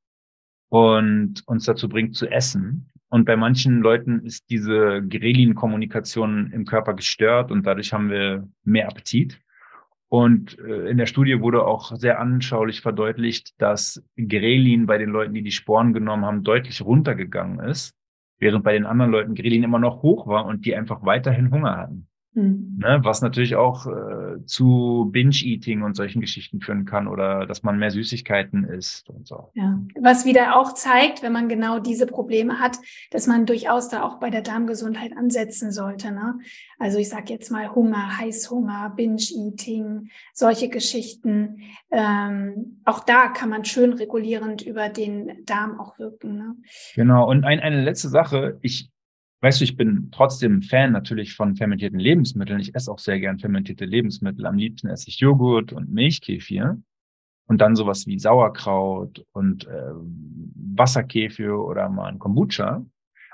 und 0.70 1.44
uns 1.48 1.66
dazu 1.66 1.88
bringt 1.88 2.16
zu 2.16 2.28
essen. 2.28 2.90
Und 3.10 3.26
bei 3.26 3.36
manchen 3.36 3.82
Leuten 3.82 4.26
ist 4.26 4.50
diese 4.50 5.02
Grelin-Kommunikation 5.08 6.52
im 6.52 6.66
Körper 6.66 6.94
gestört 6.94 7.52
und 7.52 7.66
dadurch 7.66 7.94
haben 7.94 8.10
wir 8.10 8.48
mehr 8.64 8.88
Appetit. 8.88 9.40
Und 10.08 10.58
äh, 10.60 10.90
in 10.90 10.98
der 10.98 11.06
Studie 11.06 11.42
wurde 11.42 11.66
auch 11.66 11.96
sehr 11.96 12.20
anschaulich 12.20 12.82
verdeutlicht, 12.82 13.54
dass 13.62 14.04
Grelin 14.16 14.86
bei 14.86 14.98
den 14.98 15.10
Leuten, 15.10 15.34
die 15.34 15.44
die 15.44 15.52
Sporen 15.52 15.94
genommen 15.94 16.26
haben, 16.26 16.44
deutlich 16.44 16.82
runtergegangen 16.82 17.60
ist, 17.60 17.96
während 18.42 18.66
bei 18.66 18.74
den 18.74 18.86
anderen 18.86 19.12
Leuten 19.12 19.36
Grelin 19.36 19.64
immer 19.64 19.80
noch 19.80 20.02
hoch 20.02 20.28
war 20.28 20.46
und 20.46 20.66
die 20.66 20.76
einfach 20.76 21.06
weiterhin 21.06 21.52
Hunger 21.52 21.78
hatten. 21.78 22.08
Mhm. 22.34 22.78
Ne, 22.80 23.00
was 23.04 23.22
natürlich 23.22 23.56
auch 23.56 23.88
äh, 23.88 24.46
zu 24.46 25.10
Binge-Eating 25.12 25.82
und 25.82 25.96
solchen 25.96 26.22
Geschichten 26.22 26.62
führen 26.62 26.86
kann 26.86 27.08
oder 27.10 27.46
dass 27.46 27.64
man 27.64 27.78
mehr 27.78 27.92
Süßigkeiten 27.92 28.64
isst 28.64 29.10
und 29.10 29.28
so. 29.28 29.52
Ja, 29.54 29.80
was 30.00 30.24
wieder 30.24 30.56
auch 30.56 30.74
zeigt, 30.74 31.24
wenn 31.24 31.34
man 31.34 31.50
genau 31.50 31.80
diese 31.80 32.06
Probleme 32.06 32.60
hat, 32.60 32.78
dass 33.12 33.28
man 33.28 33.46
durchaus 33.46 33.90
da 33.90 34.04
auch 34.04 34.20
bei 34.20 34.30
der 34.30 34.42
Darmgesundheit 34.42 35.12
ansetzen 35.18 35.74
sollte. 35.74 36.12
Ne? 36.12 36.40
Also 36.80 37.00
ich 37.00 37.10
sage 37.10 37.34
jetzt 37.34 37.52
mal 37.52 37.76
Hunger, 37.76 38.18
Heißhunger, 38.18 38.94
Binge-Eating, 38.96 40.10
solche 40.34 40.70
Geschichten. 40.70 41.64
Ähm, 41.92 42.82
auch 42.86 43.04
da 43.04 43.28
kann 43.28 43.50
man 43.50 43.66
schön 43.66 43.92
regulierend 43.92 44.62
über 44.62 44.88
den 44.88 45.44
Darm 45.46 45.80
auch 45.80 46.00
wirken. 46.00 46.38
Ne? 46.38 46.56
Genau. 46.96 47.30
Und 47.30 47.44
ein, 47.44 47.60
eine 47.60 47.84
letzte 47.84 48.08
Sache, 48.08 48.58
ich 48.62 48.91
Weißt 49.42 49.60
du, 49.60 49.64
ich 49.64 49.76
bin 49.76 50.10
trotzdem 50.12 50.62
Fan 50.62 50.92
natürlich 50.92 51.36
von 51.36 51.56
fermentierten 51.56 52.00
Lebensmitteln. 52.00 52.60
Ich 52.60 52.76
esse 52.76 52.92
auch 52.92 53.00
sehr 53.00 53.20
gern 53.20 53.40
fermentierte 53.40 53.86
Lebensmittel. 53.86 54.46
Am 54.46 54.56
liebsten 54.56 54.88
esse 54.88 55.10
ich 55.10 55.20
Joghurt 55.20 55.74
und 55.74 55.92
Milchkefir. 55.92 56.80
Und 57.48 57.60
dann 57.60 57.76
sowas 57.76 58.06
wie 58.08 58.20
Sauerkraut 58.20 59.26
und 59.34 59.68
äh, 59.68 59.92
Wasserkefir 60.78 61.58
oder 61.58 61.90
mal 61.90 62.06
ein 62.06 62.20
Kombucha. 62.20 62.86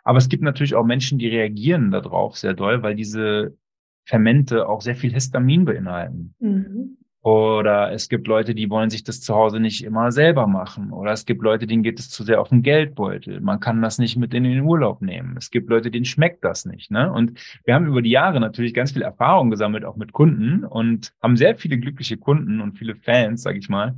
Aber 0.03 0.17
es 0.17 0.29
gibt 0.29 0.41
natürlich 0.41 0.73
auch 0.73 0.85
Menschen, 0.85 1.19
die 1.19 1.27
reagieren 1.27 1.91
darauf 1.91 2.37
sehr 2.37 2.53
doll, 2.53 2.81
weil 2.81 2.95
diese 2.95 3.57
Fermente 4.05 4.67
auch 4.69 4.81
sehr 4.81 4.95
viel 4.95 5.13
Histamin 5.13 5.65
beinhalten. 5.65 6.33
Mhm. 6.39 6.96
Oder 7.21 7.91
es 7.91 8.07
gibt 8.07 8.27
Leute, 8.27 8.55
die 8.55 8.69
wollen 8.69 8.89
sich 8.89 9.03
das 9.03 9.19
zu 9.19 9.35
Hause 9.35 9.59
nicht 9.59 9.83
immer 9.83 10.11
selber 10.11 10.47
machen. 10.47 10.91
Oder 10.91 11.11
es 11.11 11.25
gibt 11.25 11.41
Leute, 11.41 11.67
denen 11.67 11.83
geht 11.83 11.99
es 11.99 12.09
zu 12.09 12.23
sehr 12.23 12.39
auf 12.39 12.49
den 12.49 12.61
Geldbeutel. 12.61 13.41
Man 13.41 13.59
kann 13.59 13.81
das 13.81 13.97
nicht 13.97 14.17
mit 14.17 14.33
in 14.33 14.43
den 14.43 14.61
Urlaub 14.61 15.01
nehmen. 15.01 15.35
Es 15.37 15.51
gibt 15.51 15.69
Leute, 15.69 15.91
denen 15.91 16.05
schmeckt 16.05 16.45
das 16.45 16.65
nicht. 16.65 16.89
Ne? 16.91 17.11
Und 17.11 17.33
wir 17.65 17.73
haben 17.73 17.87
über 17.87 18.01
die 18.01 18.11
Jahre 18.11 18.39
natürlich 18.39 18.73
ganz 18.73 18.91
viel 18.91 19.01
Erfahrung 19.01 19.49
gesammelt, 19.49 19.83
auch 19.83 19.97
mit 19.97 20.13
Kunden 20.13 20.63
und 20.63 21.11
haben 21.21 21.35
sehr 21.35 21.55
viele 21.57 21.77
glückliche 21.77 22.17
Kunden 22.17 22.61
und 22.61 22.77
viele 22.77 22.95
Fans, 22.95 23.41
sage 23.41 23.57
ich 23.57 23.67
mal. 23.67 23.97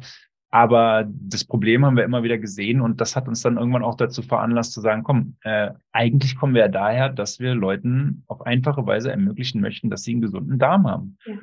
Aber 0.52 1.06
das 1.08 1.46
Problem 1.46 1.86
haben 1.86 1.96
wir 1.96 2.04
immer 2.04 2.24
wieder 2.24 2.40
gesehen 2.40 2.82
und 2.82 3.00
das 3.00 3.16
hat 3.16 3.28
uns 3.28 3.44
dann 3.44 3.58
irgendwann 3.58 3.84
auch 3.84 3.96
dazu 3.96 4.24
veranlasst 4.24 4.74
zu 4.74 4.82
sagen, 4.82 5.04
komm, 5.04 5.36
äh, 5.42 5.70
eigentlich 5.92 6.36
kommen 6.36 6.56
wir 6.56 6.62
ja 6.62 6.68
daher, 6.68 7.10
dass 7.10 7.40
wir 7.40 7.54
Leuten 7.54 8.24
auf 8.26 8.48
einfache 8.48 8.88
Weise 8.88 9.12
ermöglichen 9.12 9.62
möchten, 9.62 9.92
dass 9.92 10.02
sie 10.02 10.14
einen 10.14 10.22
gesunden 10.22 10.58
Darm 10.58 10.88
haben. 10.88 11.18
Ja. 11.26 11.36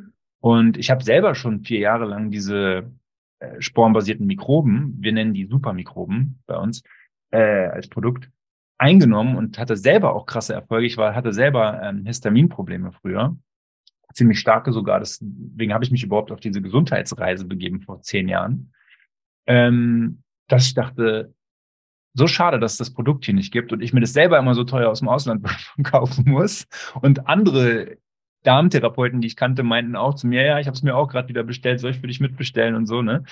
Und 0.47 0.76
ich 0.76 0.90
habe 0.92 1.03
selber 1.03 1.34
schon 1.34 1.64
vier 1.64 1.80
Jahre 1.80 2.05
lang 2.05 2.30
diese 2.30 2.88
äh, 3.40 3.61
sporenbasierten 3.61 4.24
Mikroben, 4.28 4.94
wir 5.01 5.11
nennen 5.11 5.34
die 5.34 5.47
Supermikroben 5.47 6.40
bei 6.47 6.57
uns, 6.57 6.84
äh, 7.32 7.66
als 7.66 7.88
Produkt 7.88 8.30
eingenommen 8.78 9.34
und 9.34 9.59
hatte 9.59 9.76
selber 9.76 10.14
auch 10.14 10.24
krasse 10.24 10.55
Erfolge. 10.55 10.86
Ich 10.86 10.97
war, 10.99 11.16
hatte 11.16 11.32
selber 11.32 11.82
ähm, 11.82 12.07
Histaminprobleme 12.07 12.92
früher, 12.92 13.36
ziemlich 14.12 14.38
starke 14.38 14.70
sogar. 14.70 15.01
Deswegen 15.01 15.74
habe 15.74 15.82
ich 15.82 15.90
mich 15.90 16.05
überhaupt 16.05 16.30
auf 16.30 16.38
diese 16.38 16.62
Gesundheitsreise 16.62 17.44
begeben 17.44 17.80
vor 17.80 18.03
zehn 18.03 18.28
Jahren. 18.28 18.72
Ähm, 19.49 20.22
dass 20.47 20.68
ich 20.68 20.74
dachte, 20.74 21.34
so 22.14 22.28
schade, 22.28 22.61
dass 22.61 22.74
es 22.74 22.78
das 22.78 22.94
Produkt 22.94 23.24
hier 23.24 23.34
nicht 23.34 23.53
gibt 23.53 23.72
und 23.72 23.80
ich 23.80 23.92
mir 23.92 24.01
das 24.01 24.12
selber 24.12 24.38
immer 24.38 24.55
so 24.55 24.62
teuer 24.62 24.90
aus 24.90 25.01
dem 25.01 25.09
Ausland 25.09 25.44
kaufen 25.82 26.30
muss 26.30 26.68
und 27.03 27.26
andere 27.26 27.99
Darmtherapeuten, 28.47 29.20
die 29.20 29.26
ich 29.26 29.36
kannte, 29.36 29.62
meinten 29.62 29.97
auch 29.97 30.14
zu 30.14 30.26
mir, 30.26 30.42
ja, 30.44 30.59
ich 30.59 30.66
habe 30.66 30.76
es 30.76 30.82
mir 30.82 30.97
auch 30.97 31.09
gerade 31.09 31.28
wieder 31.28 31.42
bestellt, 31.42 31.80
soll 31.80 31.90
ich 31.90 32.01
für 32.01 32.07
dich 32.07 32.20
mitbestellen 32.20 32.74
und 32.74 32.86
so, 32.86 33.03
ne? 33.03 33.24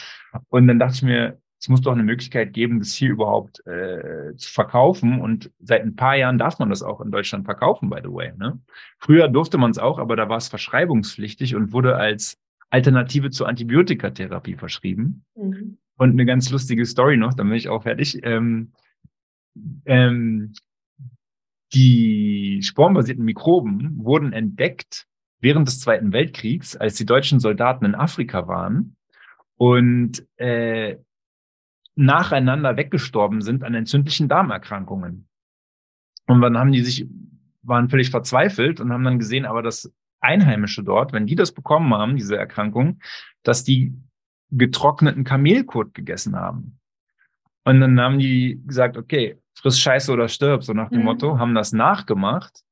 Und 0.49 0.67
dann 0.67 0.79
dachte 0.79 0.95
ich 0.97 1.03
mir, 1.03 1.39
es 1.65 1.69
muss 1.69 1.81
doch 1.81 1.93
eine 1.93 2.03
Möglichkeit 2.03 2.53
geben, 2.53 2.79
das 2.79 2.93
hier 2.93 3.11
überhaupt 3.11 3.67
äh, 3.67 4.37
zu 4.37 4.53
verkaufen. 4.53 5.21
Und 5.23 5.51
seit 5.61 5.83
ein 5.83 5.97
paar 5.97 6.15
Jahren 6.15 6.37
darf 6.37 6.59
man 6.59 6.69
das 6.69 6.83
auch 6.83 7.01
in 7.01 7.11
Deutschland 7.11 7.47
verkaufen, 7.47 7.89
by 7.89 8.01
the 8.03 8.13
way. 8.13 8.33
Ne? 8.37 8.61
Früher 8.99 9.29
durfte 9.29 9.57
man 9.57 9.71
es 9.71 9.79
auch, 9.79 9.99
aber 9.99 10.15
da 10.15 10.29
war 10.29 10.37
es 10.37 10.49
verschreibungspflichtig 10.49 11.55
und 11.55 11.73
wurde 11.73 11.97
als 11.97 12.37
Alternative 12.69 13.31
zur 13.31 13.49
Antibiotikatherapie 13.49 14.57
verschrieben. 14.57 15.25
Mhm. 15.37 15.79
Und 15.97 16.11
eine 16.11 16.27
ganz 16.27 16.51
lustige 16.51 16.85
Story 16.85 17.17
noch, 17.17 17.33
dann 17.33 17.49
bin 17.49 17.57
ich 17.57 17.71
auch 17.71 17.85
fertig. 17.85 18.21
Ähm, 18.25 18.73
ähm, 19.87 20.53
die 21.75 22.61
sporenbasierten 22.63 23.25
Mikroben 23.25 24.05
wurden 24.05 24.33
entdeckt 24.33 25.07
während 25.41 25.69
des 25.69 25.81
Zweiten 25.81 26.13
Weltkriegs, 26.13 26.77
als 26.77 26.95
die 26.95 27.05
deutschen 27.05 27.41
Soldaten 27.41 27.85
in 27.85 27.95
Afrika 27.95 28.49
waren 28.49 28.97
und 29.57 30.27
äh, 30.37 30.97
nacheinander 31.97 32.77
weggestorben 32.77 33.41
sind 33.41 33.63
an 33.63 33.75
entzündlichen 33.75 34.29
Darmerkrankungen. 34.29 35.29
Und 36.27 36.41
dann 36.41 36.59
haben 36.59 36.73
die 36.73 36.83
sich, 36.83 37.07
waren 37.63 37.89
völlig 37.89 38.11
verzweifelt 38.11 38.81
und 38.81 38.93
haben 38.93 39.05
dann 39.05 39.19
gesehen, 39.19 39.45
aber 39.45 39.63
das 39.63 39.93
Einheimische 40.21 40.83
dort, 40.83 41.13
wenn 41.13 41.27
die 41.27 41.37
das 41.37 41.53
bekommen 41.53 41.93
haben, 41.93 42.17
diese 42.17 42.37
Erkrankung, 42.37 43.01
dass 43.43 43.63
die 43.63 43.95
getrockneten 44.51 45.25
Kamelkot 45.25 45.95
gegessen 45.95 46.37
haben. 46.37 46.79
Und 47.65 47.81
dann 47.81 48.01
haben 48.01 48.19
die 48.19 48.63
gesagt, 48.67 48.97
okay, 48.97 49.39
friss 49.55 49.79
Scheiße 49.79 50.13
oder 50.13 50.29
stirb, 50.29 50.65
so 50.65 50.73
nach 50.73 50.91
dem 50.91 51.01
mhm. 51.01 51.05
Motto, 51.05 51.39
haben 51.39 51.55
das 51.55 51.73
nachgemacht, 51.73 52.63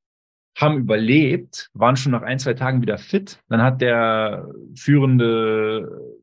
haben 0.57 0.79
überlebt, 0.79 1.71
waren 1.73 1.97
schon 1.97 2.13
nach 2.13 2.23
ein, 2.23 2.39
zwei 2.39 2.55
Tagen 2.55 2.83
wieder 2.83 2.99
fit. 2.99 3.43
Dann 3.49 3.63
hat 3.63 3.81
der 3.81 4.49
führende 4.75 6.19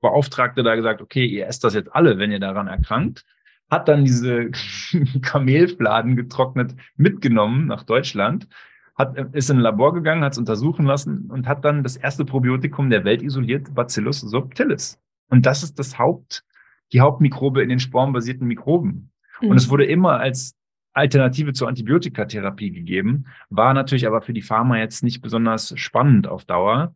Beauftragte 0.00 0.62
da 0.62 0.74
gesagt, 0.74 1.02
okay, 1.02 1.26
ihr 1.26 1.46
esst 1.46 1.64
das 1.64 1.74
jetzt 1.74 1.94
alle, 1.94 2.18
wenn 2.18 2.32
ihr 2.32 2.40
daran 2.40 2.68
erkrankt. 2.68 3.24
Hat 3.70 3.88
dann 3.88 4.04
diese 4.04 4.50
Kamelfladen 5.22 6.16
getrocknet 6.16 6.74
mitgenommen 6.96 7.66
nach 7.66 7.82
Deutschland, 7.82 8.48
hat, 8.96 9.16
ist 9.32 9.50
in 9.50 9.58
ein 9.58 9.62
Labor 9.62 9.94
gegangen, 9.94 10.24
hat 10.24 10.32
es 10.32 10.38
untersuchen 10.38 10.86
lassen 10.86 11.30
und 11.30 11.46
hat 11.46 11.64
dann 11.64 11.82
das 11.82 11.96
erste 11.96 12.24
Probiotikum 12.24 12.90
der 12.90 13.04
Welt 13.04 13.22
isoliert, 13.22 13.74
Bacillus 13.74 14.20
subtilis. 14.20 15.00
Und 15.28 15.46
das 15.46 15.62
ist 15.62 15.78
das 15.78 15.98
Haupt, 15.98 16.44
die 16.92 17.00
Hauptmikrobe 17.00 17.62
in 17.62 17.68
den 17.68 17.78
sporenbasierten 17.78 18.46
Mikroben. 18.46 19.10
Mhm. 19.40 19.50
Und 19.50 19.56
es 19.56 19.66
mhm. 19.66 19.70
wurde 19.70 19.86
immer 19.86 20.20
als 20.20 20.54
Alternative 20.92 21.52
zur 21.52 21.68
Antibiotikatherapie 21.68 22.70
gegeben, 22.70 23.26
war 23.50 23.72
natürlich 23.72 24.06
aber 24.06 24.20
für 24.22 24.32
die 24.32 24.42
Pharma 24.42 24.78
jetzt 24.78 25.02
nicht 25.02 25.20
besonders 25.20 25.72
spannend 25.78 26.26
auf 26.26 26.44
Dauer 26.44 26.94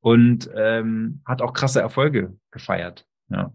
und 0.00 0.50
ähm, 0.56 1.20
hat 1.26 1.42
auch 1.42 1.52
krasse 1.52 1.80
Erfolge 1.80 2.36
gefeiert. 2.50 3.06
Ja. 3.28 3.52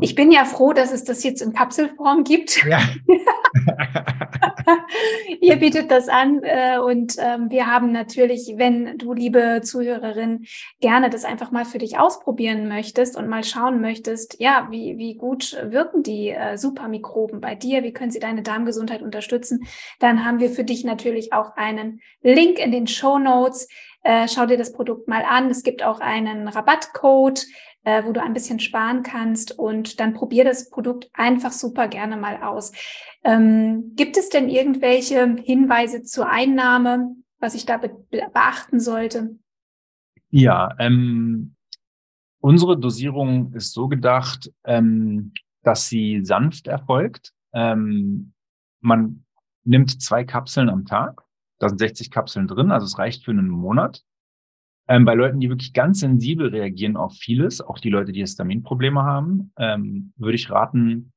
Ich 0.00 0.14
bin 0.14 0.32
ja 0.32 0.44
froh, 0.44 0.72
dass 0.72 0.92
es 0.92 1.04
das 1.04 1.22
jetzt 1.22 1.42
in 1.42 1.52
Kapselform 1.52 2.24
gibt. 2.24 2.64
Ja. 2.64 2.80
Ihr 5.40 5.56
bietet 5.56 5.90
das 5.90 6.08
an 6.08 6.40
äh, 6.42 6.78
und 6.78 7.16
ähm, 7.18 7.50
wir 7.50 7.66
haben 7.66 7.92
natürlich, 7.92 8.54
wenn 8.56 8.98
du, 8.98 9.12
liebe 9.12 9.60
Zuhörerin, 9.62 10.46
gerne 10.80 11.10
das 11.10 11.24
einfach 11.24 11.50
mal 11.50 11.64
für 11.64 11.78
dich 11.78 11.98
ausprobieren 11.98 12.68
möchtest 12.68 13.16
und 13.16 13.28
mal 13.28 13.44
schauen 13.44 13.80
möchtest, 13.80 14.40
ja, 14.40 14.68
wie, 14.70 14.98
wie 14.98 15.14
gut 15.14 15.56
wirken 15.62 16.02
die 16.02 16.30
äh, 16.30 16.56
Supermikroben 16.56 17.40
bei 17.40 17.54
dir, 17.54 17.82
wie 17.82 17.92
können 17.92 18.10
sie 18.10 18.20
deine 18.20 18.42
Darmgesundheit 18.42 19.02
unterstützen, 19.02 19.66
dann 19.98 20.24
haben 20.24 20.40
wir 20.40 20.50
für 20.50 20.64
dich 20.64 20.84
natürlich 20.84 21.32
auch 21.32 21.56
einen 21.56 22.00
Link 22.22 22.58
in 22.58 22.72
den 22.72 22.86
Show 22.86 23.18
Notes. 23.18 23.68
Äh, 24.04 24.26
schau 24.28 24.46
dir 24.46 24.58
das 24.58 24.72
Produkt 24.72 25.06
mal 25.06 25.22
an. 25.22 25.50
Es 25.50 25.62
gibt 25.62 25.82
auch 25.82 26.00
einen 26.00 26.48
Rabattcode 26.48 27.44
äh, 27.84 28.04
wo 28.04 28.12
du 28.12 28.22
ein 28.22 28.34
bisschen 28.34 28.60
sparen 28.60 29.02
kannst 29.02 29.58
und 29.58 30.00
dann 30.00 30.14
probier 30.14 30.44
das 30.44 30.70
Produkt 30.70 31.10
einfach 31.14 31.52
super 31.52 31.88
gerne 31.88 32.16
mal 32.16 32.42
aus. 32.42 32.72
Ähm, 33.24 33.92
gibt 33.94 34.16
es 34.16 34.28
denn 34.28 34.48
irgendwelche 34.48 35.36
Hinweise 35.42 36.02
zur 36.02 36.28
Einnahme, 36.28 37.16
was 37.38 37.54
ich 37.54 37.66
da 37.66 37.78
be 37.78 37.90
beachten 38.10 38.80
sollte? 38.80 39.38
Ja, 40.30 40.74
ähm, 40.78 41.56
unsere 42.40 42.78
Dosierung 42.78 43.52
ist 43.52 43.72
so 43.72 43.88
gedacht, 43.88 44.50
ähm, 44.64 45.32
dass 45.62 45.88
sie 45.88 46.24
sanft 46.24 46.68
erfolgt. 46.68 47.32
Ähm, 47.52 48.32
man 48.80 49.24
nimmt 49.64 50.02
zwei 50.02 50.24
Kapseln 50.24 50.68
am 50.68 50.86
Tag. 50.86 51.22
Da 51.58 51.68
sind 51.68 51.78
60 51.78 52.10
Kapseln 52.10 52.48
drin, 52.48 52.72
also 52.72 52.86
es 52.86 52.98
reicht 52.98 53.24
für 53.24 53.30
einen 53.30 53.48
Monat. 53.48 54.02
Ähm, 54.88 55.04
bei 55.04 55.14
Leuten, 55.14 55.40
die 55.40 55.48
wirklich 55.48 55.72
ganz 55.72 56.00
sensibel 56.00 56.48
reagieren 56.48 56.96
auf 56.96 57.14
vieles, 57.14 57.60
auch 57.60 57.78
die 57.78 57.90
Leute, 57.90 58.12
die 58.12 58.20
Histaminprobleme 58.20 59.02
haben, 59.02 59.52
ähm, 59.56 60.12
würde 60.16 60.34
ich 60.34 60.50
raten, 60.50 61.12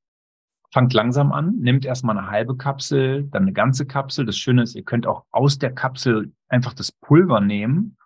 fangt 0.72 0.94
langsam 0.94 1.32
an, 1.32 1.56
nehmt 1.60 1.86
erstmal 1.86 2.18
eine 2.18 2.30
halbe 2.30 2.58
Kapsel, 2.58 3.24
dann 3.32 3.44
eine 3.44 3.54
ganze 3.54 3.86
Kapsel. 3.86 4.26
Das 4.26 4.38
Schöne 4.38 4.64
ist, 4.64 4.76
ihr 4.76 4.84
könnt 4.84 5.08
auch 5.08 5.26
aus 5.32 5.58
der 5.58 5.72
Kapsel 5.72 6.32
einfach 6.48 6.74
das 6.74 6.92
Pulver 6.92 7.42
nehmen. 7.42 7.98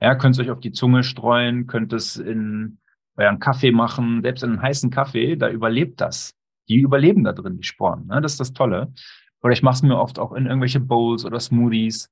Ja, 0.00 0.14
könnt 0.14 0.36
es 0.36 0.40
euch 0.40 0.50
auf 0.50 0.60
die 0.60 0.72
Zunge 0.72 1.02
streuen, 1.02 1.66
könnt 1.66 1.92
es 1.92 2.16
in 2.16 2.78
euren 3.16 3.40
Kaffee 3.40 3.72
machen, 3.72 4.22
selbst 4.22 4.44
in 4.44 4.50
einen 4.50 4.62
heißen 4.62 4.90
Kaffee, 4.90 5.36
da 5.36 5.48
überlebt 5.50 6.00
das. 6.00 6.34
die 6.68 6.80
überleben 6.80 7.24
da 7.24 7.32
drin, 7.32 7.56
die 7.56 7.64
Sporen. 7.64 8.06
Ne? 8.06 8.20
Das 8.20 8.32
ist 8.32 8.40
das 8.40 8.52
Tolle. 8.52 8.92
Oder 9.42 9.52
ich 9.52 9.62
mache 9.62 9.74
es 9.74 9.82
mir 9.82 9.98
oft 9.98 10.18
auch 10.18 10.32
in 10.32 10.46
irgendwelche 10.46 10.80
Bowls 10.80 11.24
oder 11.24 11.40
Smoothies. 11.40 12.10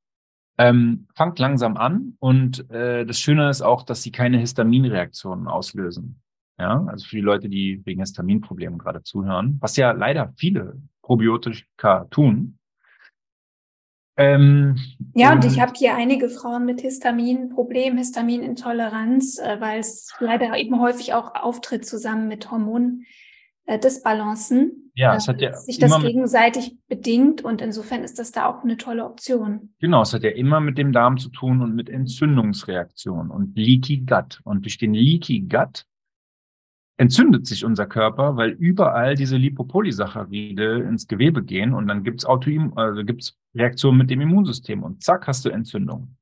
Ähm, 0.59 1.07
fangt 1.15 1.39
langsam 1.39 1.77
an 1.77 2.17
und 2.19 2.71
äh, 2.71 3.05
das 3.05 3.21
Schöne 3.21 3.51
ist 3.51 3.61
auch, 3.61 3.83
dass 3.83 4.03
sie 4.03 4.11
keine 4.11 4.39
Histaminreaktionen 4.39 5.49
auslösen. 5.49 6.23
Ja, 6.59 6.83
also 6.89 7.07
für 7.07 7.17
die 7.17 7.23
Leute, 7.23 7.51
die 7.51 7.83
wegen 7.85 8.01
Histaminproblemen 8.01 8.79
gerade 8.79 9.03
zuhören, 9.03 9.59
was 9.61 9.77
ja 9.77 9.93
leider 9.93 10.33
viele 10.37 10.81
Probiotika 11.03 12.07
tun. 12.11 12.59
Ähm, 14.17 14.79
ja, 15.15 15.33
und, 15.33 15.45
und 15.45 15.53
ich 15.53 15.61
habe 15.61 15.75
hier 15.77 15.95
einige 15.95 16.31
Frauen 16.31 16.65
mit 16.65 16.81
Histaminproblem, 16.81 17.99
Histaminintoleranz, 17.99 19.39
äh, 19.39 19.61
weil 19.61 19.81
es 19.81 20.15
leider 20.21 20.57
eben 20.57 20.81
häufig 20.81 21.13
auch 21.13 21.35
auftritt 21.35 21.85
zusammen 21.85 22.29
mit 22.29 22.51
Hormondisbalancen. 22.51 23.07
Äh, 23.67 23.79
ja, 24.95 25.15
es 25.15 25.29
hat 25.29 25.41
ja 25.41 25.53
sich 25.53 25.79
das 25.79 26.01
gegenseitig 26.01 26.77
bedingt 26.89 27.43
und 27.43 27.61
insofern 27.61 28.03
ist 28.03 28.19
das 28.19 28.33
da 28.33 28.47
auch 28.47 28.63
eine 28.63 28.77
tolle 28.77 29.05
Option. 29.05 29.75
Genau, 29.81 30.03
es 30.03 30.15
hat 30.15 30.23
ja 30.23 30.31
immer 30.31 30.61
mit 30.61 30.79
dem 30.79 30.93
Darm 30.93 31.19
zu 31.19 31.29
tun 31.29 31.61
und 31.61 31.75
mit 31.75 31.89
Entzündungsreaktionen 31.89 33.31
und 33.31 33.57
Leaky 33.57 33.99
Gut. 33.99 34.41
Und 34.45 34.65
durch 34.65 34.79
den 34.79 34.95
Leaky 34.95 35.41
Gut 35.41 35.85
entzündet 36.97 37.47
sich 37.47 37.65
unser 37.65 37.87
Körper, 37.87 38.37
weil 38.37 38.51
überall 38.51 39.17
diese 39.17 39.37
Lipopolysaccharide 39.37 40.79
ins 40.89 41.07
Gewebe 41.07 41.43
gehen 41.43 41.75
und 41.75 41.89
dann 41.89 42.05
gibt's 42.05 42.25
Autoimmun, 42.25 42.79
also 42.79 43.05
gibt's 43.05 43.37
Reaktionen 43.55 43.99
mit 43.99 44.11
dem 44.11 44.21
Immunsystem 44.21 44.83
und 44.83 45.03
zack, 45.03 45.27
hast 45.27 45.45
du 45.45 45.51
Entzündung. 45.51 46.17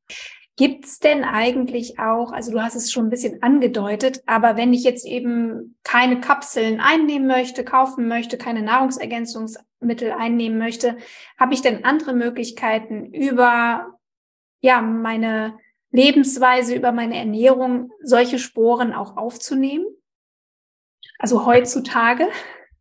Gibt's 0.56 1.00
denn 1.00 1.24
eigentlich 1.24 1.98
auch, 1.98 2.30
also 2.30 2.52
du 2.52 2.62
hast 2.62 2.76
es 2.76 2.92
schon 2.92 3.06
ein 3.06 3.10
bisschen 3.10 3.42
angedeutet, 3.42 4.22
aber 4.26 4.56
wenn 4.56 4.72
ich 4.72 4.84
jetzt 4.84 5.04
eben 5.04 5.76
keine 5.82 6.20
Kapseln 6.20 6.80
einnehmen 6.80 7.26
möchte, 7.26 7.64
kaufen 7.64 8.06
möchte, 8.06 8.38
keine 8.38 8.62
Nahrungsergänzungsmittel 8.62 10.12
einnehmen 10.12 10.58
möchte, 10.58 10.96
habe 11.40 11.54
ich 11.54 11.62
denn 11.62 11.84
andere 11.84 12.12
Möglichkeiten 12.12 13.06
über 13.06 13.98
ja 14.60 14.80
meine 14.80 15.58
Lebensweise, 15.90 16.76
über 16.76 16.92
meine 16.92 17.16
Ernährung 17.16 17.90
solche 18.00 18.38
Sporen 18.38 18.92
auch 18.92 19.16
aufzunehmen? 19.16 19.86
Also 21.18 21.46
heutzutage? 21.46 22.28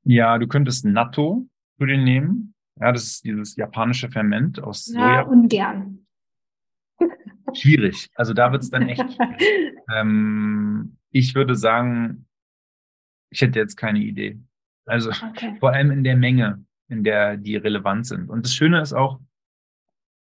Ja, 0.03 0.37
du 0.37 0.47
könntest 0.47 0.85
Natto 0.85 1.47
zu 1.79 1.85
dir 1.85 1.97
nehmen. 1.97 2.53
Ja, 2.79 2.91
das 2.91 3.03
ist 3.03 3.23
dieses 3.23 3.55
japanische 3.55 4.09
Ferment 4.09 4.61
aus 4.61 4.85
Soja. 4.85 5.21
Ja, 5.21 5.21
ungern. 5.23 6.05
Schwierig. 7.53 8.09
Also 8.15 8.33
da 8.33 8.51
wird 8.51 8.63
es 8.63 8.69
dann 8.69 8.87
echt. 8.87 9.03
ähm, 9.93 10.97
ich 11.11 11.35
würde 11.35 11.55
sagen, 11.55 12.25
ich 13.29 13.41
hätte 13.41 13.59
jetzt 13.59 13.75
keine 13.75 13.99
Idee. 13.99 14.39
Also 14.85 15.11
okay. 15.11 15.55
vor 15.59 15.73
allem 15.73 15.91
in 15.91 16.03
der 16.03 16.15
Menge, 16.15 16.65
in 16.87 17.03
der 17.03 17.37
die 17.37 17.55
relevant 17.55 18.05
sind. 18.05 18.29
Und 18.29 18.45
das 18.45 18.55
Schöne 18.55 18.81
ist 18.81 18.93
auch, 18.93 19.19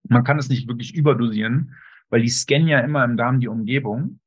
man 0.08 0.24
kann 0.24 0.38
es 0.38 0.50
nicht 0.50 0.68
wirklich 0.68 0.96
überdosieren, 0.96 1.76
weil 2.10 2.22
die 2.22 2.30
scannen 2.30 2.68
ja 2.68 2.80
immer 2.80 3.04
im 3.04 3.18
Darm 3.18 3.40
die 3.40 3.48
Umgebung, 3.48 4.20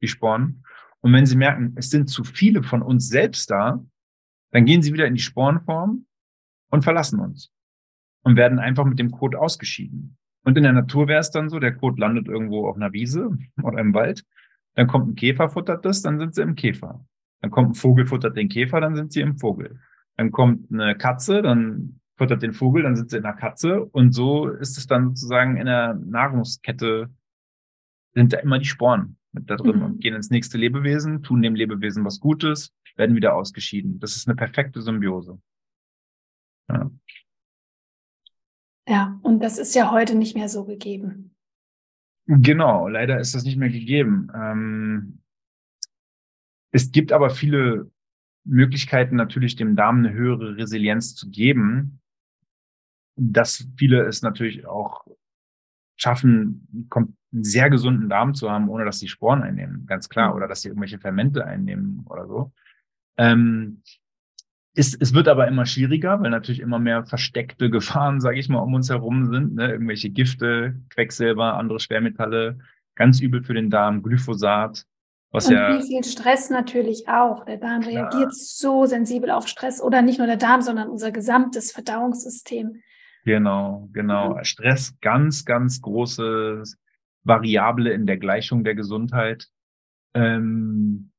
die 0.00 0.08
Sporen. 0.08 0.64
Und 1.00 1.12
wenn 1.12 1.26
sie 1.26 1.36
merken, 1.36 1.74
es 1.76 1.90
sind 1.90 2.08
zu 2.08 2.24
viele 2.24 2.62
von 2.62 2.82
uns 2.82 3.08
selbst 3.08 3.50
da, 3.50 3.84
dann 4.52 4.64
gehen 4.64 4.82
sie 4.82 4.92
wieder 4.92 5.06
in 5.06 5.14
die 5.14 5.20
Sporenform 5.20 6.06
und 6.70 6.84
verlassen 6.84 7.20
uns 7.20 7.52
und 8.22 8.36
werden 8.36 8.58
einfach 8.58 8.84
mit 8.84 8.98
dem 8.98 9.10
Code 9.10 9.38
ausgeschieden. 9.38 10.16
Und 10.44 10.56
in 10.56 10.62
der 10.62 10.72
Natur 10.72 11.08
wäre 11.08 11.20
es 11.20 11.30
dann 11.30 11.48
so, 11.48 11.58
der 11.58 11.74
Code 11.74 12.00
landet 12.00 12.28
irgendwo 12.28 12.68
auf 12.68 12.76
einer 12.76 12.92
Wiese 12.92 13.36
oder 13.62 13.78
im 13.78 13.94
Wald, 13.94 14.24
dann 14.74 14.86
kommt 14.86 15.08
ein 15.08 15.14
Käfer, 15.16 15.48
futtert 15.48 15.84
das, 15.84 16.02
dann 16.02 16.18
sind 16.18 16.34
sie 16.34 16.42
im 16.42 16.54
Käfer. 16.54 17.04
Dann 17.40 17.50
kommt 17.50 17.70
ein 17.70 17.74
Vogel, 17.74 18.06
futtert 18.06 18.36
den 18.36 18.48
Käfer, 18.48 18.80
dann 18.80 18.96
sind 18.96 19.12
sie 19.12 19.20
im 19.20 19.38
Vogel. 19.38 19.80
Dann 20.16 20.30
kommt 20.30 20.72
eine 20.72 20.96
Katze, 20.96 21.42
dann 21.42 22.00
futtert 22.16 22.42
den 22.42 22.52
Vogel, 22.52 22.82
dann 22.82 22.96
sind 22.96 23.10
sie 23.10 23.16
in 23.16 23.22
der 23.22 23.32
Katze. 23.32 23.84
Und 23.84 24.12
so 24.12 24.48
ist 24.48 24.78
es 24.78 24.86
dann 24.86 25.08
sozusagen 25.08 25.56
in 25.56 25.66
der 25.66 25.94
Nahrungskette, 25.94 27.10
sind 28.14 28.32
da 28.32 28.38
immer 28.38 28.58
die 28.58 28.64
Sporen 28.64 29.16
mit 29.32 29.48
da 29.50 29.56
drin 29.56 29.76
mhm. 29.76 29.82
und 29.82 30.00
gehen 30.00 30.14
ins 30.14 30.30
nächste 30.30 30.58
Lebewesen, 30.58 31.22
tun 31.22 31.42
dem 31.42 31.54
Lebewesen 31.54 32.04
was 32.04 32.20
Gutes, 32.20 32.72
werden 32.96 33.14
wieder 33.14 33.34
ausgeschieden. 33.34 34.00
Das 34.00 34.16
ist 34.16 34.26
eine 34.28 34.36
perfekte 34.36 34.82
Symbiose. 34.82 35.40
Ja. 36.68 36.90
Ja, 38.88 39.18
und 39.22 39.40
das 39.40 39.58
ist 39.58 39.74
ja 39.74 39.90
heute 39.90 40.14
nicht 40.14 40.34
mehr 40.34 40.48
so 40.48 40.64
gegeben. 40.64 41.34
Genau, 42.26 42.88
leider 42.88 43.20
ist 43.20 43.34
das 43.34 43.44
nicht 43.44 43.56
mehr 43.56 43.70
gegeben. 43.70 44.30
Ähm, 44.34 45.22
es 46.72 46.90
gibt 46.90 47.12
aber 47.12 47.30
viele 47.30 47.90
Möglichkeiten, 48.44 49.16
natürlich 49.16 49.56
dem 49.56 49.76
Darm 49.76 49.98
eine 49.98 50.12
höhere 50.12 50.56
Resilienz 50.56 51.14
zu 51.14 51.30
geben. 51.30 52.00
Dass 53.16 53.68
viele 53.76 54.02
es 54.02 54.22
natürlich 54.22 54.66
auch 54.66 55.06
schaffen, 55.96 56.88
einen 56.90 57.44
sehr 57.44 57.68
gesunden 57.68 58.08
Darm 58.08 58.34
zu 58.34 58.50
haben, 58.50 58.68
ohne 58.68 58.84
dass 58.84 59.00
sie 59.00 59.08
Sporen 59.08 59.42
einnehmen, 59.42 59.86
ganz 59.86 60.08
klar, 60.08 60.30
mhm. 60.30 60.36
oder 60.36 60.48
dass 60.48 60.62
sie 60.62 60.68
irgendwelche 60.68 60.98
Fermente 60.98 61.44
einnehmen 61.44 62.04
oder 62.08 62.26
so. 62.26 62.52
Ähm, 63.16 63.82
ist, 64.78 64.96
es 65.02 65.12
wird 65.12 65.26
aber 65.28 65.48
immer 65.48 65.66
schwieriger, 65.66 66.20
weil 66.22 66.30
natürlich 66.30 66.60
immer 66.60 66.78
mehr 66.78 67.04
versteckte 67.04 67.68
Gefahren, 67.70 68.20
sage 68.20 68.38
ich 68.38 68.48
mal, 68.48 68.60
um 68.60 68.74
uns 68.74 68.88
herum 68.88 69.26
sind. 69.26 69.56
Ne? 69.56 69.72
Irgendwelche 69.72 70.10
Gifte, 70.10 70.76
Quecksilber, 70.90 71.54
andere 71.54 71.80
Schwermetalle, 71.80 72.58
ganz 72.94 73.20
übel 73.20 73.42
für 73.42 73.54
den 73.54 73.70
Darm, 73.70 74.02
Glyphosat. 74.02 74.86
Was 75.30 75.46
und 75.48 75.54
ja, 75.54 75.76
wie 75.76 75.86
viel 75.86 76.04
Stress 76.04 76.48
natürlich 76.48 77.08
auch. 77.08 77.44
Der 77.44 77.58
Darm 77.58 77.82
klar. 77.82 78.10
reagiert 78.10 78.34
so 78.34 78.86
sensibel 78.86 79.30
auf 79.30 79.46
Stress 79.48 79.82
oder 79.82 80.00
nicht 80.00 80.18
nur 80.18 80.26
der 80.26 80.36
Darm, 80.38 80.62
sondern 80.62 80.88
unser 80.88 81.10
gesamtes 81.10 81.72
Verdauungssystem. 81.72 82.80
Genau, 83.24 83.88
genau. 83.92 84.36
Mhm. 84.36 84.44
Stress, 84.44 84.98
ganz, 85.00 85.44
ganz 85.44 85.82
große 85.82 86.62
Variable 87.24 87.90
in 87.90 88.06
der 88.06 88.16
Gleichung 88.16 88.64
der 88.64 88.74
Gesundheit. 88.74 89.48
Ähm, 90.14 91.10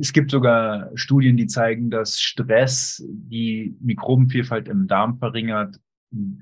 es 0.00 0.12
gibt 0.12 0.30
sogar 0.30 0.90
Studien, 0.94 1.36
die 1.36 1.46
zeigen, 1.46 1.90
dass 1.90 2.20
Stress 2.20 3.04
die 3.06 3.76
Mikrobenvielfalt 3.80 4.68
im 4.68 4.86
Darm 4.86 5.18
verringert, 5.18 5.78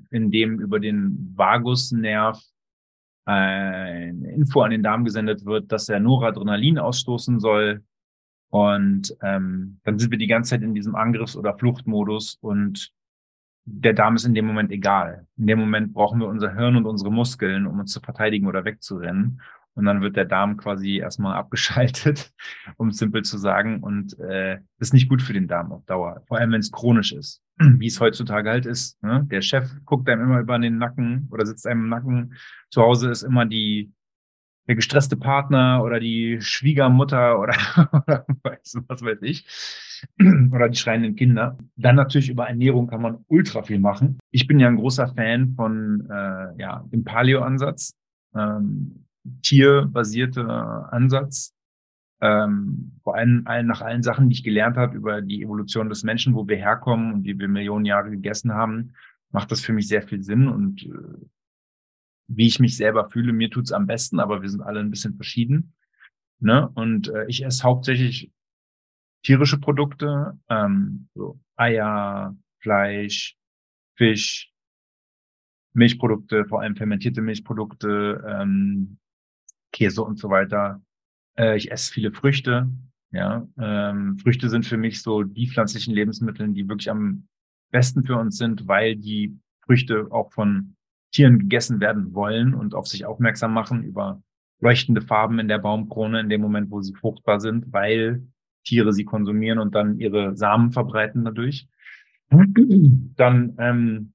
indem 0.09 0.59
über 0.59 0.79
den 0.79 1.33
Vagusnerv 1.35 2.41
eine 3.25 4.31
Info 4.33 4.61
an 4.61 4.71
den 4.71 4.83
Darm 4.83 5.03
gesendet 5.03 5.45
wird, 5.45 5.71
dass 5.71 5.89
er 5.89 5.99
Noradrenalin 5.99 6.77
ausstoßen 6.77 7.39
soll. 7.39 7.83
Und 8.49 9.15
ähm, 9.21 9.79
dann 9.83 9.99
sind 9.99 10.11
wir 10.11 10.17
die 10.19 10.27
ganze 10.27 10.51
Zeit 10.51 10.61
in 10.61 10.75
diesem 10.75 10.95
Angriffs- 10.95 11.35
oder 11.35 11.57
Fluchtmodus 11.57 12.37
und 12.39 12.93
der 13.65 13.93
Darm 13.93 14.15
ist 14.15 14.25
in 14.25 14.35
dem 14.35 14.45
Moment 14.45 14.71
egal. 14.71 15.27
In 15.37 15.47
dem 15.47 15.59
Moment 15.59 15.91
brauchen 15.91 16.19
wir 16.19 16.27
unser 16.27 16.53
Hirn 16.53 16.75
und 16.75 16.85
unsere 16.85 17.11
Muskeln, 17.11 17.65
um 17.65 17.79
uns 17.79 17.91
zu 17.91 17.99
verteidigen 17.99 18.45
oder 18.45 18.63
wegzurennen. 18.63 19.41
Und 19.75 19.85
dann 19.85 20.01
wird 20.01 20.15
der 20.15 20.25
Darm 20.25 20.57
quasi 20.57 20.97
erstmal 20.97 21.35
abgeschaltet, 21.35 22.31
um 22.77 22.89
es 22.89 22.97
simpel 22.97 23.23
zu 23.23 23.37
sagen. 23.37 23.81
Und 23.81 24.17
äh, 24.19 24.59
ist 24.79 24.93
nicht 24.93 25.09
gut 25.09 25.21
für 25.21 25.33
den 25.33 25.47
Darm 25.47 25.71
auf 25.71 25.85
Dauer, 25.85 26.21
vor 26.27 26.37
allem 26.37 26.51
wenn 26.51 26.61
es 26.61 26.71
chronisch 26.71 27.11
ist, 27.11 27.41
wie 27.57 27.87
es 27.87 27.99
heutzutage 27.99 28.49
halt 28.49 28.65
ist. 28.65 29.01
Ne? 29.03 29.27
Der 29.29 29.41
Chef 29.41 29.69
guckt 29.85 30.09
einem 30.09 30.23
immer 30.23 30.39
über 30.39 30.57
den 30.57 30.77
Nacken 30.77 31.27
oder 31.31 31.45
sitzt 31.45 31.67
einem 31.67 31.81
im 31.81 31.89
Nacken. 31.89 32.33
Zu 32.69 32.81
Hause 32.81 33.09
ist 33.11 33.23
immer 33.23 33.45
die 33.45 33.91
der 34.67 34.75
gestresste 34.75 35.15
Partner 35.15 35.83
oder 35.83 35.99
die 35.99 36.39
Schwiegermutter 36.41 37.39
oder, 37.39 37.55
oder 37.93 38.25
was 38.87 39.03
weiß 39.03 39.19
ich, 39.21 39.45
oder 40.51 40.69
die 40.69 40.77
schreienden 40.77 41.15
Kinder. 41.15 41.57
Dann 41.75 41.95
natürlich 41.95 42.29
über 42.29 42.47
Ernährung 42.47 42.87
kann 42.87 43.01
man 43.01 43.23
ultra 43.27 43.63
viel 43.63 43.79
machen. 43.79 44.19
Ich 44.31 44.47
bin 44.47 44.59
ja 44.59 44.67
ein 44.67 44.77
großer 44.77 45.07
Fan 45.09 45.53
von 45.55 46.07
äh, 46.09 46.61
ja, 46.61 46.83
dem 46.91 47.03
Paleo-Ansatz, 47.03 47.95
ähm, 48.35 49.04
tierbasierte 49.41 50.45
Ansatz. 50.91 51.53
Ähm, 52.21 52.93
vor 53.03 53.15
allem 53.15 53.43
allen, 53.45 53.67
nach 53.67 53.81
allen 53.81 54.01
Sachen, 54.01 54.29
die 54.29 54.35
ich 54.35 54.43
gelernt 54.43 54.77
habe 54.77 54.95
über 54.95 55.21
die 55.21 55.43
Evolution 55.43 55.89
des 55.89 56.03
Menschen, 56.03 56.33
wo 56.33 56.47
wir 56.47 56.57
herkommen 56.57 57.13
und 57.13 57.23
wie 57.25 57.37
wir 57.37 57.47
Millionen 57.47 57.85
Jahre 57.85 58.09
gegessen 58.09 58.53
haben, 58.53 58.93
macht 59.31 59.51
das 59.51 59.61
für 59.61 59.73
mich 59.73 59.87
sehr 59.87 60.01
viel 60.01 60.23
Sinn 60.23 60.47
und 60.47 60.83
äh, 60.83 61.25
wie 62.27 62.47
ich 62.47 62.59
mich 62.59 62.77
selber 62.77 63.09
fühle. 63.09 63.33
Mir 63.33 63.49
tut's 63.49 63.71
am 63.71 63.85
besten, 63.85 64.19
aber 64.19 64.41
wir 64.41 64.49
sind 64.49 64.61
alle 64.61 64.79
ein 64.79 64.89
bisschen 64.89 65.15
verschieden. 65.15 65.73
Ne? 66.39 66.69
Und 66.69 67.09
äh, 67.09 67.25
ich 67.27 67.43
esse 67.43 67.63
hauptsächlich 67.63 68.31
tierische 69.23 69.59
Produkte, 69.59 70.39
ähm, 70.49 71.09
so 71.13 71.39
Eier, 71.55 72.35
Fleisch, 72.59 73.37
Fisch, 73.95 74.51
Milchprodukte, 75.73 76.45
vor 76.45 76.61
allem 76.61 76.75
fermentierte 76.75 77.21
Milchprodukte, 77.21 78.23
ähm, 78.27 78.97
Käse 79.75 80.01
und 80.01 80.17
so 80.17 80.29
weiter. 80.29 80.81
Äh, 81.37 81.57
ich 81.57 81.71
esse 81.71 81.91
viele 81.91 82.11
Früchte. 82.11 82.69
Ja, 83.11 83.47
ähm, 83.59 84.17
Früchte 84.17 84.49
sind 84.49 84.65
für 84.65 84.77
mich 84.77 85.01
so 85.01 85.23
die 85.23 85.47
pflanzlichen 85.47 85.93
Lebensmittel, 85.93 86.49
die 86.49 86.67
wirklich 86.67 86.89
am 86.89 87.27
besten 87.71 88.03
für 88.03 88.15
uns 88.15 88.37
sind, 88.37 88.67
weil 88.67 88.95
die 88.95 89.37
Früchte 89.65 90.07
auch 90.11 90.31
von 90.33 90.75
Tieren 91.11 91.39
gegessen 91.39 91.79
werden 91.79 92.13
wollen 92.13 92.53
und 92.53 92.73
auf 92.73 92.87
sich 92.87 93.05
aufmerksam 93.05 93.53
machen 93.53 93.83
über 93.83 94.21
leuchtende 94.59 95.01
Farben 95.01 95.39
in 95.39 95.47
der 95.47 95.59
Baumkrone 95.59 96.19
in 96.19 96.29
dem 96.29 96.41
Moment, 96.41 96.71
wo 96.71 96.81
sie 96.81 96.93
fruchtbar 96.93 97.39
sind, 97.39 97.71
weil 97.71 98.25
Tiere 98.65 98.93
sie 98.93 99.05
konsumieren 99.05 99.59
und 99.59 99.75
dann 99.75 99.99
ihre 99.99 100.35
Samen 100.35 100.71
verbreiten 100.71 101.23
dadurch. 101.23 101.67
Dann 102.29 103.55
ähm, 103.59 104.13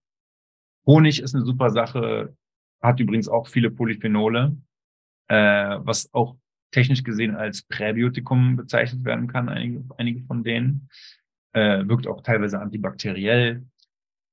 Honig 0.86 1.22
ist 1.22 1.34
eine 1.34 1.44
super 1.44 1.70
Sache, 1.70 2.34
hat 2.82 3.00
übrigens 3.00 3.28
auch 3.28 3.46
viele 3.46 3.70
Polyphenole, 3.70 4.56
äh, 5.30 5.78
was 5.84 6.12
auch 6.12 6.36
technisch 6.72 7.04
gesehen 7.04 7.36
als 7.36 7.62
Präbiotikum 7.62 8.56
bezeichnet 8.56 9.04
werden 9.04 9.28
kann, 9.28 9.48
einige, 9.48 9.84
einige 9.96 10.22
von 10.26 10.42
denen. 10.42 10.88
Äh, 11.52 11.86
wirkt 11.88 12.06
auch 12.06 12.22
teilweise 12.22 12.60
antibakteriell. 12.60 13.64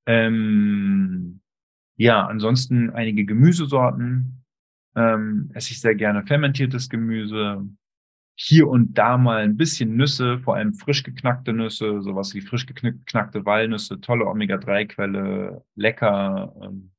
Ähm, 0.08 1.42
ja, 1.98 2.26
ansonsten 2.26 2.90
einige 2.92 3.26
Gemüsesorten. 3.26 4.44
Ähm, 4.96 5.52
esse 5.54 5.72
ich 5.72 5.82
sehr 5.82 5.96
gerne 5.96 6.26
fermentiertes 6.26 6.90
Gemüse. 6.90 7.68
Hier 8.36 8.68
und 8.68 8.96
da 8.98 9.18
mal 9.18 9.44
ein 9.44 9.58
bisschen 9.58 9.96
Nüsse, 9.96 10.40
vor 10.40 10.56
allem 10.56 10.74
frisch 10.74 11.04
geknackte 11.04 11.54
Nüsse, 11.54 12.02
sowas 12.02 12.36
wie 12.36 12.42
frisch 12.42 12.68
geknackte 12.68 13.46
Walnüsse, 13.46 14.00
tolle 14.00 14.26
Omega-3-Quelle, 14.28 15.64
lecker. 15.76 16.56
Ähm, 16.62 16.92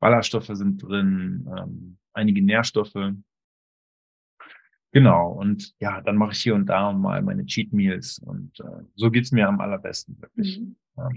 Ballaststoffe 0.00 0.50
sind 0.52 0.82
drin, 0.82 1.48
ähm, 1.56 1.98
einige 2.12 2.42
Nährstoffe. 2.42 3.12
Genau, 4.92 5.32
und 5.32 5.74
ja, 5.80 6.00
dann 6.00 6.16
mache 6.16 6.32
ich 6.32 6.40
hier 6.40 6.54
und 6.54 6.66
da 6.66 6.92
mal 6.92 7.20
meine 7.22 7.44
Cheat 7.44 7.72
Meals 7.72 8.18
und 8.24 8.58
äh, 8.60 8.84
so 8.94 9.10
geht's 9.10 9.32
mir 9.32 9.46
am 9.46 9.60
allerbesten, 9.60 10.16
wirklich. 10.20 10.60
Mhm. 10.60 10.76
Ja. 10.96 11.08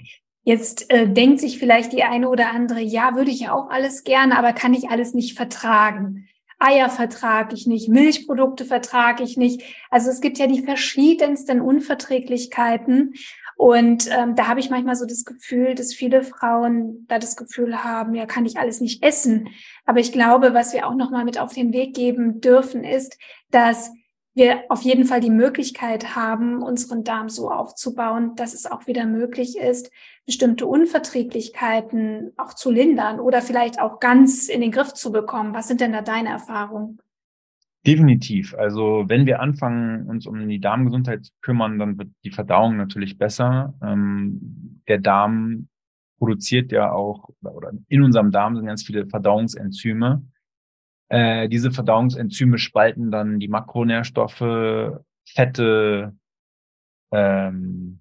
Jetzt 0.43 0.91
äh, 0.91 1.07
denkt 1.07 1.39
sich 1.39 1.59
vielleicht 1.59 1.93
die 1.93 2.03
eine 2.03 2.27
oder 2.27 2.51
andere, 2.51 2.81
ja, 2.81 3.15
würde 3.15 3.31
ich 3.31 3.41
ja 3.41 3.53
auch 3.53 3.69
alles 3.69 4.03
gerne, 4.03 4.37
aber 4.37 4.53
kann 4.53 4.73
ich 4.73 4.89
alles 4.89 5.13
nicht 5.13 5.37
vertragen. 5.37 6.27
Eier 6.61 6.89
vertrage 6.89 7.55
ich 7.55 7.65
nicht, 7.65 7.89
Milchprodukte 7.89 8.65
vertrage 8.65 9.23
ich 9.23 9.35
nicht. 9.35 9.63
Also 9.89 10.09
es 10.11 10.21
gibt 10.21 10.37
ja 10.37 10.47
die 10.47 10.61
verschiedensten 10.61 11.59
Unverträglichkeiten. 11.59 13.13
Und 13.55 14.09
ähm, 14.11 14.35
da 14.35 14.47
habe 14.47 14.59
ich 14.59 14.69
manchmal 14.69 14.95
so 14.95 15.05
das 15.05 15.25
Gefühl, 15.25 15.75
dass 15.75 15.93
viele 15.93 16.23
Frauen 16.23 17.05
da 17.07 17.19
das 17.19 17.35
Gefühl 17.35 17.83
haben, 17.83 18.15
ja, 18.15 18.25
kann 18.25 18.45
ich 18.45 18.57
alles 18.57 18.81
nicht 18.81 19.03
essen. 19.03 19.49
Aber 19.85 19.99
ich 19.99 20.11
glaube, 20.11 20.53
was 20.53 20.73
wir 20.73 20.87
auch 20.87 20.95
nochmal 20.95 21.25
mit 21.25 21.39
auf 21.39 21.53
den 21.53 21.73
Weg 21.73 21.95
geben 21.95 22.41
dürfen, 22.41 22.83
ist, 22.83 23.17
dass 23.51 23.91
wir 24.33 24.63
auf 24.69 24.81
jeden 24.81 25.05
Fall 25.05 25.19
die 25.19 25.29
Möglichkeit 25.29 26.15
haben, 26.15 26.63
unseren 26.63 27.03
Darm 27.03 27.29
so 27.29 27.51
aufzubauen, 27.51 28.35
dass 28.35 28.53
es 28.53 28.65
auch 28.65 28.87
wieder 28.87 29.05
möglich 29.05 29.57
ist, 29.57 29.91
bestimmte 30.25 30.65
Unverträglichkeiten 30.67 32.31
auch 32.37 32.53
zu 32.53 32.71
lindern 32.71 33.19
oder 33.19 33.41
vielleicht 33.41 33.79
auch 33.79 33.99
ganz 33.99 34.47
in 34.47 34.61
den 34.61 34.71
Griff 34.71 34.93
zu 34.93 35.11
bekommen. 35.11 35.53
Was 35.53 35.67
sind 35.67 35.81
denn 35.81 35.91
da 35.91 36.01
deine 36.01 36.29
Erfahrungen? 36.29 36.99
Definitiv. 37.85 38.53
Also 38.53 39.05
wenn 39.07 39.25
wir 39.25 39.39
anfangen, 39.39 40.07
uns 40.07 40.27
um 40.27 40.47
die 40.47 40.59
Darmgesundheit 40.59 41.25
zu 41.25 41.31
kümmern, 41.41 41.79
dann 41.79 41.97
wird 41.97 42.09
die 42.23 42.29
Verdauung 42.29 42.77
natürlich 42.77 43.17
besser. 43.17 43.73
Ähm, 43.81 44.81
der 44.87 44.99
Darm 44.99 45.67
produziert 46.19 46.71
ja 46.71 46.91
auch, 46.91 47.29
oder 47.41 47.71
in 47.87 48.03
unserem 48.03 48.29
Darm 48.29 48.55
sind 48.55 48.67
ganz 48.67 48.83
viele 48.83 49.07
Verdauungsenzyme. 49.07 50.23
Äh, 51.09 51.49
diese 51.49 51.71
Verdauungsenzyme 51.71 52.59
spalten 52.59 53.09
dann 53.09 53.39
die 53.39 53.47
Makronährstoffe, 53.47 55.01
Fette, 55.25 56.15
ähm, 57.11 57.99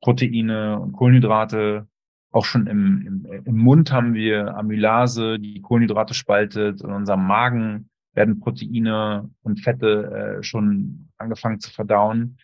Proteine 0.00 0.80
und 0.80 0.92
Kohlenhydrate. 0.92 1.86
Auch 2.32 2.46
schon 2.46 2.66
im, 2.66 3.06
im, 3.06 3.42
im 3.44 3.56
Mund 3.58 3.92
haben 3.92 4.14
wir 4.14 4.56
Amylase, 4.56 5.38
die 5.38 5.60
Kohlenhydrate 5.60 6.14
spaltet. 6.14 6.80
In 6.80 6.90
unserem 6.90 7.26
Magen 7.26 7.90
werden 8.14 8.40
Proteine 8.40 9.30
und 9.42 9.60
Fette 9.60 10.38
äh, 10.38 10.42
schon 10.42 11.08
angefangen 11.18 11.60
zu 11.60 11.70
verdauen. 11.70 12.38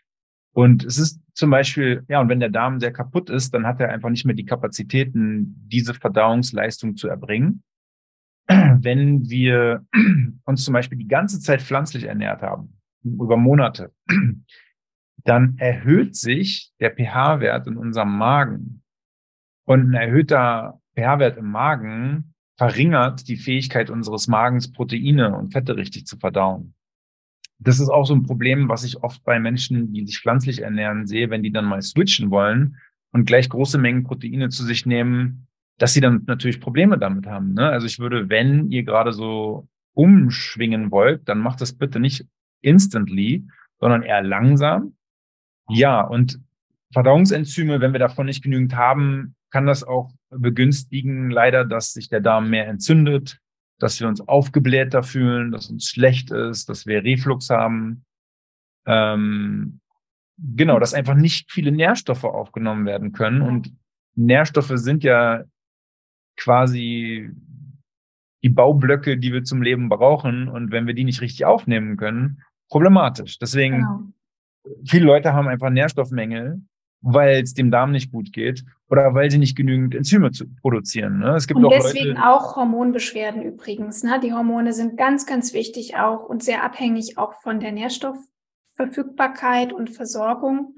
Und 0.52 0.84
es 0.84 0.98
ist 0.98 1.20
zum 1.34 1.50
Beispiel, 1.50 2.04
ja, 2.08 2.20
und 2.20 2.28
wenn 2.28 2.40
der 2.40 2.48
Darm 2.48 2.80
sehr 2.80 2.92
kaputt 2.92 3.30
ist, 3.30 3.54
dann 3.54 3.66
hat 3.66 3.80
er 3.80 3.90
einfach 3.90 4.10
nicht 4.10 4.24
mehr 4.24 4.34
die 4.34 4.46
Kapazitäten, 4.46 5.54
diese 5.68 5.94
Verdauungsleistung 5.94 6.96
zu 6.96 7.08
erbringen. 7.08 7.62
Wenn 8.48 9.28
wir 9.28 9.86
uns 10.44 10.64
zum 10.64 10.72
Beispiel 10.72 10.98
die 10.98 11.06
ganze 11.06 11.38
Zeit 11.40 11.62
pflanzlich 11.62 12.04
ernährt 12.04 12.42
haben, 12.42 12.80
über 13.04 13.36
Monate, 13.36 13.92
dann 15.24 15.56
erhöht 15.58 16.16
sich 16.16 16.72
der 16.80 16.90
pH-Wert 16.90 17.66
in 17.66 17.76
unserem 17.76 18.16
Magen. 18.16 18.82
Und 19.64 19.90
ein 19.90 19.94
erhöhter 19.94 20.80
pH-Wert 20.96 21.36
im 21.36 21.50
Magen 21.50 22.27
verringert 22.58 23.28
die 23.28 23.36
Fähigkeit 23.36 23.88
unseres 23.88 24.26
Magens, 24.26 24.72
Proteine 24.72 25.34
und 25.36 25.52
Fette 25.52 25.76
richtig 25.76 26.06
zu 26.06 26.18
verdauen. 26.18 26.74
Das 27.60 27.80
ist 27.80 27.88
auch 27.88 28.04
so 28.04 28.14
ein 28.14 28.24
Problem, 28.24 28.68
was 28.68 28.84
ich 28.84 29.02
oft 29.02 29.24
bei 29.24 29.40
Menschen, 29.40 29.92
die 29.92 30.04
sich 30.04 30.18
pflanzlich 30.18 30.62
ernähren, 30.62 31.06
sehe, 31.06 31.30
wenn 31.30 31.42
die 31.42 31.52
dann 31.52 31.64
mal 31.64 31.82
switchen 31.82 32.30
wollen 32.30 32.76
und 33.12 33.24
gleich 33.24 33.48
große 33.48 33.78
Mengen 33.78 34.04
Proteine 34.04 34.48
zu 34.48 34.64
sich 34.64 34.86
nehmen, 34.86 35.46
dass 35.78 35.94
sie 35.94 36.00
dann 36.00 36.24
natürlich 36.26 36.60
Probleme 36.60 36.98
damit 36.98 37.26
haben. 37.26 37.54
Ne? 37.54 37.68
Also 37.68 37.86
ich 37.86 38.00
würde, 38.00 38.28
wenn 38.28 38.70
ihr 38.70 38.82
gerade 38.82 39.12
so 39.12 39.68
umschwingen 39.94 40.90
wollt, 40.90 41.28
dann 41.28 41.38
macht 41.38 41.60
das 41.60 41.72
bitte 41.72 42.00
nicht 42.00 42.26
instantly, 42.60 43.46
sondern 43.80 44.02
eher 44.02 44.22
langsam. 44.22 44.94
Ja, 45.68 46.00
und 46.00 46.40
Verdauungsenzyme, 46.92 47.80
wenn 47.80 47.92
wir 47.92 48.00
davon 48.00 48.26
nicht 48.26 48.42
genügend 48.42 48.74
haben, 48.74 49.36
kann 49.50 49.66
das 49.66 49.84
auch 49.84 50.12
begünstigen, 50.30 51.30
leider, 51.30 51.64
dass 51.64 51.92
sich 51.92 52.08
der 52.08 52.20
Darm 52.20 52.50
mehr 52.50 52.68
entzündet, 52.68 53.40
dass 53.78 54.00
wir 54.00 54.08
uns 54.08 54.20
aufgeblähter 54.20 55.02
fühlen, 55.02 55.52
dass 55.52 55.70
uns 55.70 55.88
schlecht 55.88 56.30
ist, 56.30 56.68
dass 56.68 56.86
wir 56.86 57.04
Reflux 57.04 57.50
haben. 57.50 58.04
Ähm, 58.86 59.80
genau, 60.38 60.78
dass 60.78 60.94
einfach 60.94 61.14
nicht 61.14 61.50
viele 61.50 61.72
Nährstoffe 61.72 62.24
aufgenommen 62.24 62.86
werden 62.86 63.12
können. 63.12 63.42
Und 63.42 63.72
Nährstoffe 64.14 64.72
sind 64.74 65.04
ja 65.04 65.44
quasi 66.36 67.30
die 68.42 68.48
Baublöcke, 68.48 69.18
die 69.18 69.32
wir 69.32 69.44
zum 69.44 69.62
Leben 69.62 69.88
brauchen. 69.88 70.48
Und 70.48 70.70
wenn 70.70 70.86
wir 70.86 70.94
die 70.94 71.04
nicht 71.04 71.20
richtig 71.20 71.44
aufnehmen 71.44 71.96
können, 71.96 72.42
problematisch. 72.68 73.38
Deswegen, 73.38 73.76
genau. 73.76 74.82
viele 74.84 75.06
Leute 75.06 75.32
haben 75.32 75.48
einfach 75.48 75.70
Nährstoffmängel 75.70 76.60
weil 77.00 77.42
es 77.42 77.54
dem 77.54 77.70
Darm 77.70 77.92
nicht 77.92 78.10
gut 78.10 78.32
geht 78.32 78.64
oder 78.90 79.14
weil 79.14 79.30
sie 79.30 79.38
nicht 79.38 79.56
genügend 79.56 79.94
Enzyme 79.94 80.32
zu 80.32 80.46
produzieren. 80.60 81.20
Ne? 81.20 81.36
Es 81.36 81.46
gibt 81.46 81.58
und 81.58 81.66
auch 81.66 81.70
deswegen 81.70 82.16
Leute, 82.16 82.26
auch 82.26 82.56
Hormonbeschwerden 82.56 83.42
übrigens. 83.42 84.02
Ne? 84.02 84.18
Die 84.22 84.32
Hormone 84.32 84.72
sind 84.72 84.96
ganz, 84.96 85.26
ganz 85.26 85.52
wichtig 85.52 85.96
auch 85.96 86.28
und 86.28 86.42
sehr 86.42 86.64
abhängig 86.64 87.18
auch 87.18 87.34
von 87.42 87.60
der 87.60 87.72
Nährstoffverfügbarkeit 87.72 89.72
und 89.72 89.90
Versorgung. 89.90 90.74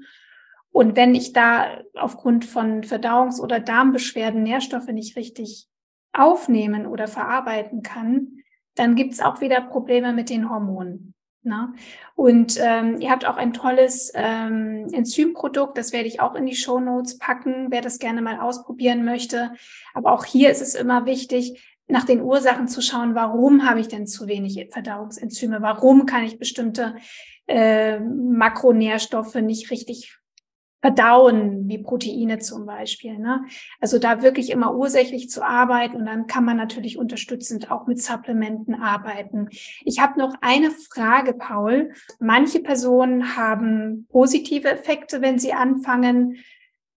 Und 0.71 0.95
wenn 0.95 1.15
ich 1.15 1.33
da 1.33 1.81
aufgrund 1.95 2.45
von 2.45 2.83
Verdauungs- 2.83 3.41
oder 3.41 3.59
Darmbeschwerden 3.59 4.43
Nährstoffe 4.43 4.87
nicht 4.87 5.17
richtig 5.17 5.67
aufnehmen 6.13 6.85
oder 6.85 7.07
verarbeiten 7.07 7.81
kann, 7.81 8.37
dann 8.75 8.95
gibt 8.95 9.13
es 9.13 9.19
auch 9.19 9.41
wieder 9.41 9.61
Probleme 9.61 10.13
mit 10.13 10.29
den 10.29 10.49
Hormonen. 10.49 11.13
Na? 11.43 11.73
Und 12.15 12.59
ähm, 12.61 13.01
ihr 13.01 13.09
habt 13.09 13.25
auch 13.25 13.37
ein 13.37 13.53
tolles 13.53 14.11
ähm, 14.13 14.87
Enzymprodukt, 14.91 15.75
das 15.75 15.91
werde 15.91 16.07
ich 16.07 16.19
auch 16.19 16.35
in 16.35 16.45
die 16.45 16.55
Show 16.55 16.79
Notes 16.79 17.17
packen, 17.17 17.67
wer 17.69 17.81
das 17.81 17.97
gerne 17.97 18.21
mal 18.21 18.39
ausprobieren 18.39 19.03
möchte. 19.03 19.51
Aber 19.95 20.11
auch 20.11 20.23
hier 20.23 20.51
ist 20.51 20.61
es 20.61 20.75
immer 20.75 21.05
wichtig, 21.05 21.59
nach 21.87 22.05
den 22.05 22.21
Ursachen 22.21 22.67
zu 22.67 22.81
schauen, 22.81 23.15
warum 23.15 23.67
habe 23.67 23.79
ich 23.79 23.87
denn 23.87 24.07
zu 24.07 24.27
wenig 24.27 24.69
Verdauungsenzyme? 24.71 25.61
Warum 25.61 26.05
kann 26.05 26.23
ich 26.23 26.37
bestimmte 26.37 26.95
äh, 27.47 27.99
Makronährstoffe 27.99 29.35
nicht 29.35 29.71
richtig 29.71 30.20
verdauen, 30.81 31.67
wie 31.67 31.77
Proteine 31.77 32.39
zum 32.39 32.65
Beispiel. 32.65 33.17
Ne? 33.17 33.45
Also 33.79 33.99
da 33.99 34.21
wirklich 34.21 34.49
immer 34.49 34.75
ursächlich 34.75 35.29
zu 35.29 35.43
arbeiten 35.43 35.97
und 35.97 36.05
dann 36.07 36.27
kann 36.27 36.43
man 36.43 36.57
natürlich 36.57 36.97
unterstützend 36.97 37.71
auch 37.71 37.85
mit 37.87 38.01
Supplementen 38.01 38.73
arbeiten. 38.73 39.49
Ich 39.85 39.99
habe 39.99 40.19
noch 40.19 40.33
eine 40.41 40.71
Frage, 40.71 41.33
Paul. 41.33 41.93
Manche 42.19 42.61
Personen 42.61 43.35
haben 43.37 44.07
positive 44.09 44.69
Effekte, 44.69 45.21
wenn 45.21 45.37
sie 45.37 45.53
anfangen, 45.53 46.37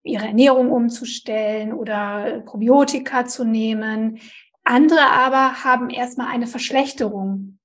ihre 0.03 0.27
Ernährung 0.27 0.71
umzustellen 0.71 1.73
oder 1.73 2.41
Probiotika 2.45 3.25
zu 3.25 3.43
nehmen. 3.43 4.19
Andere 4.63 5.09
aber 5.09 5.63
haben 5.63 5.89
erstmal 5.89 6.27
eine 6.27 6.47
Verschlechterung. 6.47 7.57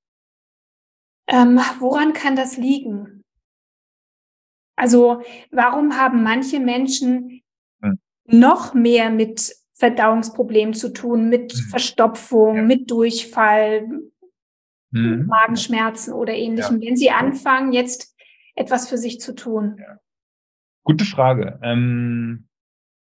Ähm, 1.29 1.61
woran 1.79 2.12
kann 2.12 2.37
das 2.37 2.57
liegen? 2.57 3.25
Also 4.77 5.22
warum 5.51 5.97
haben 5.97 6.22
manche 6.22 6.61
Menschen 6.61 7.43
hm. 7.83 7.99
noch 8.27 8.74
mehr 8.74 9.11
mit 9.11 9.55
Verdauungsproblemen 9.74 10.74
zu 10.74 10.93
tun, 10.93 11.29
mit 11.29 11.53
hm. 11.53 11.61
Verstopfung, 11.70 12.57
ja. 12.57 12.62
mit 12.62 12.91
Durchfall, 12.91 13.89
hm. 14.93 15.27
Magenschmerzen 15.27 16.12
oder 16.12 16.35
ähnlichem, 16.35 16.81
ja. 16.81 16.89
wenn 16.89 16.97
sie 16.97 17.11
anfangen, 17.11 17.72
jetzt 17.72 18.14
etwas 18.55 18.89
für 18.89 18.99
sich 18.99 19.20
zu 19.20 19.35
tun? 19.35 19.77
Ja. 19.79 19.99
Gute 20.85 21.05
Frage. 21.05 21.59
Ähm, 21.62 22.49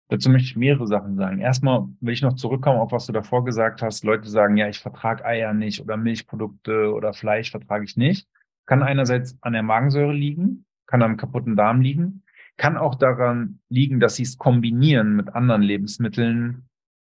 dazu 0.09 0.29
möchte 0.29 0.47
ich 0.47 0.57
mehrere 0.57 0.87
Sachen 0.87 1.17
sagen. 1.17 1.39
Erstmal 1.39 1.89
will 2.01 2.13
ich 2.13 2.23
noch 2.23 2.35
zurückkommen 2.35 2.79
auf 2.79 2.91
was 2.91 3.07
du 3.07 3.13
davor 3.13 3.45
gesagt 3.45 3.81
hast. 3.81 4.03
Leute 4.03 4.29
sagen, 4.29 4.57
ja, 4.57 4.69
ich 4.69 4.81
vertrage 4.81 5.25
Eier 5.25 5.55
nicht 5.55 5.81
oder 5.81 5.97
Milchprodukte 5.97 6.93
oder 6.93 7.13
Fleisch 7.13 7.51
vertrage 7.51 7.85
ich 7.85 7.97
nicht. 7.97 8.29
Kann 8.67 8.83
einerseits 8.83 9.39
an 9.41 9.53
der 9.53 9.63
Magensäure 9.63 10.13
liegen 10.13 10.67
kann 10.91 11.03
am 11.03 11.17
kaputten 11.17 11.55
Darm 11.55 11.81
liegen. 11.81 12.25
Kann 12.57 12.77
auch 12.77 12.97
daran 12.97 13.61
liegen, 13.69 14.01
dass 14.01 14.17
sie 14.17 14.25
es 14.25 14.37
kombinieren 14.37 15.15
mit 15.15 15.35
anderen 15.35 15.63
Lebensmitteln, 15.63 16.69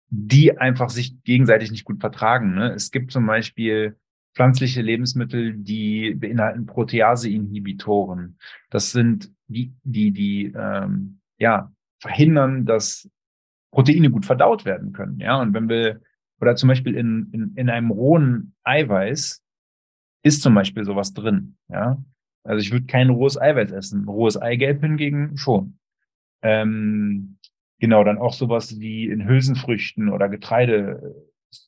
die 0.09 0.57
einfach 0.57 0.91
sich 0.91 1.22
gegenseitig 1.25 1.72
nicht 1.72 1.85
gut 1.85 2.01
vertragen. 2.01 2.55
Ne? 2.55 2.72
Es 2.72 2.93
gibt 2.93 3.11
zum 3.11 3.27
Beispiel 3.27 3.99
pflanzliche 4.35 4.81
Lebensmittel, 4.81 5.55
die 5.55 6.14
beinhalten 6.14 6.66
Protease-Inhibitoren. 6.66 8.39
Das 8.70 8.93
sind 8.93 9.33
die, 9.49 9.75
die, 9.83 10.12
die 10.12 10.53
ähm, 10.57 11.20
ja, 11.39 11.72
verhindern, 12.01 12.64
dass 12.64 13.11
Proteine 13.72 14.11
gut 14.11 14.25
verdaut 14.25 14.64
werden 14.64 14.93
können. 14.93 15.18
Ja, 15.18 15.41
und 15.41 15.53
wenn 15.53 15.68
wir, 15.68 16.01
oder 16.41 16.55
zum 16.55 16.68
Beispiel 16.68 16.95
in, 16.95 17.29
in, 17.33 17.53
in 17.57 17.68
einem 17.68 17.91
rohen 17.91 18.55
Eiweiß 18.62 19.43
ist 20.22 20.43
zum 20.43 20.55
Beispiel 20.55 20.85
sowas 20.85 21.12
drin. 21.12 21.57
Ja, 21.68 21.99
also 22.45 22.61
ich 22.61 22.70
würde 22.70 22.86
kein 22.86 23.11
rohes 23.11 23.40
Eiweiß 23.40 23.72
essen. 23.72 24.07
Rohes 24.07 24.40
Eigelb 24.40 24.82
hingegen 24.82 25.36
schon. 25.36 25.78
Ähm, 26.42 27.38
genau, 27.80 28.05
dann 28.05 28.18
auch 28.18 28.34
sowas 28.34 28.78
wie 28.78 29.07
in 29.07 29.26
Hülsenfrüchten 29.26 30.11
oder 30.11 30.28
Getreide 30.28 31.14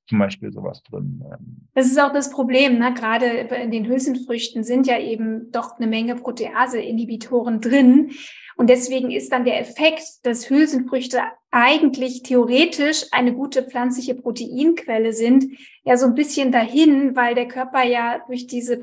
zum 0.09 0.18
Beispiel 0.18 0.53
sowas 0.53 0.83
drin. 0.83 1.24
Ähm. 1.24 1.68
Das 1.74 1.87
ist 1.87 2.01
auch 2.01 2.12
das 2.12 2.31
Problem, 2.31 2.79
ne? 2.79 2.93
gerade 2.95 3.27
in 3.27 3.70
den 3.70 3.87
Hülsenfrüchten 3.87 4.64
sind 4.64 4.87
ja 4.87 4.99
eben 4.99 5.51
doch 5.53 5.79
eine 5.79 5.87
Menge 5.87 6.16
Protease-Inhibitoren 6.16 7.61
drin. 7.61 8.11
Und 8.57 8.70
deswegen 8.70 9.11
ist 9.11 9.33
dann 9.33 9.45
der 9.45 9.61
Effekt, 9.61 10.03
dass 10.22 10.49
Hülsenfrüchte 10.49 11.20
eigentlich 11.51 12.22
theoretisch 12.22 13.05
eine 13.12 13.35
gute 13.35 13.62
pflanzliche 13.62 14.14
Proteinquelle 14.14 15.12
sind, 15.12 15.45
ja 15.85 15.97
so 15.97 16.07
ein 16.07 16.14
bisschen 16.14 16.53
dahin, 16.53 17.14
weil 17.14 17.35
der 17.35 17.49
Körper 17.49 17.85
ja 17.85 18.22
durch 18.27 18.47
diese 18.47 18.79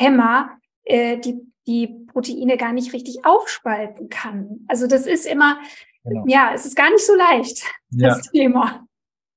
Protease-Hämmer 0.00 0.58
äh, 0.84 1.18
die, 1.18 1.40
die 1.66 2.06
Proteine 2.08 2.56
gar 2.56 2.72
nicht 2.72 2.92
richtig 2.92 3.24
aufspalten 3.24 4.08
kann. 4.08 4.60
Also 4.68 4.86
das 4.86 5.06
ist 5.06 5.26
immer, 5.26 5.58
genau. 6.04 6.24
ja, 6.26 6.52
es 6.54 6.66
ist 6.66 6.76
gar 6.76 6.90
nicht 6.90 7.06
so 7.06 7.14
leicht, 7.14 7.64
das 7.90 8.24
ja. 8.26 8.30
Thema. 8.32 8.86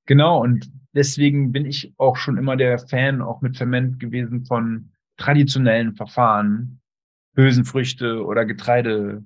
Genau, 0.05 0.41
und 0.41 0.71
deswegen 0.93 1.51
bin 1.51 1.65
ich 1.65 1.93
auch 1.97 2.17
schon 2.17 2.37
immer 2.37 2.55
der 2.55 2.79
Fan, 2.79 3.21
auch 3.21 3.41
mit 3.41 3.57
Ferment 3.57 3.99
gewesen 3.99 4.45
von 4.45 4.91
traditionellen 5.17 5.95
Verfahren, 5.95 6.81
Hülsenfrüchte 7.35 8.23
oder 8.25 8.45
Getreide 8.45 9.23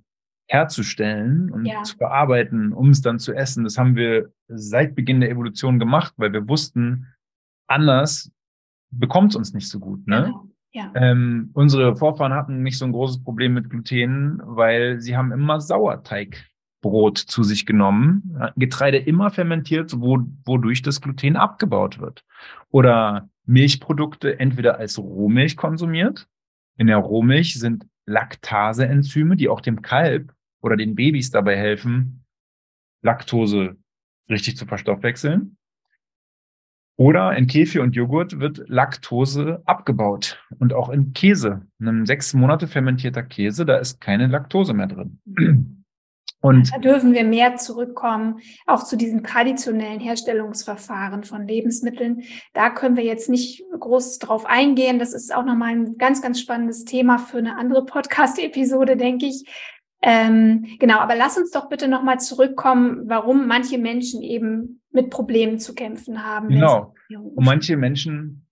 herzustellen 0.49 1.51
und 1.51 1.65
ja. 1.65 1.83
zu 1.83 1.97
bearbeiten, 1.97 2.71
um 2.71 2.91
es 2.91 3.01
dann 3.01 3.19
zu 3.19 3.33
essen. 3.33 3.65
Das 3.65 3.77
haben 3.77 3.95
wir 3.95 4.31
seit 4.47 4.95
Beginn 4.95 5.19
der 5.19 5.29
Evolution 5.29 5.77
gemacht, 5.77 6.13
weil 6.15 6.31
wir 6.31 6.47
wussten, 6.47 7.07
anders 7.67 8.31
bekommt 8.91 9.31
es 9.31 9.35
uns 9.35 9.53
nicht 9.53 9.67
so 9.67 9.79
gut. 9.79 10.07
Ne? 10.07 10.23
Genau. 10.23 10.46
Ähm, 10.95 11.49
unsere 11.53 11.95
Vorfahren 11.95 12.33
hatten 12.33 12.63
nicht 12.63 12.77
so 12.77 12.85
ein 12.85 12.91
großes 12.91 13.23
Problem 13.23 13.53
mit 13.53 13.69
Gluten, 13.69 14.41
weil 14.43 14.99
sie 14.99 15.17
haben 15.17 15.31
immer 15.31 15.59
Sauerteigbrot 15.59 17.17
zu 17.17 17.43
sich 17.43 17.65
genommen, 17.65 18.37
Getreide 18.55 18.97
immer 18.97 19.29
fermentiert, 19.29 19.93
wo, 19.99 20.19
wodurch 20.45 20.81
das 20.81 21.01
Gluten 21.01 21.35
abgebaut 21.35 21.99
wird. 21.99 22.23
Oder 22.69 23.29
Milchprodukte 23.45 24.39
entweder 24.39 24.77
als 24.77 24.99
Rohmilch 24.99 25.57
konsumiert. 25.57 26.27
In 26.77 26.87
der 26.87 26.97
Rohmilch 26.97 27.59
sind 27.59 27.87
Laktase-Enzyme, 28.05 29.35
die 29.35 29.49
auch 29.49 29.61
dem 29.61 29.81
Kalb 29.81 30.33
oder 30.61 30.75
den 30.75 30.95
Babys 30.95 31.31
dabei 31.31 31.57
helfen, 31.57 32.25
Laktose 33.01 33.77
richtig 34.29 34.57
zu 34.57 34.65
verstoffwechseln. 34.65 35.57
Oder 36.97 37.37
in 37.37 37.45
Kefir 37.45 37.83
und 37.83 37.95
Joghurt 37.95 38.39
wird 38.39 38.63
Laktose 38.67 39.61
abgebaut. 39.65 40.43
Und 40.57 40.73
auch 40.73 40.89
in 40.89 41.13
Käse, 41.13 41.61
einem 41.79 42.07
sechs 42.07 42.33
Monate 42.33 42.67
fermentierter 42.67 43.21
Käse, 43.21 43.65
da 43.65 43.77
ist 43.77 44.01
keine 44.01 44.25
Laktose 44.27 44.73
mehr 44.73 44.87
drin. 44.87 45.19
Und 46.39 46.71
da 46.71 46.77
dürfen 46.77 47.13
wir 47.13 47.23
mehr 47.23 47.55
zurückkommen, 47.55 48.41
auch 48.67 48.83
zu 48.83 48.95
diesen 48.95 49.23
traditionellen 49.23 49.99
Herstellungsverfahren 49.99 51.23
von 51.23 51.47
Lebensmitteln. 51.47 52.21
Da 52.53 52.69
können 52.69 52.95
wir 52.95 53.03
jetzt 53.03 53.27
nicht 53.27 53.63
groß 53.77 54.19
drauf 54.19 54.45
eingehen. 54.45 54.99
Das 54.99 55.13
ist 55.13 55.33
auch 55.33 55.43
nochmal 55.43 55.71
ein 55.71 55.97
ganz, 55.97 56.21
ganz 56.21 56.39
spannendes 56.39 56.85
Thema 56.85 57.17
für 57.17 57.39
eine 57.39 57.57
andere 57.57 57.85
Podcast-Episode, 57.85 58.97
denke 58.97 59.25
ich. 59.25 59.45
Ähm, 60.01 60.65
genau, 60.79 60.99
aber 60.99 61.15
lass 61.15 61.37
uns 61.37 61.51
doch 61.51 61.69
bitte 61.69 61.87
nochmal 61.87 62.19
zurückkommen, 62.19 63.07
warum 63.07 63.47
manche 63.47 63.77
Menschen 63.77 64.21
eben 64.21 64.81
mit 64.91 65.09
Problemen 65.09 65.59
zu 65.59 65.73
kämpfen 65.73 66.23
haben. 66.23 66.49
Genau. 66.49 66.93
Und 67.09 67.45
manche 67.45 67.77
Menschen 67.77 68.47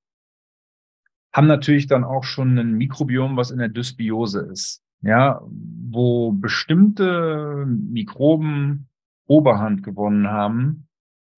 haben 1.33 1.47
natürlich 1.47 1.87
dann 1.87 2.03
auch 2.03 2.23
schon 2.23 2.57
ein 2.57 2.73
Mikrobiom, 2.73 3.37
was 3.37 3.51
in 3.51 3.59
der 3.59 3.69
Dysbiose 3.69 4.47
ist 4.51 4.85
ja, 5.05 5.41
wo 5.47 6.31
bestimmte 6.31 7.65
Mikroben 7.67 8.89
Oberhand 9.27 9.83
gewonnen 9.83 10.27
haben, 10.27 10.87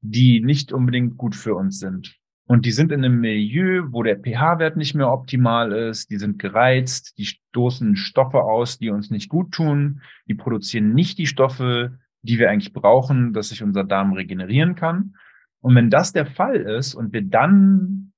die 0.02 0.42
nicht 0.42 0.72
unbedingt 0.72 1.18
gut 1.18 1.36
für 1.36 1.56
uns 1.56 1.80
sind. 1.80 2.18
Und 2.48 2.66
die 2.66 2.72
sind 2.72 2.94
in 2.94 3.04
einem 3.04 3.20
Milieu, 3.20 3.84
wo 3.92 4.04
der 4.04 4.18
pH-Wert 4.18 4.78
nicht 4.78 4.96
mehr 4.96 5.12
optimal 5.12 5.74
ist, 5.74 6.10
die 6.10 6.18
sind 6.18 6.40
gereizt, 6.40 7.18
die 7.18 7.26
stoßen 7.26 7.98
Stoffe 7.98 8.42
aus, 8.42 8.80
die 8.80 8.90
uns 8.90 9.12
nicht 9.12 9.28
gut 9.28 9.52
tun, 9.52 10.02
die 10.28 10.34
produzieren 10.34 10.94
nicht 10.94 11.18
die 11.18 11.28
Stoffe, 11.28 12.00
die 12.22 12.40
wir 12.40 12.50
eigentlich 12.50 12.72
brauchen, 12.72 13.34
dass 13.34 13.50
sich 13.50 13.64
unser 13.64 13.84
Darm 13.84 14.14
regenerieren 14.14 14.76
kann. 14.76 15.16
Und 15.60 15.76
wenn 15.76 15.90
das 15.90 16.14
der 16.14 16.26
Fall 16.26 16.56
ist 16.56 16.96
und 16.96 17.12
wir 17.12 17.24
dann 17.24 18.14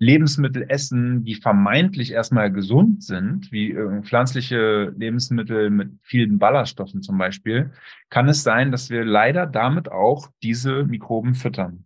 Lebensmittel 0.00 0.64
essen, 0.68 1.24
die 1.24 1.34
vermeintlich 1.34 2.10
erstmal 2.10 2.50
gesund 2.50 3.04
sind, 3.04 3.52
wie 3.52 3.72
äh, 3.72 4.02
pflanzliche 4.02 4.92
Lebensmittel 4.96 5.70
mit 5.70 5.92
vielen 6.02 6.38
Ballaststoffen 6.38 7.02
zum 7.02 7.18
Beispiel, 7.18 7.70
kann 8.08 8.28
es 8.28 8.42
sein, 8.42 8.72
dass 8.72 8.90
wir 8.90 9.04
leider 9.04 9.46
damit 9.46 9.92
auch 9.92 10.30
diese 10.42 10.84
Mikroben 10.84 11.34
füttern. 11.34 11.84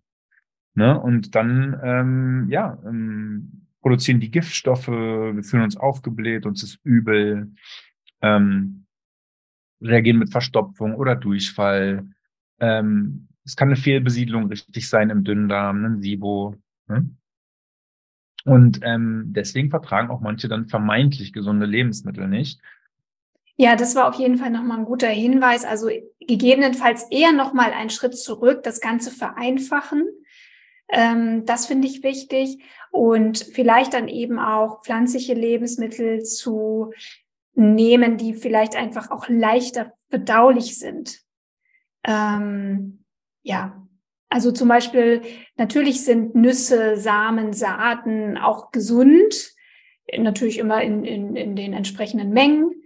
Ne? 0.74 0.98
Und 0.98 1.34
dann, 1.34 1.80
ähm, 1.82 2.46
ja, 2.50 2.78
ähm, 2.84 3.66
produzieren 3.80 4.20
die 4.20 4.30
Giftstoffe, 4.30 4.88
wir 4.88 5.44
fühlen 5.44 5.62
uns 5.62 5.76
aufgebläht, 5.76 6.46
uns 6.46 6.62
ist 6.62 6.80
übel, 6.84 7.52
ähm, 8.22 8.86
reagieren 9.80 10.18
mit 10.18 10.32
Verstopfung 10.32 10.94
oder 10.94 11.14
Durchfall. 11.14 12.08
Ähm, 12.60 13.28
es 13.44 13.56
kann 13.56 13.68
eine 13.68 13.76
Fehlbesiedlung 13.76 14.46
richtig 14.46 14.88
sein 14.88 15.10
im 15.10 15.22
Dünndarm, 15.22 15.84
ein 15.84 16.00
SIBO. 16.00 16.56
Ne? 16.88 17.10
Und 18.44 18.80
ähm, 18.82 19.26
deswegen 19.28 19.70
vertragen 19.70 20.10
auch 20.10 20.20
manche 20.20 20.48
dann 20.48 20.66
vermeintlich 20.66 21.32
gesunde 21.32 21.66
Lebensmittel 21.66 22.28
nicht. 22.28 22.60
Ja, 23.56 23.76
das 23.76 23.94
war 23.94 24.08
auf 24.08 24.16
jeden 24.16 24.36
Fall 24.36 24.50
nochmal 24.50 24.78
ein 24.78 24.84
guter 24.84 25.08
Hinweis. 25.08 25.64
Also 25.64 25.88
gegebenenfalls 26.20 27.06
eher 27.10 27.32
nochmal 27.32 27.72
einen 27.72 27.90
Schritt 27.90 28.16
zurück, 28.18 28.62
das 28.64 28.80
Ganze 28.80 29.10
vereinfachen. 29.10 30.04
Ähm, 30.90 31.44
das 31.46 31.66
finde 31.66 31.88
ich 31.88 32.02
wichtig. 32.02 32.62
Und 32.90 33.38
vielleicht 33.38 33.94
dann 33.94 34.08
eben 34.08 34.38
auch 34.38 34.82
pflanzliche 34.84 35.34
Lebensmittel 35.34 36.22
zu 36.22 36.92
nehmen, 37.54 38.16
die 38.16 38.34
vielleicht 38.34 38.76
einfach 38.76 39.10
auch 39.10 39.28
leichter 39.28 39.92
verdaulich 40.10 40.78
sind. 40.78 41.20
Ähm, 42.04 43.04
ja, 43.42 43.84
also 44.28 44.50
zum 44.50 44.68
Beispiel, 44.68 45.22
natürlich 45.56 46.04
sind 46.04 46.34
Nüsse, 46.34 46.96
Samen, 46.96 47.52
Saaten 47.52 48.36
auch 48.36 48.72
gesund, 48.72 49.52
natürlich 50.16 50.58
immer 50.58 50.82
in, 50.82 51.04
in, 51.04 51.36
in 51.36 51.56
den 51.56 51.72
entsprechenden 51.72 52.30
Mengen. 52.30 52.83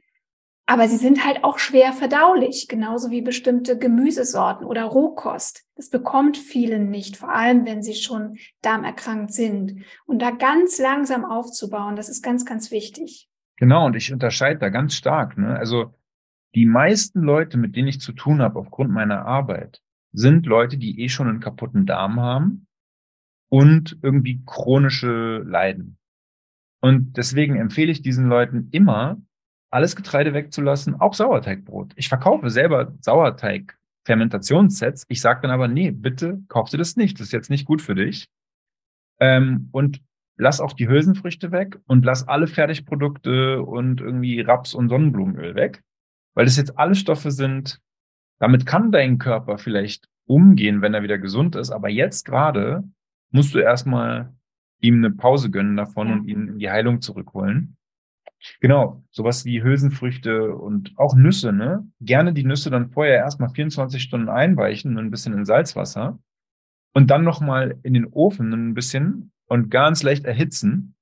Aber 0.69 0.87
sie 0.87 0.99
sind 0.99 1.25
halt 1.25 1.45
auch 1.45 1.59
schwer 1.59 1.95
verdaulich, 1.95 2.69
genauso 2.69 3.11
wie 3.11 3.23
bestimmte 3.23 3.79
Gemüsesorten 3.79 4.67
oder 4.67 4.85
Rohkost. 4.85 5.65
Das 5.77 5.89
bekommt 5.89 6.37
vielen 6.37 6.91
nicht, 6.91 7.17
vor 7.17 7.33
allem 7.33 7.65
wenn 7.65 7.83
sie 7.83 7.95
schon 7.95 8.37
darmerkrankt 8.61 9.33
sind. 9.33 9.83
Und 10.05 10.21
da 10.21 10.31
ganz 10.31 10.79
langsam 10.79 11.25
aufzubauen, 11.25 11.97
das 11.97 12.11
ist 12.11 12.23
ganz, 12.23 12.45
ganz 12.45 12.71
wichtig. 12.71 13.31
Genau, 13.57 13.87
und 13.87 13.97
ich 13.97 14.13
unterscheide 14.13 14.61
da 14.61 14.69
ganz 14.69 14.95
stark. 14.95 15.39
Ne? 15.39 15.57
Also 15.59 15.95
die 16.55 16.67
meisten 16.67 17.23
Leute, 17.23 17.57
mit 17.57 17.75
denen 17.75 17.89
ich 17.89 18.03
zu 18.03 18.13
tun 18.13 18.43
habe 18.43 18.59
aufgrund 18.59 18.91
meiner 18.91 19.25
Arbeit, 19.25 19.81
sind 20.13 20.45
Leute, 20.45 20.77
die 20.77 21.01
eh 21.01 21.09
schon 21.09 21.29
einen 21.29 21.41
kaputten 21.41 21.87
Darm 21.87 22.21
haben 22.21 22.67
und 23.49 23.99
irgendwie 24.03 24.43
chronische 24.45 25.39
Leiden. 25.47 25.97
Und 26.83 27.17
deswegen 27.17 27.57
empfehle 27.57 27.91
ich 27.91 28.03
diesen 28.03 28.29
Leuten 28.29 28.69
immer, 28.71 29.17
alles 29.71 29.97
Getreide 29.97 30.35
wegzulassen, 30.35 31.01
auch 31.01 31.15
Sauerteigbrot. 31.15 31.93
Ich 31.97 32.09
verkaufe 32.09 32.51
selber 32.51 32.93
Sauerteig-Fermentationssets. 33.01 35.05
Ich 35.09 35.21
sage 35.21 35.43
dann 35.43 35.51
aber, 35.51 35.69
nee, 35.69 35.91
bitte 35.91 36.41
kauf 36.49 36.71
dir 36.71 36.79
das 36.79 36.97
nicht. 36.97 37.19
Das 37.19 37.27
ist 37.27 37.33
jetzt 37.33 37.51
nicht 37.51 37.67
gut 37.67 37.83
für 37.83 37.95
dich. 37.95 38.29
Ähm, 39.21 39.69
und 39.73 40.01
lass 40.37 40.61
auch 40.61 40.73
die 40.73 40.89
Hülsenfrüchte 40.89 41.53
weg 41.53 41.79
und 41.87 42.05
lass 42.05 42.27
alle 42.27 42.47
Fertigprodukte 42.47 43.63
und 43.63 44.01
irgendwie 44.01 44.41
Raps 44.41 44.75
und 44.75 44.89
Sonnenblumenöl 44.89 45.55
weg. 45.55 45.83
Weil 46.35 46.47
das 46.47 46.57
jetzt 46.57 46.79
alle 46.79 46.95
Stoffe 46.95 47.31
sind, 47.31 47.81
damit 48.39 48.65
kann 48.65 48.93
dein 48.93 49.19
Körper 49.19 49.59
vielleicht 49.59 50.09
umgehen, 50.27 50.83
wenn 50.83 50.95
er 50.95 51.03
wieder 51.03 51.19
gesund 51.19 51.57
ist. 51.57 51.71
Aber 51.71 51.89
jetzt 51.89 52.25
gerade 52.25 52.85
musst 53.31 53.55
du 53.55 53.59
erstmal 53.59 54.33
ihm 54.81 55.05
eine 55.05 55.11
Pause 55.11 55.51
gönnen 55.51 55.77
davon 55.77 56.13
und 56.13 56.29
ihn 56.29 56.49
in 56.49 56.59
die 56.59 56.71
Heilung 56.71 57.01
zurückholen. 57.01 57.78
Genau, 58.61 59.03
sowas 59.11 59.45
wie 59.45 59.63
Hülsenfrüchte 59.63 60.55
und 60.55 60.93
auch 60.97 61.15
Nüsse, 61.17 61.53
ne? 61.53 61.87
Gerne 62.01 62.33
die 62.33 62.45
Nüsse 62.45 62.71
dann 62.71 62.91
vorher 62.91 63.17
erstmal 63.17 63.51
24 63.51 64.03
Stunden 64.03 64.29
einweichen, 64.29 64.97
ein 64.97 65.11
bisschen 65.11 65.33
in 65.33 65.45
Salzwasser 65.45 66.19
und 66.95 67.11
dann 67.11 67.25
nochmal 67.25 67.79
in 67.83 67.95
den 67.95 68.07
Ofen 68.07 68.53
ein 68.53 68.75
bisschen 68.75 69.33
und 69.47 69.71
ganz 69.71 70.03
leicht 70.03 70.25
erhitzen. 70.25 70.95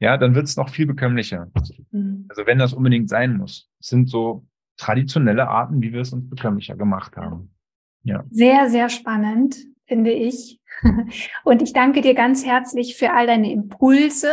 Ja, 0.00 0.16
dann 0.16 0.34
wird 0.34 0.46
es 0.46 0.56
noch 0.56 0.70
viel 0.70 0.86
bekömmlicher. 0.86 1.50
Mhm. 1.90 2.26
Also 2.28 2.46
wenn 2.46 2.58
das 2.58 2.72
unbedingt 2.72 3.08
sein 3.08 3.36
muss. 3.36 3.70
Das 3.78 3.88
sind 3.88 4.08
so 4.08 4.46
traditionelle 4.76 5.48
Arten, 5.48 5.82
wie 5.82 5.92
wir 5.92 6.00
es 6.00 6.12
uns 6.12 6.28
bekömmlicher 6.28 6.76
gemacht 6.76 7.16
haben. 7.16 7.54
Ja. 8.02 8.24
Sehr, 8.30 8.68
sehr 8.70 8.88
spannend, 8.88 9.56
finde 9.86 10.10
ich. 10.10 10.60
Und 11.44 11.62
ich 11.62 11.72
danke 11.72 12.00
dir 12.00 12.14
ganz 12.14 12.44
herzlich 12.46 12.96
für 12.96 13.12
all 13.12 13.26
deine 13.26 13.52
Impulse, 13.52 14.30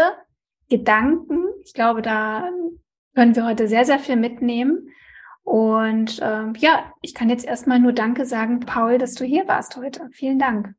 Gedanken. 0.70 1.45
Ich 1.63 1.74
glaube, 1.74 2.01
da 2.01 2.49
können 3.15 3.36
wir 3.36 3.45
heute 3.45 3.68
sehr, 3.68 3.86
sehr 3.86 3.99
viel 3.99 4.15
mitnehmen. 4.15 4.89
Und 5.43 6.20
ähm, 6.22 6.53
ja, 6.57 6.91
ich 7.01 7.13
kann 7.13 7.30
jetzt 7.30 7.45
erstmal 7.45 7.80
nur 7.80 7.93
Danke 7.93 8.26
sagen, 8.26 8.59
Paul, 8.59 8.97
dass 8.97 9.13
du 9.15 9.24
hier 9.24 9.47
warst 9.47 9.78
heute. 9.78 10.09
Vielen 10.11 10.39
Dank. 10.39 10.76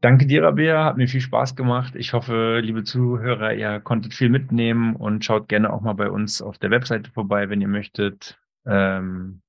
Danke 0.00 0.26
dir, 0.26 0.42
Rabea. 0.42 0.84
Hat 0.84 0.96
mir 0.96 1.08
viel 1.08 1.20
Spaß 1.20 1.56
gemacht. 1.56 1.94
Ich 1.96 2.12
hoffe, 2.12 2.60
liebe 2.62 2.84
Zuhörer, 2.84 3.52
ihr 3.52 3.80
konntet 3.80 4.14
viel 4.14 4.30
mitnehmen 4.30 4.96
und 4.96 5.24
schaut 5.24 5.48
gerne 5.48 5.72
auch 5.72 5.82
mal 5.82 5.92
bei 5.92 6.08
uns 6.08 6.40
auf 6.40 6.56
der 6.56 6.70
Webseite 6.70 7.10
vorbei, 7.10 7.50
wenn 7.50 7.60
ihr 7.60 7.68
möchtet. 7.68 8.38
Ähm, 8.64 9.42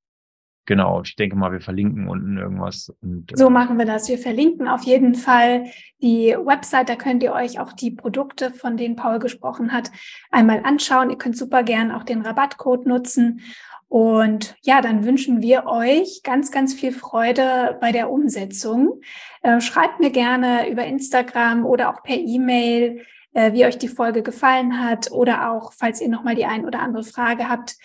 Genau, 0.66 1.02
ich 1.02 1.16
denke 1.16 1.36
mal, 1.36 1.52
wir 1.52 1.60
verlinken 1.60 2.08
unten 2.08 2.38
irgendwas. 2.38 2.94
Und, 3.02 3.32
äh 3.32 3.36
so 3.36 3.50
machen 3.50 3.78
wir 3.78 3.86
das. 3.86 4.08
Wir 4.10 4.20
verlinken 4.20 4.68
auf 4.68 4.84
jeden 4.84 5.16
Fall 5.16 5.66
die 6.02 6.36
Website. 6.38 6.90
Da 6.90 6.96
könnt 6.96 7.24
ihr 7.24 7.34
euch 7.34 7.60
auch 7.60 7.74
die 7.74 7.92
Produkte, 7.92 8.52
von 8.52 8.78
denen 8.78 8.96
Paul 8.96 9.20
gesprochen 9.20 9.74
hat, 9.74 9.92
einmal 10.30 10.62
anschauen. 10.64 11.10
Ihr 11.10 11.18
könnt 11.18 11.38
super 11.38 11.64
gern 11.64 11.92
auch 11.92 12.04
den 12.04 12.22
Rabattcode 12.22 12.86
nutzen. 12.86 13.42
Und 13.88 14.56
ja, 14.62 14.82
dann 14.82 15.04
wünschen 15.04 15.42
wir 15.42 15.66
euch 15.66 16.22
ganz, 16.24 16.52
ganz 16.52 16.74
viel 16.74 16.94
Freude 16.94 17.78
bei 17.82 17.92
der 17.92 18.10
Umsetzung. 18.10 19.02
Äh, 19.42 19.60
schreibt 19.60 20.00
mir 20.00 20.12
gerne 20.12 20.70
über 20.70 20.86
Instagram 20.86 21.66
oder 21.66 21.90
auch 21.90 22.02
per 22.04 22.16
E-Mail, 22.16 23.04
äh, 23.34 23.52
wie 23.52 23.66
euch 23.66 23.78
die 23.78 23.90
Folge 23.90 24.24
gefallen 24.24 24.80
hat 24.80 25.12
oder 25.12 25.52
auch, 25.52 25.74
falls 25.74 26.00
ihr 26.00 26.08
nochmal 26.08 26.36
die 26.36 26.46
ein 26.46 26.66
oder 26.66 26.80
andere 26.80 27.04
Frage 27.04 27.50
habt, 27.50 27.76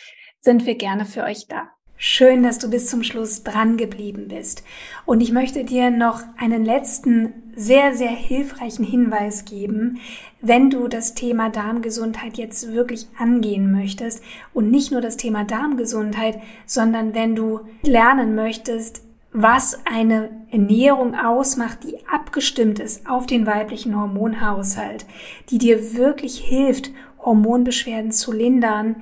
sind 0.40 0.64
wir 0.66 0.76
gerne 0.76 1.06
für 1.06 1.24
euch 1.24 1.48
da. 1.48 1.70
Schön, 1.98 2.42
dass 2.42 2.58
du 2.58 2.68
bis 2.68 2.88
zum 2.88 3.02
Schluss 3.02 3.42
dran 3.42 3.78
geblieben 3.78 4.28
bist. 4.28 4.62
Und 5.06 5.22
ich 5.22 5.32
möchte 5.32 5.64
dir 5.64 5.90
noch 5.90 6.20
einen 6.36 6.62
letzten 6.62 7.32
sehr, 7.54 7.94
sehr 7.94 8.10
hilfreichen 8.10 8.84
Hinweis 8.84 9.46
geben, 9.46 9.98
wenn 10.42 10.68
du 10.68 10.88
das 10.88 11.14
Thema 11.14 11.48
Darmgesundheit 11.48 12.36
jetzt 12.36 12.70
wirklich 12.74 13.06
angehen 13.18 13.72
möchtest 13.72 14.22
und 14.52 14.70
nicht 14.70 14.92
nur 14.92 15.00
das 15.00 15.16
Thema 15.16 15.44
Darmgesundheit, 15.44 16.38
sondern 16.66 17.14
wenn 17.14 17.34
du 17.34 17.60
lernen 17.82 18.34
möchtest, 18.34 19.00
was 19.32 19.80
eine 19.86 20.30
Ernährung 20.50 21.14
ausmacht, 21.14 21.84
die 21.84 21.96
abgestimmt 22.10 22.78
ist 22.78 23.08
auf 23.08 23.26
den 23.26 23.46
weiblichen 23.46 23.98
Hormonhaushalt, 23.98 25.06
die 25.50 25.58
dir 25.58 25.94
wirklich 25.94 26.38
hilft, 26.38 26.90
Hormonbeschwerden 27.24 28.12
zu 28.12 28.32
lindern, 28.32 28.96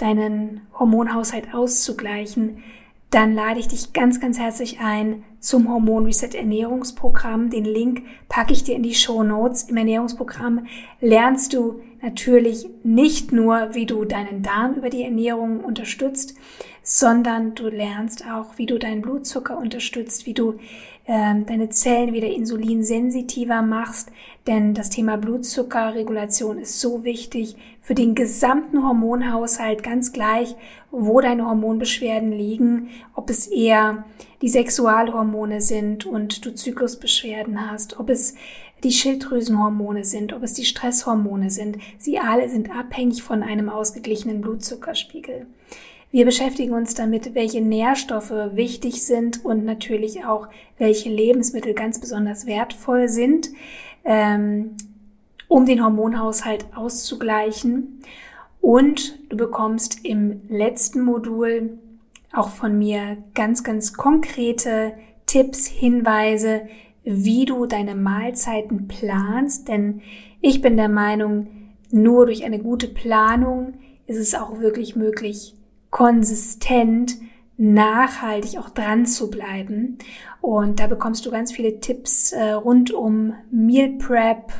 deinen 0.00 0.62
Hormonhaushalt 0.78 1.54
auszugleichen, 1.54 2.62
dann 3.10 3.34
lade 3.34 3.58
ich 3.58 3.66
dich 3.66 3.92
ganz, 3.92 4.20
ganz 4.20 4.38
herzlich 4.38 4.78
ein 4.80 5.24
zum 5.40 5.68
Hormon 5.68 6.04
Reset 6.04 6.34
Ernährungsprogramm. 6.34 7.50
Den 7.50 7.64
Link 7.64 8.02
packe 8.28 8.52
ich 8.52 8.62
dir 8.62 8.76
in 8.76 8.84
die 8.84 8.94
Show 8.94 9.24
Notes. 9.24 9.64
Im 9.64 9.76
Ernährungsprogramm 9.76 10.66
lernst 11.00 11.52
du 11.52 11.80
natürlich 12.02 12.68
nicht 12.84 13.32
nur, 13.32 13.74
wie 13.74 13.86
du 13.86 14.04
deinen 14.04 14.42
Darm 14.42 14.74
über 14.74 14.90
die 14.90 15.02
Ernährung 15.02 15.60
unterstützt, 15.60 16.36
sondern 16.84 17.56
du 17.56 17.68
lernst 17.68 18.24
auch, 18.30 18.58
wie 18.58 18.66
du 18.66 18.78
deinen 18.78 19.02
Blutzucker 19.02 19.58
unterstützt, 19.58 20.24
wie 20.26 20.34
du 20.34 20.60
äh, 21.10 21.42
deine 21.44 21.70
Zellen 21.70 22.12
wieder 22.12 22.28
insulinsensitiver 22.28 23.62
machst, 23.62 24.12
denn 24.46 24.74
das 24.74 24.90
Thema 24.90 25.16
Blutzuckerregulation 25.16 26.56
ist 26.60 26.78
so 26.78 27.02
wichtig 27.02 27.56
für 27.80 27.96
den 27.96 28.14
gesamten 28.14 28.84
Hormonhaushalt, 28.86 29.82
ganz 29.82 30.12
gleich, 30.12 30.54
wo 30.92 31.20
deine 31.20 31.46
Hormonbeschwerden 31.46 32.30
liegen, 32.30 32.90
ob 33.12 33.28
es 33.28 33.48
eher 33.48 34.04
die 34.40 34.48
Sexualhormone 34.48 35.60
sind 35.60 36.06
und 36.06 36.44
du 36.46 36.54
Zyklusbeschwerden 36.54 37.68
hast, 37.68 37.98
ob 37.98 38.08
es 38.08 38.36
die 38.84 38.92
Schilddrüsenhormone 38.92 40.04
sind, 40.04 40.32
ob 40.32 40.44
es 40.44 40.54
die 40.54 40.64
Stresshormone 40.64 41.50
sind. 41.50 41.78
Sie 41.98 42.20
alle 42.20 42.48
sind 42.48 42.70
abhängig 42.70 43.24
von 43.24 43.42
einem 43.42 43.68
ausgeglichenen 43.68 44.40
Blutzuckerspiegel. 44.40 45.48
Wir 46.12 46.24
beschäftigen 46.24 46.72
uns 46.72 46.94
damit, 46.94 47.36
welche 47.36 47.60
Nährstoffe 47.60 48.32
wichtig 48.52 49.04
sind 49.04 49.44
und 49.44 49.64
natürlich 49.64 50.24
auch, 50.24 50.48
welche 50.76 51.08
Lebensmittel 51.08 51.72
ganz 51.72 52.00
besonders 52.00 52.46
wertvoll 52.46 53.08
sind, 53.08 53.50
ähm, 54.04 54.76
um 55.46 55.66
den 55.66 55.84
Hormonhaushalt 55.84 56.66
auszugleichen. 56.74 58.00
Und 58.60 59.18
du 59.30 59.36
bekommst 59.36 60.04
im 60.04 60.42
letzten 60.48 61.02
Modul 61.02 61.78
auch 62.32 62.50
von 62.50 62.76
mir 62.76 63.18
ganz, 63.34 63.62
ganz 63.62 63.92
konkrete 63.92 64.94
Tipps, 65.26 65.66
Hinweise, 65.66 66.62
wie 67.04 67.44
du 67.44 67.66
deine 67.66 67.94
Mahlzeiten 67.94 68.88
planst. 68.88 69.68
Denn 69.68 70.02
ich 70.40 70.60
bin 70.60 70.76
der 70.76 70.88
Meinung, 70.88 71.46
nur 71.92 72.26
durch 72.26 72.44
eine 72.44 72.58
gute 72.58 72.88
Planung 72.88 73.74
ist 74.06 74.18
es 74.18 74.34
auch 74.34 74.58
wirklich 74.58 74.96
möglich, 74.96 75.54
konsistent, 75.90 77.16
nachhaltig 77.56 78.58
auch 78.58 78.70
dran 78.70 79.06
zu 79.06 79.30
bleiben. 79.30 79.98
Und 80.40 80.80
da 80.80 80.86
bekommst 80.86 81.26
du 81.26 81.30
ganz 81.30 81.52
viele 81.52 81.80
Tipps 81.80 82.32
äh, 82.32 82.52
rund 82.52 82.92
um 82.92 83.34
Meal 83.50 83.98
Prep. 83.98 84.52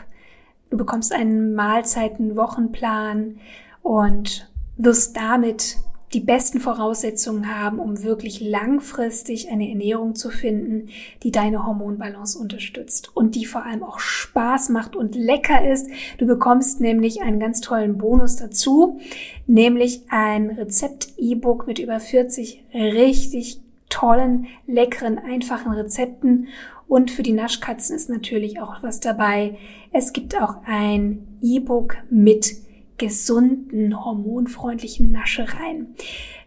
Du 0.68 0.76
bekommst 0.76 1.12
einen 1.12 1.54
Mahlzeiten-Wochenplan 1.54 3.38
und 3.82 4.50
wirst 4.76 5.16
damit 5.16 5.78
die 6.12 6.20
besten 6.20 6.60
Voraussetzungen 6.60 7.54
haben, 7.54 7.78
um 7.78 8.02
wirklich 8.02 8.40
langfristig 8.40 9.48
eine 9.50 9.68
Ernährung 9.68 10.16
zu 10.16 10.30
finden, 10.30 10.88
die 11.22 11.30
deine 11.30 11.64
Hormonbalance 11.64 12.38
unterstützt 12.38 13.14
und 13.14 13.36
die 13.36 13.44
vor 13.44 13.64
allem 13.64 13.84
auch 13.84 14.00
Spaß 14.00 14.70
macht 14.70 14.96
und 14.96 15.14
lecker 15.14 15.64
ist. 15.70 15.88
Du 16.18 16.26
bekommst 16.26 16.80
nämlich 16.80 17.22
einen 17.22 17.38
ganz 17.38 17.60
tollen 17.60 17.98
Bonus 17.98 18.36
dazu, 18.36 19.00
nämlich 19.46 20.02
ein 20.08 20.50
Rezept-E-Book 20.50 21.66
mit 21.66 21.78
über 21.78 22.00
40 22.00 22.64
richtig 22.74 23.60
tollen, 23.88 24.46
leckeren, 24.66 25.18
einfachen 25.18 25.72
Rezepten. 25.72 26.48
Und 26.88 27.12
für 27.12 27.22
die 27.22 27.32
Naschkatzen 27.32 27.94
ist 27.94 28.10
natürlich 28.10 28.60
auch 28.60 28.82
was 28.82 28.98
dabei. 28.98 29.58
Es 29.92 30.12
gibt 30.12 30.40
auch 30.40 30.56
ein 30.66 31.38
E-Book 31.40 31.96
mit 32.10 32.56
gesunden, 33.00 34.04
hormonfreundlichen 34.04 35.10
Naschereien. 35.10 35.94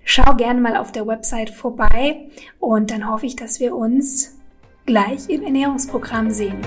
Schau 0.05 0.35
gerne 0.35 0.61
mal 0.61 0.77
auf 0.77 0.91
der 0.91 1.07
Website 1.07 1.49
vorbei 1.49 2.29
und 2.59 2.91
dann 2.91 3.09
hoffe 3.09 3.25
ich, 3.25 3.35
dass 3.35 3.59
wir 3.59 3.75
uns 3.75 4.37
gleich 4.85 5.29
im 5.29 5.43
Ernährungsprogramm 5.43 6.29
sehen. 6.29 6.61